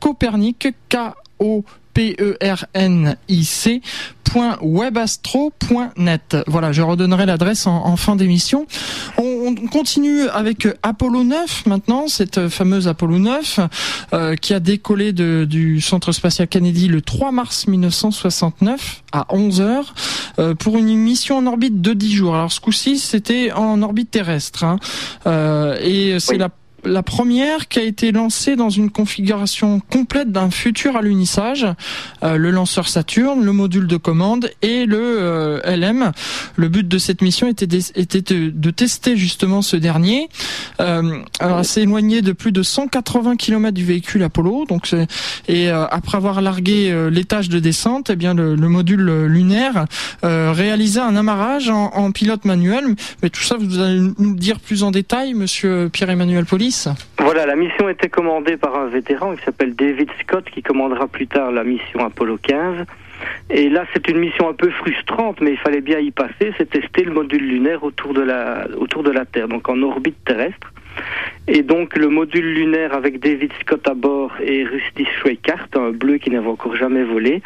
copernic 0.00 0.68
k 0.88 0.96
o 1.38 1.64
P-E-R-N-I-C 1.94 3.82
webastro.net. 4.60 6.36
Voilà, 6.46 6.72
je 6.72 6.82
redonnerai 6.82 7.26
l'adresse 7.26 7.66
en, 7.66 7.96
fin 7.96 8.16
d'émission. 8.16 8.66
On, 9.18 9.29
continue 9.70 10.28
avec 10.28 10.68
Apollo 10.82 11.24
9 11.24 11.66
maintenant, 11.66 12.08
cette 12.08 12.48
fameuse 12.48 12.88
Apollo 12.88 13.18
9 13.18 13.60
euh, 14.12 14.36
qui 14.36 14.54
a 14.54 14.60
décollé 14.60 15.12
de, 15.12 15.46
du 15.48 15.80
centre 15.80 16.12
spatial 16.12 16.48
Kennedy 16.48 16.88
le 16.88 17.00
3 17.00 17.32
mars 17.32 17.66
1969 17.66 19.02
à 19.12 19.26
11 19.30 19.60
heures 19.60 19.94
euh, 20.38 20.54
pour 20.54 20.78
une 20.78 20.96
mission 20.96 21.38
en 21.38 21.46
orbite 21.46 21.80
de 21.80 21.92
10 21.92 22.12
jours. 22.12 22.34
Alors 22.34 22.52
ce 22.52 22.60
coup-ci, 22.60 22.98
c'était 22.98 23.52
en 23.52 23.82
orbite 23.82 24.10
terrestre 24.10 24.64
hein. 24.64 24.78
euh, 25.26 25.78
et 25.82 26.18
c'est 26.20 26.38
la 26.38 26.48
la 26.84 27.02
première 27.02 27.68
qui 27.68 27.78
a 27.78 27.82
été 27.82 28.12
lancée 28.12 28.56
dans 28.56 28.70
une 28.70 28.90
configuration 28.90 29.80
complète 29.80 30.32
d'un 30.32 30.50
futur 30.50 30.96
alunissage, 30.96 31.66
euh, 32.22 32.36
le 32.36 32.50
lanceur 32.50 32.88
Saturne, 32.88 33.44
le 33.44 33.52
module 33.52 33.86
de 33.86 33.96
commande 33.96 34.50
et 34.62 34.86
le 34.86 34.98
euh, 35.00 35.76
LM. 35.76 36.12
Le 36.56 36.68
but 36.68 36.86
de 36.86 36.98
cette 36.98 37.22
mission 37.22 37.48
était, 37.48 37.66
de, 37.66 38.70
tester 38.70 39.16
justement 39.16 39.62
ce 39.62 39.76
dernier. 39.76 40.28
Euh, 40.80 41.20
alors, 41.38 41.64
c'est 41.64 41.82
éloigné 41.82 42.22
de 42.22 42.32
plus 42.32 42.52
de 42.52 42.62
180 42.62 43.36
km 43.36 43.74
du 43.74 43.84
véhicule 43.84 44.22
Apollo, 44.22 44.66
et 45.48 45.70
après 45.70 46.16
avoir 46.16 46.40
largué 46.40 47.08
l'étage 47.10 47.48
de 47.48 47.58
descente, 47.58 48.10
eh 48.10 48.16
bien 48.16 48.34
le, 48.34 48.56
module 48.56 49.26
lunaire 49.26 49.86
réalisait 50.22 51.00
un 51.00 51.16
amarrage 51.16 51.68
en, 51.68 52.12
pilote 52.12 52.44
manuel. 52.44 52.94
Mais 53.22 53.30
tout 53.30 53.42
ça, 53.42 53.56
vous 53.58 53.78
allez 53.78 54.00
nous 54.00 54.30
le 54.30 54.38
dire 54.38 54.60
plus 54.60 54.82
en 54.82 54.90
détail, 54.90 55.34
Monsieur 55.34 55.88
Pierre-Emmanuel 55.92 56.44
Voilà, 57.18 57.46
la 57.46 57.56
mission 57.56 57.88
était 57.88 58.08
commandée 58.08 58.56
par 58.56 58.76
un 58.76 58.86
vétéran 58.86 59.34
qui 59.34 59.44
s'appelle 59.44 59.74
David 59.74 60.08
Scott, 60.22 60.44
qui 60.50 60.62
commandera 60.62 61.06
plus 61.06 61.26
tard 61.26 61.52
la 61.52 61.64
mission 61.64 62.04
Apollo 62.04 62.38
15. 62.42 62.86
Et 63.50 63.68
là, 63.68 63.84
c'est 63.92 64.08
une 64.08 64.18
mission 64.18 64.48
un 64.48 64.54
peu 64.54 64.70
frustrante, 64.70 65.40
mais 65.40 65.52
il 65.52 65.58
fallait 65.58 65.80
bien 65.80 65.98
y 65.98 66.10
passer. 66.10 66.52
C'est 66.56 66.70
tester 66.70 67.04
le 67.04 67.12
module 67.12 67.46
lunaire 67.46 67.84
autour 67.84 68.14
de 68.14 68.22
la, 68.22 68.66
autour 68.78 69.02
de 69.02 69.10
la 69.10 69.24
Terre, 69.24 69.48
donc 69.48 69.68
en 69.68 69.82
orbite 69.82 70.16
terrestre. 70.24 70.69
Et 71.52 71.62
donc 71.62 71.96
le 71.96 72.08
module 72.08 72.54
lunaire 72.54 72.94
avec 72.94 73.18
David 73.18 73.50
Scott 73.60 73.88
à 73.88 73.94
bord 73.94 74.30
et 74.40 74.62
Rusty 74.62 75.04
Schweikart, 75.04 75.66
un 75.74 75.90
bleu 75.90 76.18
qui 76.18 76.30
n'avait 76.30 76.46
encore 76.46 76.76
jamais 76.76 77.02
volé, 77.02 77.42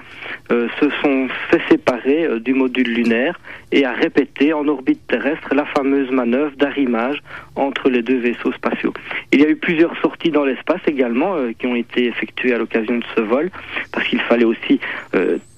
euh, 0.53 0.69
se 0.79 0.91
sont 1.03 1.29
fait 1.49 1.63
séparer 1.71 2.27
euh, 2.27 2.39
du 2.39 2.53
module 2.53 2.93
lunaire 2.93 3.41
et 3.73 3.87
a 3.87 3.93
répété 3.93 4.53
en 4.53 4.69
orbite 4.69 5.01
terrestre 5.07 5.55
la 5.55 5.65
fameuse 5.65 6.11
manœuvre 6.11 6.55
d'arrimage 6.57 7.23
entre 7.57 7.89
les 7.89 8.03
deux 8.03 8.19
vaisseaux 8.19 8.53
spatiaux. 8.53 8.93
Il 9.33 9.41
y 9.41 9.47
a 9.47 9.49
eu 9.49 9.57
plusieurs 9.57 9.97
sorties 10.03 10.31
dans 10.31 10.45
l'espace 10.45 10.83
également 10.87 11.37
euh, 11.37 11.53
qui 11.59 11.67
ont 11.67 11.77
été 11.77 12.05
effectuées 12.05 12.53
à 12.53 12.59
l'occasion 12.59 12.99
de 12.99 13.05
ce 13.17 13.23
vol, 13.23 13.51
parce 13.91 14.07
qu'il 14.07 14.21
fallait 14.21 14.45
aussi 14.45 14.81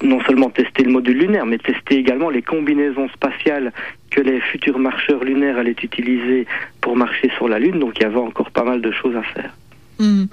non 0.03 0.21
seulement 0.21 0.51
tester 0.51 0.85
le 0.85 0.91
module 0.91 1.19
lunaire, 1.19 1.47
mais 1.47 1.59
tester 1.59 1.97
également 1.97 2.29
les 2.29 2.43
combinaisons 2.43 3.09
spatiales 3.09 3.73
que 4.17 4.23
les 4.23 4.41
futurs 4.41 4.79
marcheurs 4.79 5.23
lunaires 5.23 5.59
allaient 5.59 5.77
utiliser 5.83 6.47
pour 6.81 6.97
marcher 6.97 7.31
sur 7.37 7.49
la 7.49 7.59
Lune. 7.59 7.79
Donc 7.79 7.93
il 7.99 8.03
y 8.03 8.07
avait 8.07 8.17
encore 8.17 8.51
pas 8.51 8.65
mal 8.65 8.81
de 8.81 8.91
choses 8.91 9.15
à 9.15 9.23
faire. 9.23 9.55
Hmm. 9.99 10.25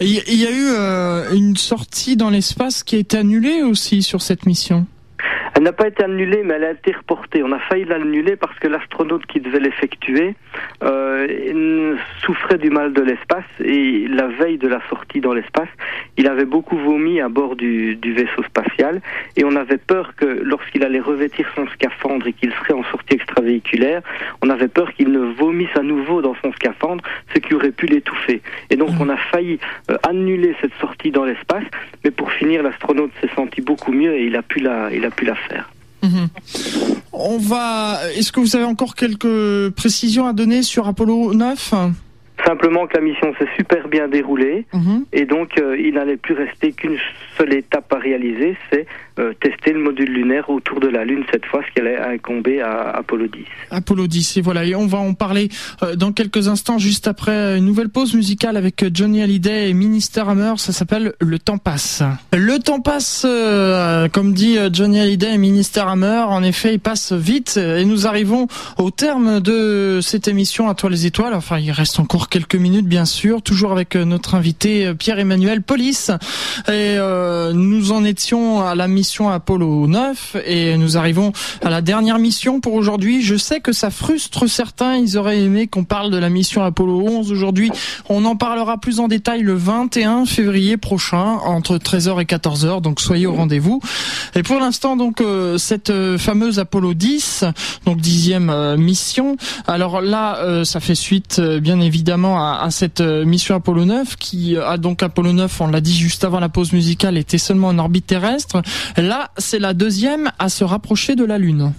Il 0.00 0.40
y 0.40 0.46
a 0.46 0.50
eu 0.50 0.66
euh, 0.68 1.34
une 1.34 1.56
sortie 1.56 2.16
dans 2.16 2.30
l'espace 2.30 2.82
qui 2.82 2.96
été 2.96 3.16
annulée 3.16 3.62
aussi 3.62 4.02
sur 4.02 4.20
cette 4.22 4.46
mission. 4.46 4.86
Elle 5.54 5.62
n'a 5.62 5.72
pas 5.72 5.88
été 5.88 6.04
annulée, 6.04 6.42
mais 6.44 6.54
elle 6.54 6.64
a 6.64 6.70
été 6.72 6.92
reportée. 6.92 7.42
On 7.42 7.52
a 7.52 7.58
failli 7.58 7.84
l'annuler 7.84 8.36
parce 8.36 8.58
que 8.58 8.68
l'astronaute 8.68 9.26
qui 9.26 9.40
devait 9.40 9.60
l'effectuer 9.60 10.34
euh, 10.82 11.96
souffrait 12.22 12.58
du 12.58 12.70
mal 12.70 12.92
de 12.92 13.02
l'espace 13.02 13.44
et 13.62 14.06
la 14.08 14.26
veille 14.28 14.58
de 14.58 14.68
la 14.68 14.80
sortie 14.88 15.20
dans 15.20 15.32
l'espace, 15.32 15.68
il 16.16 16.26
avait 16.28 16.44
beaucoup 16.44 16.76
vomi 16.76 17.20
à 17.20 17.28
bord 17.28 17.56
du, 17.56 17.96
du 17.96 18.12
vaisseau 18.12 18.42
spatial 18.44 19.00
et 19.36 19.44
on 19.44 19.56
avait 19.56 19.78
peur 19.78 20.14
que 20.16 20.24
lorsqu'il 20.42 20.84
allait 20.84 21.00
revêtir 21.00 21.46
son 21.54 21.66
scaphandre 21.68 22.26
et 22.26 22.32
qu'il 22.32 22.52
serait 22.52 22.74
en 22.74 22.84
sortie 22.84 23.14
extravéhiculaire, 23.14 24.02
on 24.42 24.50
avait 24.50 24.68
peur 24.68 24.92
qu'il 24.94 25.10
ne 25.10 25.20
vomisse 25.20 25.76
à 25.76 25.82
nouveau 25.82 26.22
dans 26.22 26.34
son 26.42 26.52
scaphandre, 26.52 27.04
ce 27.34 27.40
qui 27.40 27.54
aurait 27.54 27.72
pu 27.72 27.86
l'étouffer. 27.86 28.42
Et 28.70 28.76
donc 28.76 28.90
on 29.00 29.08
a 29.08 29.16
failli 29.16 29.58
euh, 29.90 29.96
annuler 30.08 30.54
cette 30.60 30.74
sortie 30.80 31.10
dans 31.10 31.24
l'espace, 31.24 31.64
mais 32.04 32.10
pour 32.10 32.30
finir, 32.32 32.62
l'astronaute 32.62 33.10
s'est 33.20 33.30
senti 33.34 33.60
beaucoup 33.60 33.92
mieux 33.92 34.14
et 34.14 34.24
il 34.24 34.36
a 34.36 34.42
pu 34.42 34.60
la, 34.60 34.90
il 34.92 35.04
a 35.04 35.10
pu 35.10 35.24
la 35.24 35.33
faire. 35.34 35.70
Mhm. 36.02 36.28
On 37.12 37.38
va. 37.38 38.00
Est-ce 38.16 38.32
que 38.32 38.40
vous 38.40 38.56
avez 38.56 38.64
encore 38.64 38.94
quelques 38.94 39.70
précisions 39.70 40.26
à 40.26 40.32
donner 40.32 40.62
sur 40.62 40.86
Apollo 40.86 41.34
9 41.34 41.74
Simplement 42.44 42.86
que 42.86 42.94
la 42.94 43.00
mission 43.00 43.32
s'est 43.38 43.48
super 43.56 43.88
bien 43.88 44.08
déroulée 44.08 44.66
mhm. 44.72 45.04
et 45.12 45.24
donc 45.24 45.56
euh, 45.58 45.78
il 45.78 45.94
n'allait 45.94 46.16
plus 46.16 46.34
rester 46.34 46.72
qu'une 46.72 46.98
seule 47.36 47.54
étape 47.54 47.92
à 47.92 47.98
réaliser, 47.98 48.56
c'est 48.70 48.86
euh, 49.20 49.32
tester 49.40 49.72
le 49.72 49.78
module 49.78 50.12
lunaire 50.12 50.50
autour 50.50 50.80
de 50.80 50.88
la 50.88 51.04
Lune 51.04 51.22
cette 51.30 51.46
fois, 51.46 51.60
ce 51.64 51.72
qui 51.72 51.80
allait 51.80 51.98
incomber 51.98 52.60
à 52.60 52.90
Apollo 52.90 53.28
10. 53.28 53.44
Apollo 53.70 54.08
10, 54.08 54.38
et 54.38 54.40
voilà, 54.40 54.64
et 54.64 54.74
on 54.74 54.88
va 54.88 54.98
en 54.98 55.14
parler 55.14 55.50
euh, 55.84 55.94
dans 55.94 56.10
quelques 56.10 56.48
instants, 56.48 56.78
juste 56.78 57.06
après 57.06 57.56
une 57.56 57.64
nouvelle 57.64 57.90
pause 57.90 58.14
musicale 58.14 58.56
avec 58.56 58.84
Johnny 58.92 59.22
Hallyday 59.22 59.70
et 59.70 59.72
Minister 59.72 60.24
Hammer, 60.26 60.54
ça 60.56 60.72
s'appelle 60.72 61.12
Le 61.20 61.38
temps 61.38 61.58
passe. 61.58 62.02
Le 62.32 62.58
temps 62.58 62.80
passe, 62.80 63.24
euh, 63.24 64.08
comme 64.08 64.32
dit 64.32 64.56
Johnny 64.72 64.98
Hallyday 64.98 65.34
et 65.34 65.38
Minister 65.38 65.84
Hammer, 65.86 66.24
en 66.26 66.42
effet, 66.42 66.74
il 66.74 66.80
passe 66.80 67.12
vite, 67.12 67.56
et 67.56 67.84
nous 67.84 68.08
arrivons 68.08 68.48
au 68.78 68.90
terme 68.90 69.38
de 69.38 70.00
cette 70.02 70.26
émission 70.26 70.68
à 70.68 70.74
toi 70.74 70.90
les 70.90 71.06
étoiles, 71.06 71.34
enfin 71.34 71.60
il 71.60 71.70
reste 71.70 72.00
encore 72.00 72.28
quelques 72.28 72.56
minutes 72.56 72.86
bien 72.86 73.04
sûr, 73.04 73.42
toujours 73.42 73.70
avec 73.70 73.94
notre 73.94 74.34
invité 74.34 74.92
Pierre-Emmanuel 74.98 75.62
Police, 75.62 76.10
et 76.68 76.96
nous 77.52 77.92
en 77.92 78.04
étions 78.04 78.62
à 78.62 78.74
la 78.74 78.88
mission 78.88 79.28
Apollo 79.28 79.86
9 79.86 80.36
et 80.46 80.76
nous 80.76 80.96
arrivons 80.96 81.32
à 81.62 81.70
la 81.70 81.80
dernière 81.80 82.18
mission 82.18 82.60
pour 82.60 82.74
aujourd'hui. 82.74 83.22
Je 83.22 83.36
sais 83.36 83.60
que 83.60 83.72
ça 83.72 83.90
frustre 83.90 84.48
certains, 84.48 84.96
ils 84.96 85.16
auraient 85.16 85.40
aimé 85.40 85.66
qu'on 85.66 85.84
parle 85.84 86.10
de 86.10 86.18
la 86.18 86.28
mission 86.28 86.62
Apollo 86.62 87.00
11 87.06 87.32
aujourd'hui. 87.32 87.70
On 88.08 88.24
en 88.24 88.36
parlera 88.36 88.78
plus 88.78 89.00
en 89.00 89.08
détail 89.08 89.42
le 89.42 89.54
21 89.54 90.26
février 90.26 90.76
prochain 90.76 91.38
entre 91.44 91.76
13h 91.78 92.20
et 92.20 92.24
14h, 92.24 92.80
donc 92.80 93.00
soyez 93.00 93.26
au 93.26 93.34
rendez-vous. 93.34 93.80
Et 94.34 94.42
pour 94.42 94.60
l'instant 94.60 94.96
donc 94.96 95.20
euh, 95.20 95.58
cette 95.58 95.90
euh, 95.90 96.18
fameuse 96.18 96.58
Apollo 96.58 96.94
10, 96.94 97.44
donc 97.86 97.98
dixième 97.98 98.50
euh, 98.50 98.76
mission. 98.76 99.36
Alors 99.66 100.00
là, 100.00 100.64
ça 100.64 100.80
fait 100.80 100.94
suite 100.94 101.40
bien 101.40 101.80
évidemment 101.80 102.38
à, 102.38 102.60
à 102.62 102.70
cette 102.70 103.00
mission 103.00 103.54
Apollo 103.54 103.84
9 103.84 104.16
qui 104.16 104.56
a 104.56 104.76
donc 104.76 105.02
Apollo 105.02 105.32
9, 105.32 105.60
on 105.60 105.66
l'a 105.68 105.80
dit 105.80 105.94
juste 105.94 106.24
avant 106.24 106.40
la 106.40 106.48
pause 106.48 106.72
musicale, 106.72 107.13
était 107.18 107.38
seulement 107.38 107.68
en 107.68 107.78
orbite 107.78 108.06
terrestre. 108.06 108.62
Là, 108.96 109.30
c'est 109.38 109.58
la 109.58 109.74
deuxième 109.74 110.30
à 110.38 110.48
se 110.48 110.64
rapprocher 110.64 111.14
de 111.14 111.24
la 111.24 111.38
Lune. 111.38 111.72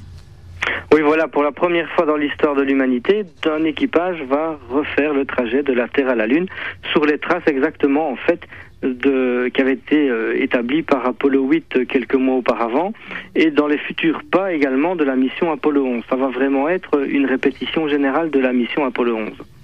Oui, 0.94 1.02
voilà, 1.02 1.28
pour 1.28 1.44
la 1.44 1.52
première 1.52 1.90
fois 1.92 2.06
dans 2.06 2.16
l'histoire 2.16 2.56
de 2.56 2.62
l'humanité, 2.62 3.24
un 3.46 3.64
équipage 3.66 4.22
va 4.30 4.58
refaire 4.70 5.14
le 5.14 5.26
trajet 5.26 5.62
de 5.62 5.74
la 5.74 5.88
Terre 5.88 6.10
à 6.10 6.16
la 6.16 6.26
Lune 6.28 6.48
sur 6.92 7.06
les 7.06 7.18
traces 7.18 7.44
exactement, 7.48 8.10
en 8.10 8.16
fait, 8.16 8.40
qui 8.82 9.62
avaient 9.62 9.74
été 9.74 10.10
euh, 10.10 10.42
établies 10.42 10.84
par 10.84 11.06
Apollo 11.06 11.44
8 11.44 11.88
quelques 11.88 12.16
mois 12.16 12.36
auparavant 12.36 12.94
et 13.36 13.50
dans 13.52 13.68
les 13.68 13.78
futurs 13.78 14.22
pas 14.30 14.54
également 14.54 14.96
de 14.96 15.04
la 15.04 15.16
mission 15.16 15.52
Apollo 15.52 15.84
11. 15.84 16.04
Ça 16.10 16.16
va 16.16 16.28
vraiment 16.28 16.70
être 16.70 17.04
une 17.08 17.26
répétition 17.26 17.88
générale 17.88 18.30
de 18.30 18.40
la 18.40 18.54
mission 18.54 18.86
Apollo 18.86 19.16
11. 19.16 19.55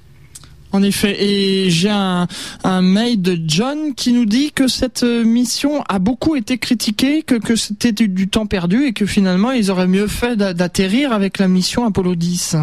En 0.74 0.84
effet, 0.84 1.16
et 1.20 1.70
j'ai 1.70 1.90
un, 1.90 2.28
un, 2.64 2.82
mail 2.82 3.22
de 3.22 3.38
John 3.46 3.94
qui 3.96 4.14
nous 4.14 4.26
dit 4.26 4.52
que 4.52 4.68
cette 4.68 5.04
mission 5.04 5.84
a 5.90 6.00
beaucoup 6.00 6.36
été 6.36 6.58
critiquée, 6.58 7.24
que, 7.24 7.36
que 7.36 7.56
c'était 7.56 7.92
du, 7.92 8.28
temps 8.28 8.46
perdu 8.46 8.86
et 8.86 8.94
que 8.94 9.06
finalement 9.06 9.52
ils 9.52 9.72
auraient 9.72 9.88
mieux 9.88 10.08
fait 10.08 10.36
d'atterrir 10.36 11.12
avec 11.12 11.40
la 11.40 11.48
mission 11.48 11.86
Apollo 11.86 12.16
10. 12.16 12.56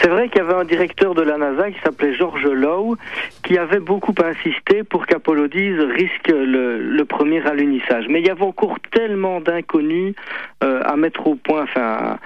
C'est 0.00 0.08
vrai 0.08 0.28
qu'il 0.28 0.38
y 0.38 0.44
avait 0.44 0.54
un 0.54 0.64
directeur 0.64 1.14
de 1.14 1.22
la 1.22 1.38
NASA 1.38 1.70
qui 1.70 1.78
s'appelait 1.82 2.14
George 2.14 2.46
Lowe 2.46 2.96
qui 3.44 3.58
avait 3.58 3.80
beaucoup 3.80 4.14
insisté 4.22 4.84
pour 4.84 5.06
qu'Apollo 5.06 5.48
10 5.48 5.80
risque 5.96 6.28
le, 6.28 6.78
le, 6.78 7.04
premier 7.04 7.44
alunissage. 7.46 8.06
Mais 8.08 8.20
il 8.20 8.26
y 8.26 8.30
avait 8.30 8.42
encore 8.42 8.76
tellement 8.92 9.40
d'inconnus 9.40 10.14
euh, 10.62 10.82
à 10.84 10.96
mettre 10.96 11.26
au 11.26 11.34
point, 11.34 11.62
enfin 11.64 12.18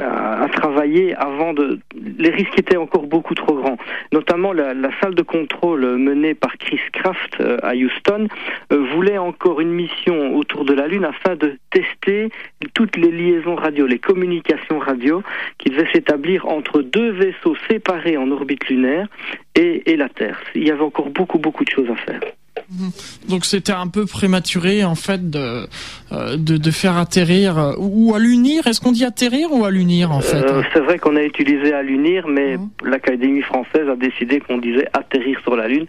à, 0.00 0.48
travailler 0.48 1.14
avant 1.14 1.52
de. 1.52 1.80
Les 2.18 2.30
risques 2.30 2.58
étaient 2.58 2.76
encore 2.76 3.06
beaucoup 3.06 3.34
trop 3.34 3.54
grands. 3.54 3.76
Notamment 4.12 4.52
la, 4.52 4.74
salle 5.00 5.14
de 5.14 5.22
contrôle 5.22 5.96
menée 5.96 6.34
par 6.34 6.56
Chris 6.58 6.80
Kraft 6.92 7.40
euh, 7.40 7.58
à 7.62 7.74
Houston 7.74 8.28
euh, 8.72 8.86
voulait 8.94 9.18
encore 9.18 9.60
une 9.60 9.70
mission 9.70 10.34
autour 10.36 10.64
de 10.64 10.72
la 10.72 10.88
Lune 10.88 11.04
afin 11.04 11.36
de 11.36 11.58
tester 11.70 12.30
toutes 12.74 12.96
les 12.96 13.10
liaisons 13.10 13.56
radio, 13.56 13.86
les 13.86 13.98
communications 13.98 14.78
radio 14.78 15.22
qui 15.58 15.70
devaient 15.70 15.90
s'établir 15.92 16.46
entre 16.46 16.82
deux 16.82 17.10
vaisseaux 17.10 17.56
séparés 17.68 18.16
en 18.16 18.30
orbite 18.30 18.68
lunaire 18.68 19.08
et, 19.54 19.90
et 19.90 19.96
la 19.96 20.08
Terre. 20.08 20.40
Il 20.54 20.66
y 20.66 20.70
avait 20.70 20.82
encore 20.82 21.10
beaucoup 21.10 21.38
beaucoup 21.38 21.64
de 21.64 21.70
choses 21.70 21.90
à 21.90 21.96
faire. 21.96 22.20
Donc 23.28 23.44
c'était 23.44 23.72
un 23.72 23.88
peu 23.88 24.06
prématuré 24.06 24.84
en 24.84 24.94
fait 24.94 25.30
de 25.30 25.66
de, 26.36 26.56
de, 26.56 26.70
faire 26.70 26.96
atterrir 26.96 27.58
euh, 27.58 27.72
ou 27.78 28.14
à 28.14 28.18
l'unir. 28.18 28.66
Est-ce 28.66 28.80
qu'on 28.80 28.92
dit 28.92 29.04
atterrir 29.04 29.52
ou 29.52 29.64
à 29.64 29.70
l'unir 29.70 30.12
en 30.12 30.20
fait 30.20 30.36
euh, 30.36 30.62
C'est 30.72 30.80
vrai 30.80 30.98
qu'on 30.98 31.16
a 31.16 31.22
utilisé 31.22 31.72
à 31.72 31.82
l'unir, 31.82 32.26
mais 32.28 32.56
mhm. 32.56 32.68
l'Académie 32.84 33.42
française 33.42 33.88
a 33.88 33.96
décidé 33.96 34.40
qu'on 34.40 34.58
disait 34.58 34.88
atterrir 34.92 35.38
sur 35.42 35.56
la 35.56 35.68
Lune. 35.68 35.86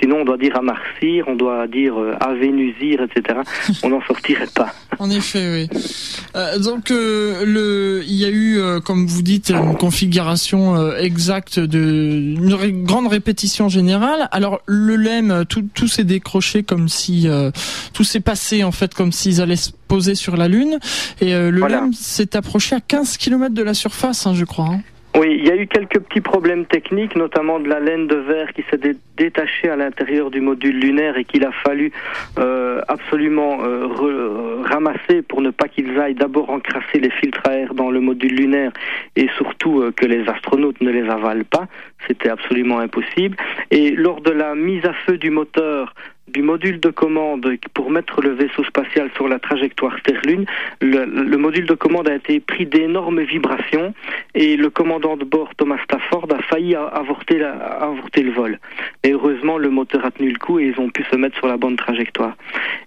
Sinon 0.00 0.18
on 0.20 0.24
doit 0.24 0.38
dire 0.38 0.56
amarcir, 0.56 1.24
on 1.28 1.34
doit 1.34 1.66
dire 1.66 1.94
avénusir, 2.20 3.02
etc. 3.02 3.40
on 3.82 3.90
n'en 3.90 4.02
sortirait 4.02 4.48
pas. 4.54 4.72
en 4.98 5.10
effet, 5.10 5.68
oui. 5.70 6.62
donc 6.62 6.90
le 6.90 8.02
il 8.06 8.14
y 8.14 8.24
a 8.24 8.30
eu 8.30 8.80
comme 8.84 9.06
vous 9.06 9.22
dites 9.22 9.50
une 9.50 9.76
configuration 9.76 10.92
exacte 10.96 11.58
de 11.58 11.78
une 11.78 12.84
grande 12.84 13.08
répétition 13.08 13.68
générale. 13.68 14.28
Alors 14.32 14.60
le 14.66 14.96
LEM, 14.96 15.44
tout, 15.48 15.64
tous 15.74 15.88
ces 15.88 16.04
décroché 16.06 16.62
comme 16.62 16.88
si 16.88 17.28
euh, 17.28 17.50
tout 17.92 18.04
s'est 18.04 18.20
passé 18.20 18.64
en 18.64 18.72
fait 18.72 18.94
comme 18.94 19.12
s'ils 19.12 19.42
allaient 19.42 19.56
poser 19.88 20.14
sur 20.14 20.36
la 20.36 20.48
Lune 20.48 20.78
et 21.20 21.34
euh, 21.34 21.50
le 21.50 21.66
LEM 21.66 21.92
s'est 21.92 22.36
approché 22.36 22.76
à 22.76 22.80
15 22.80 23.16
km 23.16 23.54
de 23.54 23.62
la 23.62 23.74
surface, 23.74 24.26
hein, 24.26 24.34
je 24.34 24.44
crois. 24.44 24.66
Hein. 24.66 24.80
Oui, 25.18 25.34
il 25.38 25.46
y 25.46 25.50
a 25.50 25.56
eu 25.56 25.66
quelques 25.66 26.00
petits 26.00 26.20
problèmes 26.20 26.66
techniques, 26.66 27.16
notamment 27.16 27.58
de 27.58 27.68
la 27.68 27.80
laine 27.80 28.06
de 28.06 28.16
verre 28.16 28.52
qui 28.52 28.62
s'est 28.70 28.78
détachée 29.16 29.70
à 29.70 29.76
l'intérieur 29.76 30.30
du 30.30 30.42
module 30.42 30.78
lunaire 30.78 31.16
et 31.16 31.24
qu'il 31.24 31.42
a 31.46 31.52
fallu 31.52 31.90
euh, 32.38 32.82
absolument 32.86 33.60
euh, 33.64 34.62
ramasser 34.62 35.22
pour 35.22 35.40
ne 35.40 35.48
pas 35.48 35.68
qu'ils 35.68 35.98
aillent 35.98 36.16
d'abord 36.16 36.50
encrasser 36.50 36.98
les 37.00 37.08
filtres 37.08 37.40
à 37.48 37.54
air 37.54 37.72
dans 37.72 37.90
le 37.90 38.00
module 38.00 38.34
lunaire 38.34 38.72
et 39.14 39.28
surtout 39.38 39.80
euh, 39.80 39.90
que 39.90 40.04
les 40.04 40.28
astronautes 40.28 40.82
ne 40.82 40.90
les 40.90 41.08
avalent 41.08 41.46
pas. 41.48 41.66
C'était 42.06 42.28
absolument 42.28 42.80
impossible. 42.80 43.38
Et 43.70 43.92
lors 43.92 44.20
de 44.20 44.32
la 44.32 44.54
mise 44.54 44.84
à 44.84 44.92
feu 45.06 45.16
du 45.16 45.30
moteur, 45.30 45.94
du 46.28 46.42
module 46.42 46.80
de 46.80 46.90
commande 46.90 47.56
pour 47.72 47.90
mettre 47.90 48.20
le 48.20 48.30
vaisseau 48.30 48.64
spatial 48.64 49.10
sur 49.14 49.28
la 49.28 49.38
trajectoire 49.38 49.96
Terre-Lune, 50.02 50.44
le, 50.80 51.36
module 51.36 51.66
de 51.66 51.74
commande 51.74 52.08
a 52.08 52.16
été 52.16 52.40
pris 52.40 52.66
d'énormes 52.66 53.22
vibrations 53.22 53.94
et 54.34 54.56
le 54.56 54.68
commandant 54.70 55.16
de 55.16 55.24
bord 55.24 55.54
Thomas 55.56 55.78
Stafford 55.84 56.26
a 56.32 56.42
failli 56.42 56.74
avorter, 56.74 57.38
le 57.38 58.30
vol. 58.32 58.58
Et 59.04 59.12
heureusement, 59.12 59.56
le 59.56 59.70
moteur 59.70 60.04
a 60.04 60.10
tenu 60.10 60.30
le 60.30 60.38
coup 60.38 60.58
et 60.58 60.66
ils 60.66 60.80
ont 60.80 60.90
pu 60.90 61.04
se 61.04 61.16
mettre 61.16 61.36
sur 61.36 61.46
la 61.46 61.56
bonne 61.56 61.76
trajectoire. 61.76 62.36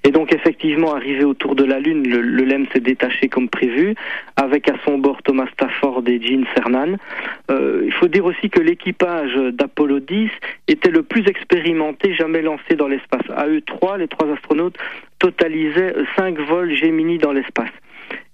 Et 0.04 0.12
donc 0.12 0.34
effectivement, 0.34 0.94
arrivé 0.94 1.24
autour 1.24 1.56
de 1.56 1.64
la 1.64 1.80
Lune, 1.80 2.08
le, 2.08 2.22
LEM 2.22 2.68
s'est 2.74 2.80
détaché 2.82 3.30
comme 3.30 3.48
prévu, 3.48 3.96
avec 4.36 4.70
à 4.70 4.74
son 4.86 4.98
bord 4.98 5.22
Thomas 5.24 5.48
Stafford 5.54 6.04
et 6.08 6.22
Gene 6.22 6.46
Cernan. 6.56 6.98
Euh, 7.50 7.84
il 7.86 7.94
faut 7.94 8.08
dire 8.08 8.26
aussi 8.26 8.50
que 8.50 8.60
l'équipage 8.60 9.36
d'Apollo 9.54 10.00
10 10.00 10.30
était 10.68 10.92
le 10.92 11.04
plus 11.04 11.26
expérimenté 11.28 12.14
jamais 12.16 12.42
lancé 12.42 12.76
dans 12.76 12.88
l'espace 12.88 13.29
à 13.36 13.48
eux 13.48 13.62
trois, 13.62 13.98
les 13.98 14.08
trois 14.08 14.32
astronautes, 14.32 14.78
totalisaient 15.20 15.96
cinq 16.16 16.40
vols 16.40 16.74
Gemini 16.76 17.18
dans 17.18 17.32
l'espace. 17.32 17.72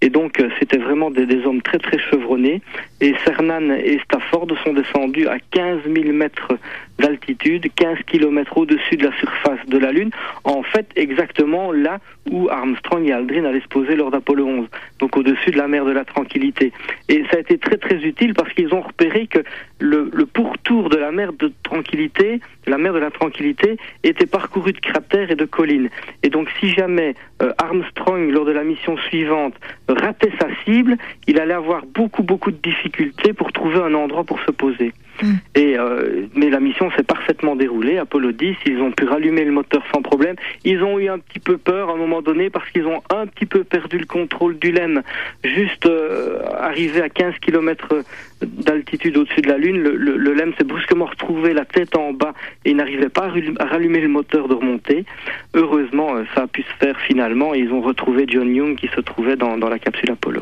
Et 0.02 0.10
donc, 0.10 0.40
euh, 0.40 0.50
c'était 0.60 0.78
vraiment 0.78 1.10
des, 1.10 1.46
hommes 1.46 1.62
très 1.62 1.80
très 1.80 1.98
chevronnés. 1.98 2.62
Et 3.02 3.14
Cernan 3.26 3.72
et 3.72 4.00
Stafford 4.04 4.48
sont 4.64 4.74
descendus 4.74 5.28
à 5.28 5.38
15 5.52 5.80
000 5.84 6.14
mètres 6.14 6.54
d'altitude, 7.00 7.68
15 7.76 8.00
km 8.08 8.58
au-dessus 8.58 8.98
de 8.98 9.06
la 9.06 9.18
surface 9.18 9.60
de 9.68 9.78
la 9.78 9.92
Lune, 9.92 10.12
en 10.44 10.64
fait 10.64 10.88
exactement 10.96 11.72
là 11.72 12.00
où 12.30 12.50
Armstrong 12.50 13.08
et 13.08 13.12
Aldrin 13.12 13.46
allaient 13.46 13.62
se 13.62 13.68
poser 13.68 13.96
lors 13.96 14.12
d'Apollo 14.12 14.46
11, 14.46 14.68
donc 15.00 15.16
au-dessus 15.18 15.52
de 15.52 15.58
la 15.58 15.68
mer 15.68 15.86
de 15.86 15.92
la 15.92 16.06
Tranquillité. 16.06 16.72
Et 17.10 17.24
ça 17.30 17.38
a 17.38 17.40
été 17.40 17.58
très 17.58 17.78
très 17.78 17.98
utile 17.98 18.34
parce 18.34 18.52
qu'ils 18.54 18.74
ont 18.74 18.82
repéré 18.82 19.28
que 19.28 19.40
le, 19.80 20.10
pourtour 20.26 20.90
de 20.90 20.98
la 20.98 21.12
mer 21.12 21.34
de 21.34 21.52
Tranquillité, 21.64 22.40
la 22.66 22.78
mer 22.78 22.94
de 22.94 23.00
la 23.00 23.12
Tranquillité, 23.12 23.78
était 24.04 24.26
parcouru 24.26 24.72
de 24.72 24.80
cratères 24.80 25.30
et 25.30 25.36
de 25.36 25.46
collines. 25.46 25.90
Et 26.24 26.30
donc 26.30 26.50
si 26.60 26.70
jamais 26.70 27.16
euh, 27.42 27.52
Armstrong, 27.58 28.32
lors 28.32 28.46
de 28.46 28.52
la 28.52 28.64
mission 28.64 28.98
suivante, 28.98 29.54
ratait 29.88 30.32
sa 30.40 30.48
cible, 30.64 30.98
il 31.28 31.40
allait 31.40 31.54
avoir 31.54 31.86
beaucoup 31.86 32.24
beaucoup 32.24 32.52
de 32.52 32.58
difficultés 32.58 33.34
pour 33.34 33.52
trouver 33.52 33.80
un 33.80 33.94
endroit 33.94 34.24
pour 34.24 34.40
se 34.42 34.52
poser. 34.52 34.94
Mm. 35.22 35.34
Et 35.56 35.78
euh, 35.78 36.28
mais 36.36 36.50
la 36.50 36.60
mission 36.60 36.92
s'est 36.92 37.04
parfaitement 37.04 37.56
déroulée. 37.56 37.98
Apollo 37.98 38.32
10, 38.32 38.56
ils 38.66 38.80
ont 38.80 38.92
pu 38.92 39.06
rallumer 39.06 39.44
le 39.44 39.52
moteur 39.52 39.84
sans 39.94 40.02
problème. 40.02 40.36
Ils 40.64 40.84
ont 40.84 41.00
eu 41.00 41.10
un 41.10 41.20
petit 41.20 41.40
peu 41.40 41.58
peur 41.58 41.90
à 41.90 41.94
un 41.94 41.98
moment 41.98 42.22
donné 42.22 42.50
parce 42.50 42.70
qu'ils 42.72 42.86
ont 42.86 43.02
un 43.10 43.28
petit 43.28 43.46
peu 43.46 43.64
perdu 43.64 43.98
le 43.98 44.06
contrôle 44.06 44.58
du 44.58 44.72
LEM. 44.72 45.02
Juste 45.44 45.86
euh, 45.86 46.40
arrivé 46.60 47.02
à 47.02 47.10
15 47.10 47.36
km 47.40 48.04
d'altitude 48.42 49.18
au-dessus 49.18 49.42
de 49.42 49.48
la 49.48 49.58
Lune, 49.58 49.82
le, 49.82 49.96
le, 49.96 50.34
LEM 50.34 50.54
s'est 50.58 50.64
brusquement 50.64 51.06
retrouvé 51.06 51.54
la 51.54 51.66
tête 51.66 51.96
en 51.96 52.12
bas 52.12 52.34
et 52.66 52.74
n'arrivait 52.74 53.10
pas 53.10 53.32
à 53.60 53.66
rallumer 53.66 54.02
le 54.02 54.10
moteur 54.10 54.48
de 54.48 54.54
remontée. 54.54 55.06
Heureusement, 55.54 56.16
euh, 56.16 56.24
ça 56.36 56.44
a 56.44 56.48
pu 56.48 56.64
se 56.64 56.86
faire 56.86 57.00
finalement. 57.00 57.54
Et 57.54 57.60
ils 57.60 57.72
ont 57.72 57.82
retrouvé 57.82 58.26
John 58.28 58.54
Young 58.54 58.76
qui 58.76 58.88
se 58.88 59.02
trouvait 59.02 59.36
dans 59.36 59.58
la 59.58 59.80
capsule 59.80 60.12
Apollo 60.12 60.42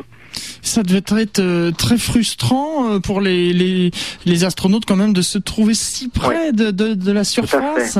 ça 0.62 0.82
devait 0.82 0.98
être 0.98 1.40
euh, 1.40 1.70
très 1.70 1.98
frustrant 1.98 2.88
euh, 2.88 2.98
pour 2.98 3.20
les, 3.20 3.52
les, 3.52 3.90
les, 4.26 4.44
astronautes 4.44 4.84
quand 4.86 4.96
même 4.96 5.12
de 5.12 5.22
se 5.22 5.38
trouver 5.38 5.74
si 5.74 6.08
près 6.08 6.52
de, 6.52 6.70
de, 6.70 6.94
de, 6.94 7.12
la 7.12 7.24
surface 7.24 7.98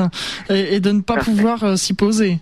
et, 0.49 0.79
de 0.79 0.91
ne 0.91 1.01
pas 1.01 1.17
pouvoir 1.17 1.63
euh, 1.63 1.75
s'y 1.75 1.93
poser. 1.93 2.39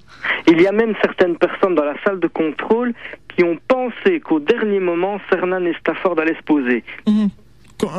Il 0.47 0.61
y 0.61 0.67
a 0.67 0.71
même 0.71 0.93
certaines 1.01 1.35
personnes 1.35 1.75
dans 1.75 1.83
la 1.83 1.95
salle 2.05 2.19
de 2.19 2.27
contrôle 2.27 2.93
qui 3.35 3.43
ont 3.43 3.57
pensé 3.67 4.19
qu'au 4.19 4.39
dernier 4.39 4.79
moment, 4.79 5.19
Cernan 5.29 5.65
et 5.65 5.75
Stafford 5.79 6.19
allaient 6.19 6.37
se 6.37 6.43
poser. 6.43 6.83
Mhm. 7.07 7.29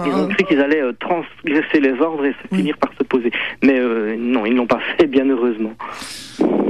Ils 0.06 0.14
ont 0.14 0.28
cru 0.28 0.44
qu'ils 0.44 0.60
allaient 0.60 0.82
transgresser 0.98 1.78
les 1.78 1.92
ordres 2.00 2.24
et 2.24 2.34
finir 2.54 2.78
par 2.78 2.90
se 2.98 3.04
poser. 3.04 3.30
Mais 3.62 3.78
non, 4.16 4.46
ils 4.46 4.54
n'ont 4.54 4.66
pas 4.66 4.80
fait, 4.96 5.06
bien 5.06 5.28
heureusement. 5.28 5.74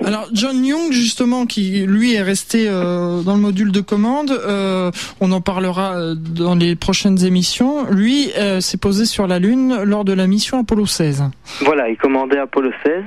Alors 0.05 0.29
John 0.35 0.63
Young 0.63 0.93
justement 0.93 1.47
qui 1.47 1.87
lui 1.87 2.13
est 2.13 2.21
resté 2.21 2.67
euh, 2.69 3.23
dans 3.23 3.35
le 3.35 3.41
module 3.41 3.73
de 3.73 3.81
commande, 3.81 4.31
euh, 4.31 4.91
on 5.21 5.33
en 5.33 5.41
parlera 5.41 5.97
euh, 5.97 6.15
dans 6.15 6.55
les 6.55 6.77
prochaines 6.77 7.25
émissions. 7.25 7.91
Lui 7.91 8.31
s'est 8.61 8.77
posé 8.77 9.07
sur 9.07 9.27
la 9.27 9.39
Lune 9.39 9.83
lors 9.85 10.05
de 10.05 10.13
la 10.13 10.27
mission 10.27 10.59
Apollo 10.59 10.87
16. 10.87 11.25
Voilà, 11.61 11.89
il 11.89 11.97
commandait 11.97 12.39
Apollo 12.39 12.71
16. 12.85 13.05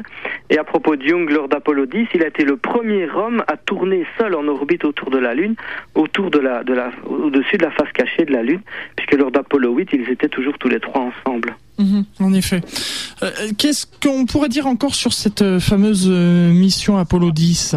Et 0.49 0.57
à 0.57 0.63
propos 0.63 0.95
de 0.95 1.03
Young 1.03 1.29
lors 1.29 1.49
d'Apollo 1.49 1.85
10, 1.85 2.07
il 2.15 2.23
a 2.23 2.27
été 2.27 2.43
le 2.43 2.57
premier 2.57 3.09
homme 3.09 3.43
à 3.47 3.57
tourner 3.57 4.05
seul 4.17 4.33
en 4.33 4.47
orbite 4.47 4.85
autour 4.85 5.11
de 5.11 5.17
la 5.17 5.33
Lune, 5.33 5.55
autour 5.93 6.31
de 6.31 6.39
la, 6.39 6.63
de 6.63 6.73
la, 6.73 6.91
au-dessus 7.05 7.57
de 7.57 7.63
la 7.63 7.71
face 7.71 7.91
cachée 7.93 8.25
de 8.25 8.31
la 8.31 8.43
Lune, 8.43 8.61
puisque 8.95 9.15
lors 9.15 9.31
d'Apollo 9.31 9.73
8, 9.73 9.89
ils 9.93 10.09
étaient 10.09 10.29
toujours 10.29 10.57
tous 10.57 10.69
les 10.69 10.79
trois 10.79 11.01
ensemble. 11.01 11.55
Mhm, 11.77 12.05
en 12.21 12.33
effet. 12.33 12.61
Euh, 13.23 13.31
qu'est-ce 13.57 13.85
qu'on 13.85 14.25
pourrait 14.25 14.49
dire 14.49 14.67
encore 14.67 14.95
sur 14.95 15.13
cette 15.13 15.41
euh, 15.41 15.59
fameuse 15.59 16.07
euh, 16.09 16.51
mission 16.51 16.97
Apollo 16.97 17.31
10 17.31 17.75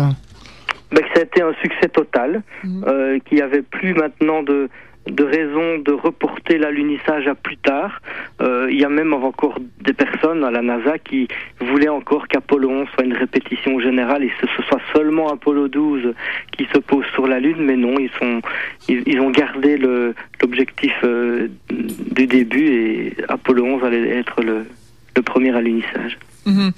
ben, 0.92 1.02
Ça 1.14 1.20
a 1.20 1.24
été 1.24 1.42
un 1.42 1.54
succès 1.62 1.88
total, 1.88 2.42
mhm. 2.64 3.20
qu'il 3.24 3.36
n'y 3.38 3.42
avait 3.42 3.62
plus 3.62 3.94
maintenant 3.94 4.42
de, 4.42 4.68
de 5.06 5.24
raison 5.24 5.78
de 5.78 5.92
reporter 5.92 6.58
l'alunissage 6.58 7.26
à 7.26 7.34
plus 7.34 7.56
tard. 7.56 8.00
Euh, 8.40 8.68
il 8.70 8.78
y 8.78 8.84
a 8.84 8.88
même 8.88 9.12
encore 9.12 9.58
des 9.80 9.92
personnes 9.92 10.44
à 10.44 10.50
la 10.50 10.62
NASA 10.62 10.98
qui 10.98 11.28
voulaient 11.60 11.88
encore 11.88 12.28
qu'Apollo 12.28 12.68
11 12.70 12.88
soit 12.94 13.04
une 13.04 13.14
répétition 13.14 13.80
générale 13.80 14.24
et 14.24 14.28
que 14.28 14.46
ce 14.56 14.62
soit 14.62 14.80
seulement 14.94 15.32
Apollo 15.32 15.68
12 15.68 16.14
qui 16.52 16.66
se 16.72 16.78
pose 16.78 17.04
sur 17.14 17.26
la 17.26 17.40
Lune, 17.40 17.60
mais 17.60 17.76
non, 17.76 17.98
ils 17.98 18.10
sont 18.18 18.40
ils, 18.88 19.20
ont 19.20 19.30
gardé 19.30 19.76
l'objectif 19.76 20.92
euh, 21.04 21.48
du 21.70 22.26
début 22.26 22.66
et 22.66 23.16
Apollo 23.28 23.64
11 23.64 23.84
allait 23.84 24.08
être 24.18 24.42
le, 24.42 24.66
le 25.20 25.24
premier 25.24 25.54
alunissage. 25.54 26.18
Mhm. 26.46 26.72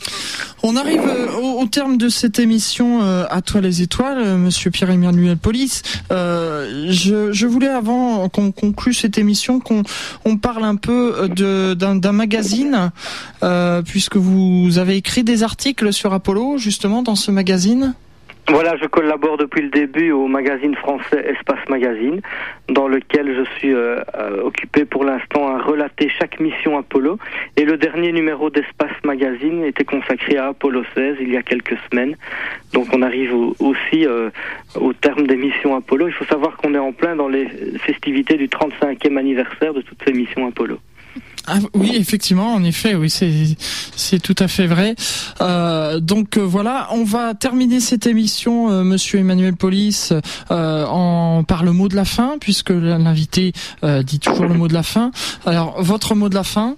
On 0.64 0.74
arrive 0.74 1.03
euh, 1.07 1.30
au, 1.61 1.66
terme 1.66 1.97
de 1.97 2.09
cette 2.09 2.40
émission 2.40 3.01
euh, 3.03 3.24
à 3.30 3.40
toi 3.43 3.61
les 3.61 3.80
étoiles, 3.80 4.18
euh, 4.18 4.36
Monsieur 4.36 4.72
Pierre-Emmanuel 4.72 5.36
Police. 5.36 5.82
je, 6.11 7.47
voulais 7.47 7.68
avant 7.68 8.28
qu'on 8.28 8.51
conclue 8.51 8.95
cette 8.95 9.18
émission 9.18 9.61
qu'on 9.61 9.84
on 10.24 10.36
parle 10.36 10.64
un 10.64 10.76
peu 10.76 11.28
d'un 11.28 12.12
magazine, 12.12 12.90
puisque 13.86 14.16
vous 14.16 14.78
avez 14.78 14.97
écrit 14.97 15.22
des 15.22 15.43
articles 15.43 15.93
sur 15.93 16.12
Apollo 16.12 16.59
justement 16.59 17.03
dans 17.03 17.16
ce 17.16 17.30
magazine. 17.30 17.95
Voilà, 18.49 18.76
je 18.76 18.86
collabore 18.86 19.38
depuis 19.38 19.62
le 19.62 19.68
début 19.68 20.11
au 20.11 20.26
magazine 20.26 20.74
français 20.74 21.24
Espace 21.26 21.66
Magazine, 21.68 22.20
dans 22.68 22.88
lequel 22.88 23.34
je 23.34 23.45
suis 23.57 23.72
euh, 23.72 24.01
euh, 24.16 24.43
occupé 24.43 24.84
pour 24.84 25.05
l'instant 25.05 25.49
à 25.49 25.62
relater 25.62 26.09
chaque 26.09 26.40
mission 26.40 26.76
Apollo. 26.76 27.18
Et 27.57 27.64
le 27.64 27.76
dernier 27.76 28.11
numéro 28.11 28.51
d'Espace 28.51 28.93
Magazine 29.05 29.64
était 29.64 29.84
consacré 29.84 30.36
à 30.38 30.49
Apollo 30.49 30.82
16 30.95 31.16
il 31.20 31.32
y 31.32 31.36
a 31.36 31.43
quelques 31.43 31.78
semaines. 31.88 32.16
Donc 32.72 32.88
on 32.93 33.01
arrive 33.03 33.32
aussi 33.61 34.07
euh, 34.07 34.30
au 34.74 34.93
terme 34.93 35.26
des 35.26 35.36
missions 35.36 35.76
Apollo. 35.76 36.09
Il 36.09 36.14
faut 36.14 36.26
savoir 36.26 36.57
qu'on 36.57 36.74
est 36.74 36.78
en 36.78 36.93
plein 36.93 37.14
dans 37.14 37.28
les 37.28 37.47
festivités 37.78 38.36
du 38.36 38.49
35e 38.49 39.16
anniversaire 39.16 39.72
de 39.72 39.82
toutes 39.82 40.03
ces 40.05 40.12
missions 40.12 40.47
Apollo. 40.49 40.78
Ah, 41.49 41.59
oui, 41.75 41.93
effectivement, 41.97 42.55
en 42.55 42.63
effet, 42.63 42.95
oui, 42.95 43.11
c'est 43.11 44.23
tout 44.23 44.37
à 44.39 44.47
fait 44.47 44.69
vrai. 44.69 44.95
Euh, 45.41 45.99
donc 45.99 46.37
euh, 46.37 46.41
voilà, 46.41 46.87
on 46.93 47.03
va 47.03 47.35
terminer 47.35 47.81
cette 47.81 48.07
émission, 48.07 48.71
euh, 48.71 48.85
Monsieur 48.85 49.19
Emmanuel 49.19 49.57
Police, 49.57 50.13
euh, 50.53 50.87
en 50.87 51.43
par 51.43 51.65
le 51.65 51.73
mot 51.73 51.89
de 51.89 51.97
la 51.97 52.05
fin, 52.05 52.37
puisque 52.41 52.71
l'invité 52.71 53.53
dit 54.05 54.21
toujours 54.21 54.47
le 54.47 54.55
mot 54.55 54.69
de 54.69 54.75
la 54.75 54.85
fin. 54.85 55.11
Alors, 55.45 55.83
votre 55.83 56.15
mot 56.15 56.29
de 56.29 56.35
la 56.35 56.45
fin? 56.45 56.77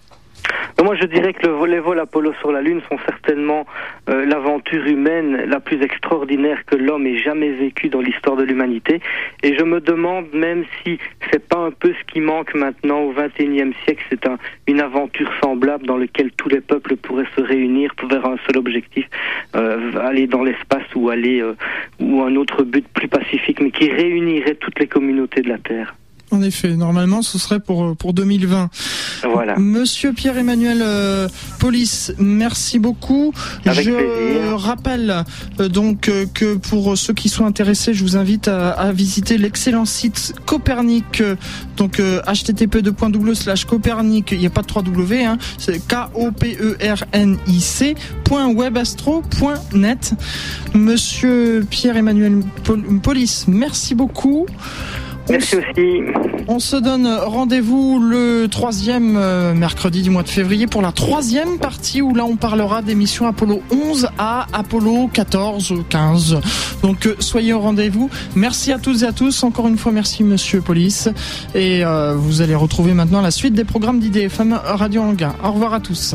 Moi, 0.83 0.97
je 0.97 1.07
dirais 1.07 1.33
que 1.33 1.47
le, 1.47 1.67
les 1.67 1.79
vols 1.79 2.01
Apollo 2.01 2.33
sur 2.41 2.51
la 2.51 2.61
Lune 2.61 2.81
sont 2.89 2.99
certainement 3.07 3.65
euh, 4.09 4.27
l'aventure 4.27 4.85
humaine 4.87 5.45
la 5.47 5.61
plus 5.61 5.81
extraordinaire 5.83 6.65
que 6.67 6.75
l'homme 6.75 7.07
ait 7.07 7.19
jamais 7.19 7.51
vécue 7.51 7.89
dans 7.89 8.01
l'histoire 8.01 8.37
de 8.37 8.43
l'humanité. 8.43 9.01
Et 9.43 9.57
je 9.57 9.63
me 9.63 9.81
demande 9.81 10.27
même 10.33 10.65
si 10.83 10.99
c'est 11.31 11.47
pas 11.47 11.59
un 11.59 11.71
peu 11.71 11.93
ce 11.93 12.13
qui 12.13 12.21
manque 12.21 12.55
maintenant 12.55 13.03
au 13.03 13.13
XXIe 13.13 13.73
siècle, 13.85 14.05
c'est 14.11 14.27
un, 14.27 14.37
une 14.67 14.81
aventure 14.81 15.31
semblable 15.43 15.87
dans 15.87 15.97
laquelle 15.97 16.33
tous 16.33 16.49
les 16.49 16.61
peuples 16.61 16.97
pourraient 16.97 17.29
se 17.37 17.41
réunir 17.41 17.93
vers 18.09 18.27
un 18.27 18.37
seul 18.47 18.59
objectif, 18.59 19.07
euh, 19.55 19.93
aller 20.01 20.27
dans 20.27 20.43
l'espace 20.43 20.87
ou 20.95 21.09
aller 21.09 21.41
euh, 21.41 21.55
ou 22.01 22.23
un 22.23 22.35
autre 22.37 22.65
but 22.65 22.87
plus 22.89 23.09
pacifique, 23.09 23.61
mais 23.61 23.71
qui 23.71 23.91
réunirait 23.91 24.57
toutes 24.57 24.79
les 24.81 24.89
communautés 24.89 25.43
de 25.43 25.49
la 25.49 25.59
Terre. 25.59 25.95
En 26.35 26.43
effet, 26.43 26.75
normalement, 26.77 27.23
ce 27.23 27.39
serait 27.39 27.61
pour 27.61 27.97
pour 27.97 28.13
2020. 28.13 28.69
Voilà. 29.33 29.57
Monsieur 29.57 30.13
Pierre-Emmanuel 30.13 30.79
euh, 30.83 31.29
Police, 31.61 32.13
merci 32.19 32.79
beaucoup. 32.81 33.33
Avec 33.65 33.85
je 33.87 33.91
plaisir. 33.93 34.59
rappelle 34.59 35.25
euh, 35.61 35.69
donc 35.69 36.09
euh, 36.09 36.27
que 36.35 36.57
pour 36.57 36.99
ceux 36.99 37.15
qui 37.15 37.29
sont 37.29 37.47
intéressés, 37.47 37.95
je 37.95 38.03
vous 38.03 38.17
invite 38.17 38.49
à, 38.49 38.71
à 38.71 38.91
visiter 38.93 39.39
l'excellent 39.39 39.85
site 39.85 40.35
Copernic. 40.45 41.21
euh, 41.21 41.37
donc 41.77 42.01
euh, 42.01 42.21
http 42.27 42.79
slash 43.35 43.65
Copernic. 43.65 44.33
Il 44.33 44.39
n'y 44.41 44.47
a 44.47 44.51
pas 44.51 44.63
de 44.63 44.67
3W, 44.67 45.25
hein, 45.25 45.39
c'est 45.59 45.79
K 45.87 45.95
O 46.15 46.31
P 46.33 46.57
R 46.83 47.05
N 47.13 47.37
I 47.47 47.61
C 47.61 47.95
webastro.net. 48.55 50.13
Monsieur 50.75 51.65
Pierre-Emmanuel 51.71 52.41
Pol- 52.65 52.83
Police, 53.03 53.45
merci 53.47 53.95
beaucoup. 53.95 54.47
Merci 55.29 55.57
aussi. 55.57 56.03
on 56.49 56.59
se 56.59 56.77
donne 56.77 57.07
rendez-vous 57.07 57.99
le 57.99 58.47
troisième 58.51 59.17
euh, 59.17 59.55
mercredi 59.55 60.03
du 60.03 60.11
mois 60.11 60.23
de 60.23 60.29
février 60.29 60.67
pour 60.67 60.83
la 60.83 60.93
troisième 60.93 61.59
partie 61.59 62.03
où 62.03 62.15
là 62.15 62.25
on 62.25 62.37
parlera 62.37 62.83
des 62.83 62.95
missions 62.95 63.27
Apollo 63.27 63.63
11 63.71 64.09
à 64.19 64.47
Apollo 64.53 65.09
14 65.13 65.71
ou 65.73 65.83
15. 65.89 66.41
Donc 66.83 67.07
euh, 67.07 67.17
soyez 67.21 67.55
au 67.55 67.61
rendez-vous. 67.61 68.11
Merci 68.35 68.73
à 68.73 68.79
toutes 68.79 69.03
et 69.03 69.07
à 69.07 69.13
tous. 69.13 69.43
Encore 69.45 69.67
une 69.69 69.79
fois 69.79 69.93
merci 69.93 70.25
Monsieur 70.25 70.61
Police. 70.61 71.09
Et 71.55 71.85
euh, 71.85 72.15
vous 72.15 72.43
allez 72.43 72.55
retrouver 72.55 72.93
maintenant 72.93 73.23
la 73.23 73.31
suite 73.31 73.55
des 73.55 73.65
programmes 73.65 74.01
d'IDFM 74.01 74.61
Radio 74.63 75.03
Anguin. 75.03 75.35
Au 75.43 75.53
revoir 75.53 75.73
à 75.73 75.81
tous. 75.81 76.15